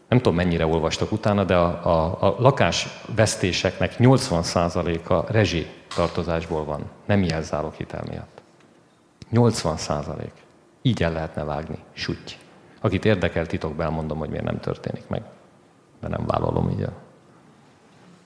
Nem 0.08 0.18
tudom, 0.18 0.36
mennyire 0.36 0.66
olvastok 0.66 1.12
utána, 1.12 1.43
de 1.43 1.55
a, 1.55 1.86
a, 1.86 2.28
a 2.28 2.36
lakásvesztéseknek 2.39 3.95
80%-a 3.99 5.32
rezsi 5.32 5.68
tartozásból 5.95 6.64
van, 6.64 6.84
nem 7.05 7.24
jelzálok 7.24 7.76
hitel 7.76 8.03
miatt. 8.10 8.41
80 9.30 9.78
százalék. 9.78 10.34
Így 10.82 11.03
el 11.03 11.12
lehetne 11.12 11.43
vágni. 11.43 11.78
Sutty. 11.93 12.32
Akit 12.82 13.05
érdekel, 13.05 13.45
titokban 13.45 13.86
elmondom, 13.86 14.18
hogy 14.18 14.30
miért 14.30 14.45
nem 14.45 14.60
történik 14.60 15.08
meg. 15.08 15.22
De 16.01 16.08
nem 16.08 16.26
vállalom 16.26 16.70
így. 16.70 16.88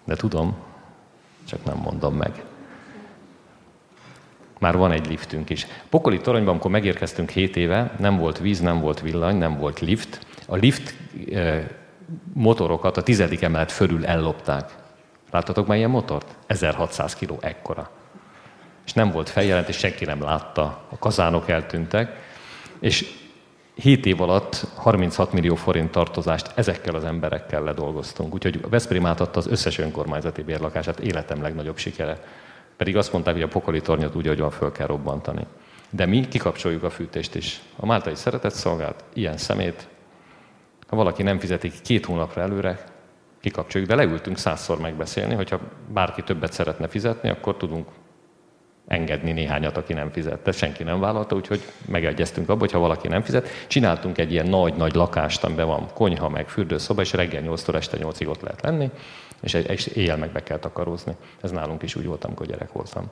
De 0.05 0.15
tudom, 0.15 0.55
csak 1.47 1.65
nem 1.65 1.77
mondom 1.77 2.15
meg. 2.15 2.43
Már 4.61 4.77
van 4.77 4.91
egy 4.91 5.07
liftünk 5.07 5.49
is. 5.49 5.67
Pokoli 5.89 6.19
toronyban, 6.19 6.51
amikor 6.51 6.71
megérkeztünk 6.71 7.29
7 7.29 7.55
éve, 7.55 7.95
nem 7.99 8.17
volt 8.17 8.39
víz, 8.39 8.59
nem 8.59 8.79
volt 8.79 8.99
villany, 9.01 9.37
nem 9.37 9.57
volt 9.57 9.79
lift. 9.79 10.25
A 10.47 10.55
lift 10.55 10.95
eh, 11.31 11.65
motorokat 12.33 12.97
a 12.97 13.03
tizedik 13.03 13.41
emelet 13.41 13.71
fölül 13.71 14.05
ellopták. 14.05 14.69
Láttatok 15.31 15.67
már 15.67 15.77
ilyen 15.77 15.89
motort? 15.89 16.35
1600 16.47 17.15
kiló, 17.15 17.37
ekkora. 17.41 17.89
És 18.85 18.93
nem 18.93 19.11
volt 19.11 19.29
feljelentés, 19.29 19.77
senki 19.77 20.05
nem 20.05 20.21
látta. 20.21 20.63
A 20.89 20.97
kazánok 20.99 21.49
eltűntek. 21.49 22.15
És 22.79 23.05
7 23.75 24.05
év 24.05 24.21
alatt 24.21 24.67
36 24.75 25.33
millió 25.33 25.55
forint 25.55 25.91
tartozást 25.91 26.51
ezekkel 26.55 26.95
az 26.95 27.03
emberekkel 27.03 27.63
ledolgoztunk. 27.63 28.33
Úgyhogy 28.33 28.59
a 28.63 28.69
Veszprém 28.69 29.05
átadta 29.05 29.39
az 29.39 29.47
összes 29.47 29.77
önkormányzati 29.77 30.41
bérlakását, 30.41 30.99
életem 30.99 31.41
legnagyobb 31.41 31.77
sikere. 31.77 32.19
Pedig 32.81 32.97
azt 32.97 33.11
mondták, 33.11 33.33
hogy 33.33 33.43
a 33.43 33.47
pokoli 33.47 33.81
tornyot 33.81 34.15
úgy, 34.15 34.27
hogy 34.27 34.39
van, 34.39 34.49
föl 34.49 34.71
kell 34.71 34.87
robbantani. 34.87 35.45
De 35.89 36.05
mi 36.05 36.27
kikapcsoljuk 36.27 36.83
a 36.83 36.89
fűtést 36.89 37.35
is. 37.35 37.61
A 37.75 37.85
Máltai 37.85 38.15
Szeretett 38.15 38.53
Szolgált 38.53 39.03
ilyen 39.13 39.37
szemét, 39.37 39.87
ha 40.87 40.95
valaki 40.95 41.23
nem 41.23 41.39
fizeti 41.39 41.71
két 41.83 42.05
hónapra 42.05 42.41
előre, 42.41 42.83
kikapcsoljuk, 43.41 43.89
de 43.89 43.95
leültünk 43.95 44.37
százszor 44.37 44.79
megbeszélni, 44.79 45.33
hogyha 45.33 45.59
bárki 45.93 46.21
többet 46.21 46.53
szeretne 46.53 46.87
fizetni, 46.87 47.29
akkor 47.29 47.57
tudunk 47.57 47.87
engedni 48.87 49.31
néhányat, 49.31 49.77
aki 49.77 49.93
nem 49.93 50.11
fizet. 50.11 50.41
De 50.43 50.51
senki 50.51 50.83
nem 50.83 50.99
vállalta, 50.99 51.35
úgyhogy 51.35 51.61
megegyeztünk 51.87 52.49
abba, 52.49 52.59
hogy 52.59 52.71
ha 52.71 52.79
valaki 52.79 53.07
nem 53.07 53.21
fizet, 53.21 53.47
csináltunk 53.67 54.17
egy 54.17 54.31
ilyen 54.31 54.47
nagy-nagy 54.47 54.95
lakást, 54.95 55.43
amiben 55.43 55.67
van 55.67 55.89
konyha, 55.93 56.29
meg 56.29 56.49
fürdőszoba, 56.49 57.01
és 57.01 57.13
reggel 57.13 57.43
8-tól 57.45 57.75
este 57.75 57.97
8-ig 57.97 58.27
ott 58.27 58.41
lehet 58.41 58.61
lenni, 58.61 58.91
és, 59.41 59.53
és 59.53 59.85
éjjel 59.85 60.17
meg 60.17 60.31
be 60.31 60.43
kell 60.43 60.59
takarózni. 60.59 61.15
Ez 61.41 61.51
nálunk 61.51 61.83
is 61.83 61.95
úgy 61.95 62.05
volt, 62.05 62.23
amikor 62.23 62.45
gyerek 62.45 62.71
voltam. 62.71 63.09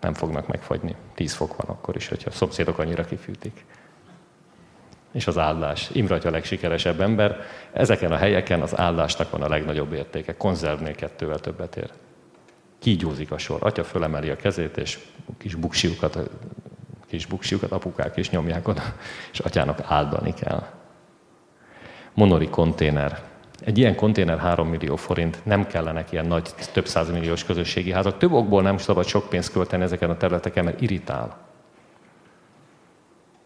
Nem 0.00 0.14
fognak 0.14 0.46
megfagyni. 0.46 0.94
10 1.14 1.34
fok 1.34 1.56
van 1.56 1.76
akkor 1.76 1.96
is, 1.96 2.08
hogyha 2.08 2.30
a 2.30 2.32
szomszédok 2.32 2.78
annyira 2.78 3.04
kifűtik. 3.04 3.64
és 5.12 5.26
az 5.26 5.38
áldás. 5.38 5.90
Imre 5.92 6.16
a 6.16 6.30
legsikeresebb 6.30 7.00
ember. 7.00 7.40
Ezeken 7.72 8.12
a 8.12 8.16
helyeken 8.16 8.60
az 8.60 8.78
áldásnak 8.78 9.30
van 9.30 9.42
a 9.42 9.48
legnagyobb 9.48 9.92
értéke. 9.92 10.36
Konzervnél 10.36 10.94
kettővel 10.94 11.38
többet 11.38 11.76
ér. 11.76 11.90
Kígyózik 12.78 13.30
a 13.30 13.38
sor. 13.38 13.58
Atya 13.62 13.84
fölemeli 13.84 14.30
a 14.30 14.36
kezét, 14.36 14.76
és 14.76 14.98
kis 15.38 15.54
buksiukat, 15.54 16.18
kis 17.06 17.26
buksiukat 17.26 17.72
apukák 17.72 18.16
is 18.16 18.30
nyomják 18.30 18.68
oda, 18.68 18.82
és 19.32 19.38
atyának 19.38 19.80
áldani 19.84 20.34
kell. 20.34 20.66
Monori 22.14 22.48
konténer. 22.48 23.31
Egy 23.64 23.78
ilyen 23.78 23.94
konténer 23.94 24.38
3 24.38 24.68
millió 24.68 24.96
forint, 24.96 25.40
nem 25.44 25.66
kellenek 25.66 26.12
ilyen 26.12 26.26
nagy, 26.26 26.50
több 26.72 26.86
százmilliós 26.86 27.44
közösségi 27.44 27.92
házak. 27.92 28.18
Több 28.18 28.32
okból 28.32 28.62
nem 28.62 28.78
szabad 28.78 29.06
sok 29.06 29.28
pénzt 29.28 29.52
költeni 29.52 29.82
ezeken 29.82 30.10
a 30.10 30.16
területeken, 30.16 30.64
mert 30.64 30.80
irritál. 30.80 31.38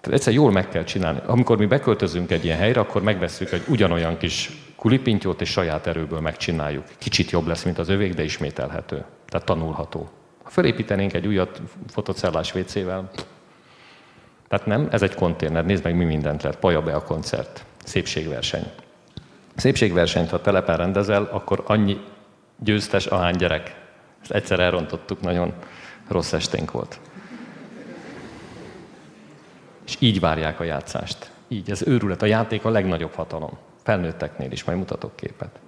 Tehát 0.00 0.18
egyszer 0.18 0.32
jól 0.32 0.52
meg 0.52 0.68
kell 0.68 0.84
csinálni. 0.84 1.20
Amikor 1.26 1.58
mi 1.58 1.66
beköltözünk 1.66 2.30
egy 2.30 2.44
ilyen 2.44 2.58
helyre, 2.58 2.80
akkor 2.80 3.02
megveszünk 3.02 3.52
egy 3.52 3.62
ugyanolyan 3.68 4.16
kis 4.16 4.50
kulipintyót, 4.76 5.40
és 5.40 5.50
saját 5.50 5.86
erőből 5.86 6.20
megcsináljuk. 6.20 6.84
Kicsit 6.98 7.30
jobb 7.30 7.46
lesz, 7.46 7.62
mint 7.62 7.78
az 7.78 7.88
övék, 7.88 8.14
de 8.14 8.22
ismételhető. 8.22 9.04
Tehát 9.28 9.46
tanulható. 9.46 10.08
Ha 10.42 10.50
felépítenénk 10.50 11.12
egy 11.12 11.26
újat 11.26 11.60
fotocellás 11.88 12.54
WC-vel, 12.54 13.10
tehát 14.48 14.66
nem, 14.66 14.88
ez 14.90 15.02
egy 15.02 15.14
konténer, 15.14 15.64
nézd 15.64 15.84
meg, 15.84 15.96
mi 15.96 16.04
mindent 16.04 16.42
lehet. 16.42 16.58
Paja 16.58 16.82
be 16.82 16.94
a 16.94 17.02
koncert, 17.02 17.64
szépségverseny. 17.84 18.64
Szépségversenyt, 19.56 20.30
ha 20.30 20.40
telepen 20.40 20.76
rendezel, 20.76 21.28
akkor 21.30 21.62
annyi 21.66 22.00
győztes, 22.58 23.06
ahány 23.06 23.36
gyerek. 23.36 23.76
Ezt 24.22 24.30
egyszer 24.30 24.60
elrontottuk, 24.60 25.20
nagyon 25.20 25.52
rossz 26.08 26.32
esténk 26.32 26.70
volt. 26.70 27.00
És 29.86 29.96
így 29.98 30.20
várják 30.20 30.60
a 30.60 30.64
játszást. 30.64 31.30
Így, 31.48 31.70
ez 31.70 31.82
őrület. 31.86 32.22
A 32.22 32.26
játék 32.26 32.64
a 32.64 32.70
legnagyobb 32.70 33.14
hatalom. 33.14 33.58
Felnőtteknél 33.82 34.50
is, 34.50 34.64
majd 34.64 34.78
mutatok 34.78 35.16
képet. 35.16 35.58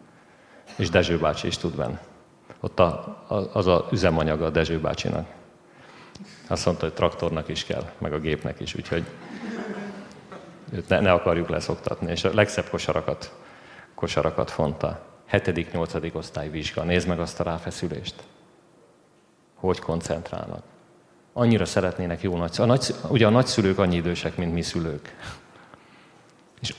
És 0.76 0.90
Dezső 0.90 1.18
bácsi 1.18 1.46
is 1.46 1.56
tud 1.56 1.76
benne. 1.76 2.00
Ott 2.60 2.80
a, 2.80 3.24
a, 3.28 3.34
az 3.52 3.66
a 3.66 3.88
üzemanyaga 3.92 4.44
a 4.44 4.50
Dezső 4.50 4.80
bácsinak. 4.80 5.26
Azt 6.48 6.66
mondta, 6.66 6.84
hogy 6.84 6.94
traktornak 6.94 7.48
is 7.48 7.64
kell, 7.64 7.90
meg 7.98 8.12
a 8.12 8.18
gépnek 8.18 8.60
is, 8.60 8.74
úgyhogy 8.74 9.04
őt 10.72 10.88
ne, 10.88 11.00
ne 11.00 11.12
akarjuk 11.12 11.48
leszoktatni. 11.48 12.10
És 12.10 12.24
a 12.24 12.34
legszebb 12.34 12.68
kosarakat, 12.68 13.32
kosarakat 13.98 14.50
fonta. 14.50 15.06
7.-8. 15.32 16.14
osztály 16.14 16.50
vizsga. 16.50 16.82
Nézd 16.82 17.08
meg 17.08 17.20
azt 17.20 17.40
a 17.40 17.44
ráfeszülést. 17.44 18.14
Hogy 19.54 19.78
koncentrálnak 19.78 20.62
annyira 21.38 21.64
szeretnének 21.64 22.22
jó 22.22 22.36
nagy, 22.36 22.54
a 22.58 22.64
nagy, 22.64 22.94
ugye 23.08 23.26
a 23.26 23.30
nagyszülők 23.30 23.78
annyi 23.78 23.96
idősek, 23.96 24.36
mint 24.36 24.52
mi 24.52 24.62
szülők. 24.62 25.16
És 26.60 26.74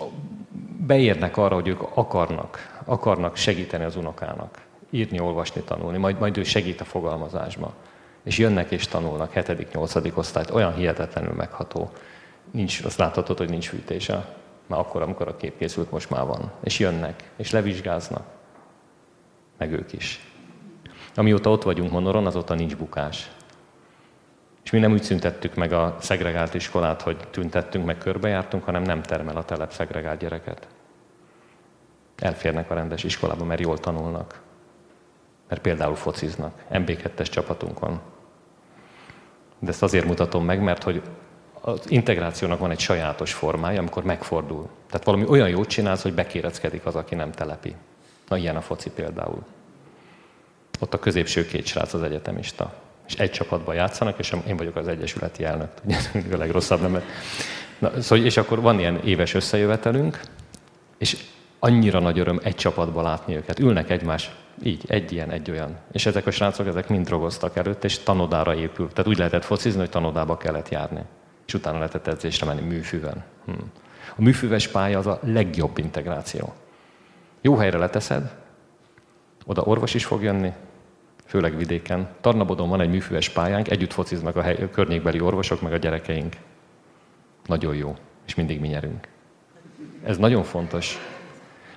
beérnek 0.78 1.38
arra, 1.38 1.56
hogy 1.56 1.68
ők 1.68 1.82
akarnak, 1.94 2.82
akarnak 2.86 3.36
segíteni 3.36 3.84
az 3.84 3.96
unokának. 3.96 4.62
Írni, 4.90 5.20
olvasni, 5.20 5.62
tanulni, 5.62 5.98
majd, 5.98 6.20
majd 6.20 6.38
ő 6.38 6.44
segít 6.44 6.82
a 6.82 6.86
fogalmazásba. 6.86 7.74
És 8.24 8.38
jönnek 8.38 8.72
és 8.72 8.88
tanulnak, 8.88 9.34
7.-8. 9.34 10.16
osztályt, 10.16 10.50
olyan 10.50 10.74
hihetetlenül 10.74 11.34
megható. 11.34 11.92
Nincs, 12.52 12.84
azt 12.84 12.98
láthatod, 12.98 13.38
hogy 13.38 13.50
nincs 13.50 13.68
fűtése. 13.68 14.36
Már 14.70 14.80
akkor, 14.80 15.02
amikor 15.02 15.28
a 15.28 15.36
kép 15.36 15.58
készült, 15.58 15.92
most 15.92 16.10
már 16.10 16.26
van. 16.26 16.52
És 16.64 16.80
jönnek, 16.80 17.32
és 17.36 17.52
levizsgáznak. 17.52 18.26
Meg 19.58 19.72
ők 19.72 19.94
is. 19.94 20.32
Amióta 21.16 21.50
ott 21.50 21.64
vagyunk 21.64 21.92
Monoron, 21.92 22.26
azóta 22.26 22.54
nincs 22.54 22.76
bukás. 22.76 23.32
És 24.64 24.72
mi 24.72 24.80
nem 24.80 24.92
úgy 24.92 25.04
szüntettük 25.04 25.56
meg 25.56 25.74
a 25.74 25.96
szegregált 26.00 26.54
iskolát, 26.54 27.02
hogy 27.02 27.18
tüntettünk, 27.32 27.86
meg 27.86 27.98
körbejártunk, 27.98 28.64
hanem 28.64 28.82
nem 28.82 29.02
termel 29.02 29.38
a 29.38 29.46
telep 29.46 29.72
szegregált 29.72 30.20
gyereket. 30.20 30.68
Elférnek 32.16 32.72
a 32.72 32.74
rendes 32.74 33.04
iskolába, 33.04 33.46
mert 33.46 33.62
jól 33.62 33.78
tanulnak. 33.78 34.42
Mert 35.48 35.62
például 35.62 35.96
fociznak. 35.96 36.64
MB2-es 36.72 37.30
csapatunk 37.30 37.80
van. 37.80 38.02
De 39.60 39.70
ezt 39.70 39.84
azért 39.84 40.06
mutatom 40.06 40.46
meg, 40.46 40.62
mert 40.62 40.84
hogy 40.84 41.02
az 41.62 41.80
integrációnak 41.88 42.60
van 42.60 42.72
egy 42.72 42.80
sajátos 42.80 43.34
formája, 43.34 43.80
amikor 43.80 44.04
megfordul. 44.04 44.70
Tehát 44.90 45.06
valami 45.06 45.26
olyan 45.28 45.50
jót 45.50 45.68
csinálsz, 45.68 46.02
hogy 46.02 46.14
bekéreckedik 46.14 46.86
az, 46.86 46.96
aki 46.96 47.16
nem 47.16 47.32
telepi. 47.32 47.76
Na, 48.28 48.38
ilyen 48.38 48.56
a 48.56 48.62
foci 48.62 48.90
például. 48.90 49.44
Ott 50.80 50.94
a 50.94 51.00
középső 51.00 51.46
két 51.46 51.66
srác 51.66 51.94
az 51.94 52.04
egyetemista 52.04 52.74
és 53.10 53.16
egy 53.16 53.32
csapatban 53.32 53.76
játszanak, 53.76 54.20
és 54.20 54.36
én 54.48 54.58
vagyok 54.58 54.76
az 54.76 54.88
egyesületi 54.88 55.44
elnök, 55.44 55.70
ugye 56.14 56.36
a 56.36 56.38
legrosszabb 56.38 56.82
nem. 56.82 57.02
Na, 57.80 58.02
szóval, 58.02 58.26
és 58.26 58.38
akkor 58.38 58.62
van 58.62 58.80
ilyen 58.80 59.00
éves 59.04 59.34
összejövetelünk, 59.34 60.20
és 60.98 61.18
annyira 61.60 62.00
nagy 62.00 62.20
öröm 62.20 62.40
egy 62.44 62.56
csapatban 62.56 63.04
látni 63.04 63.36
őket. 63.36 63.60
Ülnek 63.60 63.90
egymás, 63.90 64.32
így, 64.64 64.84
egy 64.88 65.12
ilyen, 65.12 65.32
egy 65.32 65.52
olyan. 65.52 65.78
És 65.92 66.06
ezek 66.06 66.26
a 66.26 66.32
srácok, 66.32 66.68
ezek 66.68 66.90
mind 66.90 67.06
drogoztak 67.06 67.56
előtt, 67.56 67.84
és 67.84 68.00
tanodára 68.00 68.56
épül. 68.56 68.90
Tehát 68.90 69.08
úgy 69.08 69.18
lehetett 69.18 69.46
focizni, 69.46 69.80
hogy 69.80 69.90
tanodába 69.90 70.38
kellett 70.38 70.70
járni. 70.70 71.02
És 71.50 71.56
utána 71.56 71.78
lehetett 71.78 72.08
edzésre 72.08 72.46
menni 72.46 72.62
műfűven. 72.62 73.24
Hm. 73.46 73.52
A 74.16 74.22
műfűves 74.22 74.68
pálya 74.68 74.98
az 74.98 75.08
a 75.08 75.20
legjobb 75.24 75.78
integráció. 75.78 76.54
Jó 77.42 77.56
helyre 77.56 77.78
leteszed, 77.78 78.36
oda 79.46 79.62
orvos 79.62 79.94
is 79.94 80.06
fog 80.06 80.24
jönni, 80.24 80.54
főleg 81.26 81.58
vidéken. 81.58 82.10
Tarnabodon 82.22 82.70
van 82.70 82.82
egy 82.82 82.90
műfűves 82.90 83.30
pályánk, 83.30 83.70
együtt 83.70 83.94
fociznak 83.94 84.36
a, 84.36 84.42
hely, 84.42 84.56
a 84.56 84.70
környékbeli 84.70 85.20
orvosok, 85.20 85.62
meg 85.62 85.74
a 85.74 85.78
gyerekeink. 85.78 86.36
Nagyon 87.46 87.76
jó, 87.76 87.96
és 88.26 88.36
mindig 88.36 88.60
mi 88.60 88.68
nyerünk. 88.68 89.08
Ez 90.04 90.18
nagyon 90.18 90.44
fontos. 90.44 90.98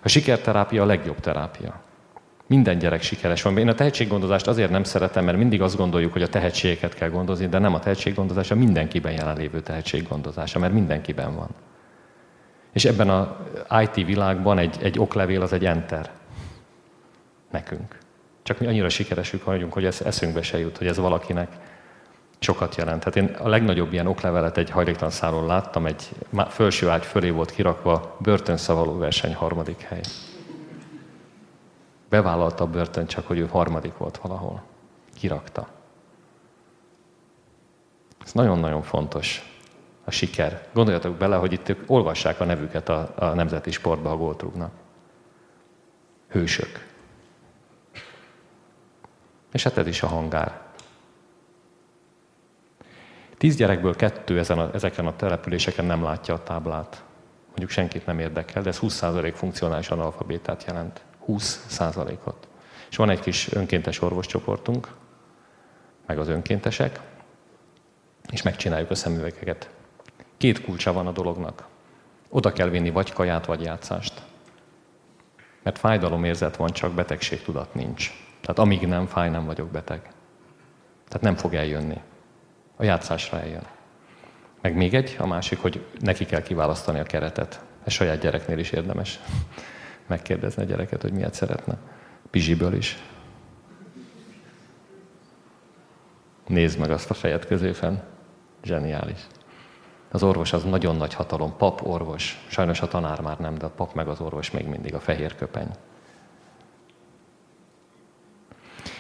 A 0.02 0.08
sikerterápia 0.08 0.82
a 0.82 0.86
legjobb 0.86 1.20
terápia. 1.20 1.80
Minden 2.46 2.78
gyerek 2.78 3.02
sikeres 3.02 3.42
van. 3.42 3.58
Én 3.58 3.68
a 3.68 3.74
tehetséggondozást 3.74 4.46
azért 4.46 4.70
nem 4.70 4.84
szeretem, 4.84 5.24
mert 5.24 5.36
mindig 5.36 5.62
azt 5.62 5.76
gondoljuk, 5.76 6.12
hogy 6.12 6.22
a 6.22 6.28
tehetségeket 6.28 6.94
kell 6.94 7.08
gondozni, 7.08 7.46
de 7.46 7.58
nem 7.58 7.74
a 7.74 7.78
tehetséggondozás, 7.78 8.50
a 8.50 8.54
mindenkiben 8.54 9.12
jelenlévő 9.12 9.60
tehetséggondozása, 9.60 10.58
mert 10.58 10.72
mindenkiben 10.72 11.34
van. 11.34 11.48
És 12.72 12.84
ebben 12.84 13.10
a 13.10 13.36
IT 13.82 14.06
világban 14.06 14.58
egy, 14.58 14.76
egy 14.82 14.98
oklevél 14.98 15.42
az 15.42 15.52
egy 15.52 15.64
enter. 15.64 16.10
Nekünk. 17.50 17.98
Csak 18.42 18.58
mi 18.58 18.66
annyira 18.66 18.88
sikeresük 18.88 19.44
vagyunk, 19.44 19.72
hogy 19.72 19.84
ez 19.84 20.00
eszünkbe 20.00 20.42
se 20.42 20.58
jut, 20.58 20.78
hogy 20.78 20.86
ez 20.86 20.98
valakinek 20.98 21.48
sokat 22.38 22.76
jelent. 22.76 23.04
Hát 23.04 23.16
én 23.16 23.24
a 23.24 23.48
legnagyobb 23.48 23.92
ilyen 23.92 24.06
oklevelet 24.06 24.56
egy 24.56 24.70
hajléktalan 24.70 25.10
száról 25.10 25.46
láttam, 25.46 25.86
egy 25.86 26.08
felső 26.48 26.88
ágy 26.88 27.04
fölé 27.04 27.30
volt 27.30 27.50
kirakva 27.50 28.16
börtönszavaló 28.20 28.98
verseny 28.98 29.34
harmadik 29.34 29.80
hely. 29.80 30.00
Bevállalta 32.12 32.64
a 32.64 32.66
börtön 32.66 33.06
csak, 33.06 33.26
hogy 33.26 33.38
ő 33.38 33.46
harmadik 33.46 33.96
volt 33.96 34.16
valahol. 34.16 34.62
Kirakta. 35.14 35.68
Ez 38.24 38.32
nagyon-nagyon 38.32 38.82
fontos, 38.82 39.56
a 40.04 40.10
siker. 40.10 40.68
Gondoljatok 40.72 41.16
bele, 41.16 41.36
hogy 41.36 41.52
itt 41.52 41.68
ők 41.68 41.90
olvassák 41.90 42.40
a 42.40 42.44
nevüket 42.44 42.88
a, 42.88 43.12
a 43.16 43.24
nemzeti 43.24 43.70
sportba, 43.70 44.10
a 44.10 44.16
góltrugnak. 44.16 44.72
Hősök. 46.28 46.86
És 49.52 49.62
hát 49.62 49.76
ez 49.76 49.86
is 49.86 50.02
a 50.02 50.06
hangár. 50.06 50.60
Tíz 53.38 53.56
gyerekből 53.56 53.96
kettő 53.96 54.38
ezen 54.38 54.58
a, 54.58 54.70
ezeken 54.74 55.06
a 55.06 55.16
településeken 55.16 55.84
nem 55.84 56.02
látja 56.02 56.34
a 56.34 56.42
táblát. 56.42 57.04
Mondjuk 57.46 57.70
senkit 57.70 58.06
nem 58.06 58.18
érdekel, 58.18 58.62
de 58.62 58.68
ez 58.68 58.78
20% 58.82 59.32
funkcionális 59.34 59.90
analfabétát 59.90 60.64
jelent. 60.64 61.04
20%-ot. 61.28 62.48
És 62.90 62.96
van 62.96 63.10
egy 63.10 63.20
kis 63.20 63.52
önkéntes 63.52 64.00
orvoscsoportunk, 64.00 64.88
meg 66.06 66.18
az 66.18 66.28
önkéntesek, 66.28 67.00
és 68.30 68.42
megcsináljuk 68.42 68.90
a 68.90 68.94
szemüvegeket. 68.94 69.70
Két 70.36 70.64
kulcsa 70.64 70.92
van 70.92 71.06
a 71.06 71.12
dolognak. 71.12 71.64
Oda 72.28 72.52
kell 72.52 72.68
vinni 72.68 72.90
vagy 72.90 73.12
kaját, 73.12 73.46
vagy 73.46 73.62
játszást. 73.62 74.22
Mert 75.62 75.78
fájdalomérzet 75.78 76.56
van, 76.56 76.68
csak 76.68 76.92
betegségtudat 76.92 77.74
nincs. 77.74 78.12
Tehát 78.40 78.58
amíg 78.58 78.86
nem 78.86 79.06
fáj, 79.06 79.30
nem 79.30 79.46
vagyok 79.46 79.68
beteg. 79.68 80.00
Tehát 81.08 81.22
nem 81.22 81.36
fog 81.36 81.54
eljönni. 81.54 82.00
A 82.76 82.84
játszásra 82.84 83.40
eljön. 83.40 83.66
Meg 84.60 84.76
még 84.76 84.94
egy, 84.94 85.16
a 85.18 85.26
másik, 85.26 85.58
hogy 85.58 85.86
neki 86.00 86.24
kell 86.24 86.42
kiválasztani 86.42 86.98
a 86.98 87.02
keretet. 87.02 87.64
Ez 87.84 87.92
saját 87.92 88.20
gyereknél 88.20 88.58
is 88.58 88.70
érdemes 88.70 89.20
megkérdezni 90.12 90.62
a 90.62 90.66
gyereket, 90.66 91.02
hogy 91.02 91.12
miért 91.12 91.34
szeretne. 91.34 91.76
Pizsiből 92.30 92.74
is. 92.74 92.98
Nézd 96.46 96.78
meg 96.78 96.90
azt 96.90 97.10
a 97.10 97.14
fejet 97.14 97.46
középen. 97.46 98.02
Zseniális. 98.62 99.20
Az 100.10 100.22
orvos 100.22 100.52
az 100.52 100.64
nagyon 100.64 100.96
nagy 100.96 101.14
hatalom. 101.14 101.56
Pap, 101.56 101.86
orvos. 101.86 102.44
Sajnos 102.48 102.80
a 102.80 102.88
tanár 102.88 103.20
már 103.20 103.38
nem, 103.38 103.54
de 103.58 103.66
a 103.66 103.70
pap 103.70 103.94
meg 103.94 104.08
az 104.08 104.20
orvos 104.20 104.50
még 104.50 104.66
mindig 104.66 104.94
a 104.94 105.00
fehér 105.00 105.34
köpeny. 105.34 105.70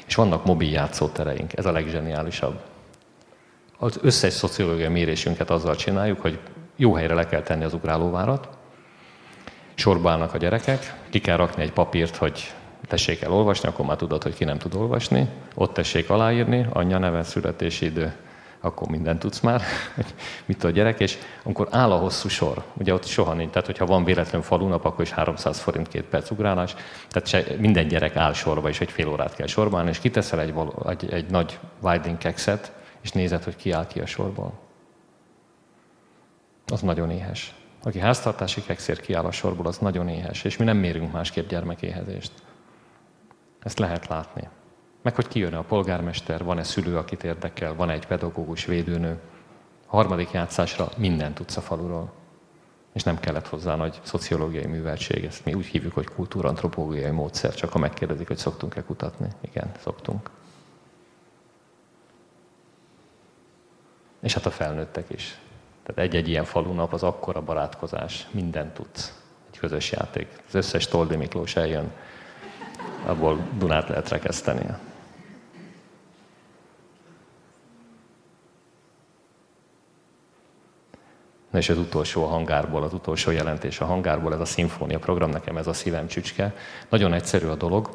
És 0.06 0.14
vannak 0.14 0.44
mobil 0.44 0.70
játszótereink, 0.70 1.56
ez 1.56 1.66
a 1.66 1.72
legzseniálisabb. 1.72 2.60
Az 3.78 3.98
összes 4.02 4.32
szociológiai 4.32 4.92
mérésünket 4.92 5.50
azzal 5.50 5.76
csináljuk, 5.76 6.20
hogy 6.20 6.40
jó 6.76 6.94
helyre 6.94 7.14
le 7.14 7.26
kell 7.26 7.42
tenni 7.42 7.64
az 7.64 7.74
ugrálóvárat, 7.74 8.48
sorba 9.82 10.10
állnak 10.10 10.34
a 10.34 10.38
gyerekek, 10.38 10.94
ki 11.10 11.20
kell 11.20 11.36
rakni 11.36 11.62
egy 11.62 11.72
papírt, 11.72 12.16
hogy 12.16 12.54
tessék 12.86 13.20
el 13.22 13.32
olvasni, 13.32 13.68
akkor 13.68 13.86
már 13.86 13.96
tudod, 13.96 14.22
hogy 14.22 14.34
ki 14.34 14.44
nem 14.44 14.58
tud 14.58 14.74
olvasni, 14.74 15.28
ott 15.54 15.72
tessék 15.72 16.10
aláírni, 16.10 16.66
anyja 16.72 16.98
neve, 16.98 17.22
születési 17.22 17.84
idő, 17.84 18.14
akkor 18.60 18.88
mindent 18.88 19.18
tudsz 19.18 19.40
már, 19.40 19.60
hogy 19.96 20.06
mit 20.44 20.64
a 20.64 20.70
gyerek, 20.70 21.00
és 21.00 21.18
amikor 21.42 21.68
áll 21.70 21.92
a 21.92 21.96
hosszú 21.96 22.28
sor, 22.28 22.64
ugye 22.74 22.94
ott 22.94 23.04
soha 23.04 23.34
nincs, 23.34 23.50
tehát 23.50 23.66
hogyha 23.66 23.86
van 23.86 24.04
véletlen 24.04 24.42
falunap, 24.42 24.84
akkor 24.84 25.04
is 25.04 25.10
300 25.10 25.58
forint 25.58 25.88
két 25.88 26.04
perc 26.04 26.30
ugrálás, 26.30 26.74
tehát 27.08 27.28
se, 27.28 27.44
minden 27.58 27.88
gyerek 27.88 28.16
áll 28.16 28.32
sorba, 28.32 28.68
és 28.68 28.80
egy 28.80 28.90
fél 28.90 29.08
órát 29.08 29.34
kell 29.34 29.46
sorban 29.46 29.88
és 29.88 29.98
kiteszel 29.98 30.40
egy, 30.40 30.54
egy, 30.86 31.12
egy 31.12 31.30
nagy 31.30 31.58
Widing 31.80 32.18
kekszet, 32.18 32.72
és 33.00 33.12
nézed, 33.12 33.44
hogy 33.44 33.56
ki 33.56 33.70
áll 33.70 33.86
ki 33.86 34.00
a 34.00 34.06
sorból. 34.06 34.52
Az 36.66 36.80
nagyon 36.80 37.10
éhes. 37.10 37.54
Aki 37.82 37.98
háztartási 37.98 38.62
kekszért 38.62 39.00
kiáll 39.00 39.24
a 39.24 39.30
sorból, 39.30 39.66
az 39.66 39.78
nagyon 39.78 40.08
éhes, 40.08 40.44
és 40.44 40.56
mi 40.56 40.64
nem 40.64 40.76
mérünk 40.76 41.12
másképp 41.12 41.48
gyermekéhezést. 41.48 42.32
Ezt 43.62 43.78
lehet 43.78 44.06
látni. 44.06 44.48
Meg 45.02 45.14
hogy 45.14 45.28
kijön 45.28 45.54
a 45.54 45.62
polgármester, 45.62 46.44
van-e 46.44 46.62
szülő, 46.62 46.96
akit 46.96 47.24
érdekel, 47.24 47.74
van 47.74 47.90
egy 47.90 48.06
pedagógus, 48.06 48.64
védőnő. 48.64 49.20
A 49.86 49.96
harmadik 49.96 50.30
játszásra 50.30 50.88
mindent 50.96 51.34
tudsz 51.34 51.56
a 51.56 51.60
faluról. 51.60 52.12
És 52.92 53.02
nem 53.02 53.18
kellett 53.18 53.48
hozzá 53.48 53.74
nagy 53.74 54.00
szociológiai 54.02 54.66
műveltség. 54.66 55.24
Ezt 55.24 55.44
mi 55.44 55.54
úgy 55.54 55.66
hívjuk, 55.66 55.94
hogy 55.94 56.08
kultúrantropológiai 56.08 57.10
módszer, 57.10 57.54
csak 57.54 57.70
ha 57.70 57.78
megkérdezik, 57.78 58.26
hogy 58.26 58.36
szoktunk-e 58.36 58.82
kutatni. 58.82 59.28
Igen, 59.40 59.72
szoktunk. 59.82 60.30
És 64.20 64.34
hát 64.34 64.46
a 64.46 64.50
felnőttek 64.50 65.10
is. 65.10 65.38
Tehát 65.86 66.00
egy-egy 66.02 66.28
ilyen 66.28 66.44
falunap 66.44 66.92
az 66.92 67.02
akkora 67.02 67.40
barátkozás, 67.40 68.26
mindent 68.30 68.74
tudsz. 68.74 69.20
Egy 69.50 69.58
közös 69.58 69.92
játék. 69.92 70.26
Az 70.48 70.54
összes 70.54 70.86
Toldi 70.86 71.16
Miklós 71.16 71.56
eljön, 71.56 71.92
abból 73.06 73.38
Dunát 73.58 73.88
lehet 73.88 74.08
rekeszteni. 74.08 74.66
Na 81.50 81.58
és 81.58 81.68
az 81.68 81.78
utolsó 81.78 82.24
a 82.24 82.28
hangárból, 82.28 82.82
az 82.82 82.92
utolsó 82.92 83.30
jelentés 83.30 83.80
a 83.80 83.84
hangárból, 83.84 84.34
ez 84.34 84.40
a 84.40 84.44
szimfónia 84.44 84.98
program, 84.98 85.30
nekem 85.30 85.56
ez 85.56 85.66
a 85.66 85.72
szívem 85.72 86.06
csücske. 86.06 86.54
Nagyon 86.88 87.12
egyszerű 87.12 87.46
a 87.46 87.54
dolog. 87.54 87.90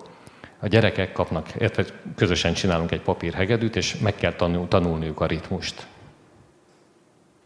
A 0.60 0.68
gyerekek 0.68 1.12
kapnak, 1.12 1.50
érte, 1.50 1.86
közösen 2.16 2.54
csinálunk 2.54 2.92
egy 2.92 3.02
papírhegedűt, 3.02 3.76
és 3.76 3.98
meg 3.98 4.16
kell 4.16 4.34
tanul, 4.34 4.68
tanulniuk 4.68 5.20
a 5.22 5.26
ritmust. 5.26 5.88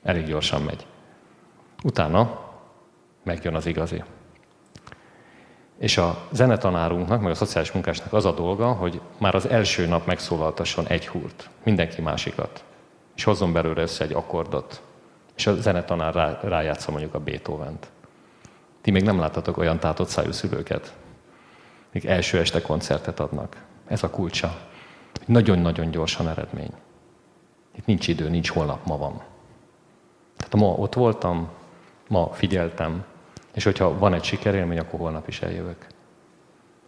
Elég 0.03 0.25
gyorsan 0.25 0.61
megy. 0.61 0.85
Utána 1.83 2.49
megjön 3.23 3.55
az 3.55 3.65
igazi. 3.65 4.03
És 5.77 5.97
a 5.97 6.27
zenetanárunknak, 6.31 7.21
meg 7.21 7.31
a 7.31 7.35
szociális 7.35 7.71
munkásnak 7.71 8.13
az 8.13 8.25
a 8.25 8.33
dolga, 8.33 8.71
hogy 8.71 9.01
már 9.17 9.35
az 9.35 9.47
első 9.47 9.87
nap 9.87 10.05
megszólaltasson 10.05 10.87
egy 10.87 11.07
húrt, 11.07 11.49
mindenki 11.63 12.01
másikat, 12.01 12.63
és 13.15 13.23
hozzon 13.23 13.53
belőle 13.53 13.81
össze 13.81 14.03
egy 14.03 14.13
akkordot, 14.13 14.81
és 15.35 15.47
a 15.47 15.55
zenetanár 15.55 16.13
rá, 16.13 16.39
rájátsza 16.41 16.91
mondjuk 16.91 17.13
a 17.13 17.19
Beethoven-t. 17.19 17.91
Ti 18.81 18.91
még 18.91 19.03
nem 19.03 19.19
láttatok 19.19 19.57
olyan 19.57 19.79
tátott 19.79 20.07
szájú 20.07 20.31
szülőket, 20.31 20.93
még 21.91 22.05
első 22.05 22.39
este 22.39 22.61
koncertet 22.61 23.19
adnak. 23.19 23.63
Ez 23.87 24.03
a 24.03 24.09
kulcsa. 24.09 24.57
Nagyon-nagyon 25.25 25.91
gyorsan 25.91 26.29
eredmény. 26.29 26.73
Itt 27.75 27.85
nincs 27.85 28.07
idő, 28.07 28.29
nincs 28.29 28.49
holnap, 28.49 28.85
ma 28.85 28.97
van. 28.97 29.21
Tehát 30.49 30.67
ma 30.67 30.67
ott 30.83 30.93
voltam, 30.93 31.49
ma 32.07 32.29
figyeltem, 32.33 33.03
és 33.53 33.63
hogyha 33.63 33.97
van 33.97 34.13
egy 34.13 34.23
sikerélmény, 34.23 34.79
akkor 34.79 34.99
holnap 34.99 35.27
is 35.27 35.41
eljövök. 35.41 35.85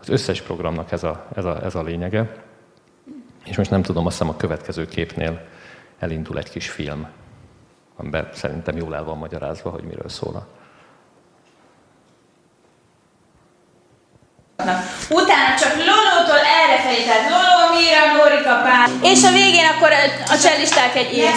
Az 0.02 0.10
összes 0.10 0.42
programnak 0.42 0.92
ez 0.92 1.04
a, 1.04 1.28
ez 1.36 1.46
a, 1.46 1.64
ez 1.64 1.76
a 1.76 1.82
lényege. 1.82 2.44
És 3.44 3.58
most 3.58 3.70
nem 3.70 3.82
tudom, 3.82 4.06
azt 4.06 4.18
hiszem 4.18 4.34
a 4.34 4.38
következő 4.38 4.86
képnél 4.86 5.42
elindul 6.00 6.38
egy 6.38 6.50
kis 6.50 6.70
film, 6.70 7.08
amiben 7.96 8.30
szerintem 8.34 8.78
jól 8.78 8.96
el 8.96 9.04
van 9.04 9.18
magyarázva, 9.18 9.70
hogy 9.70 9.84
miről 9.84 10.10
szól. 10.10 10.48
Utána 15.10 15.56
csak 15.60 15.74
Lolótól 15.76 16.42
errefelé, 16.64 17.04
tehát 17.06 17.30
Loló, 17.30 17.64
Mira, 17.76 18.04
Glórika, 18.14 18.62
Pál. 18.62 18.90
És 19.02 19.24
a 19.24 19.32
végén 19.32 19.66
akkor 19.66 19.92
a 20.28 20.38
csellisták 20.38 20.96
egy 20.96 21.14
ilyen 21.14 21.34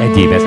Egy 0.00 0.18
éve 0.18 0.38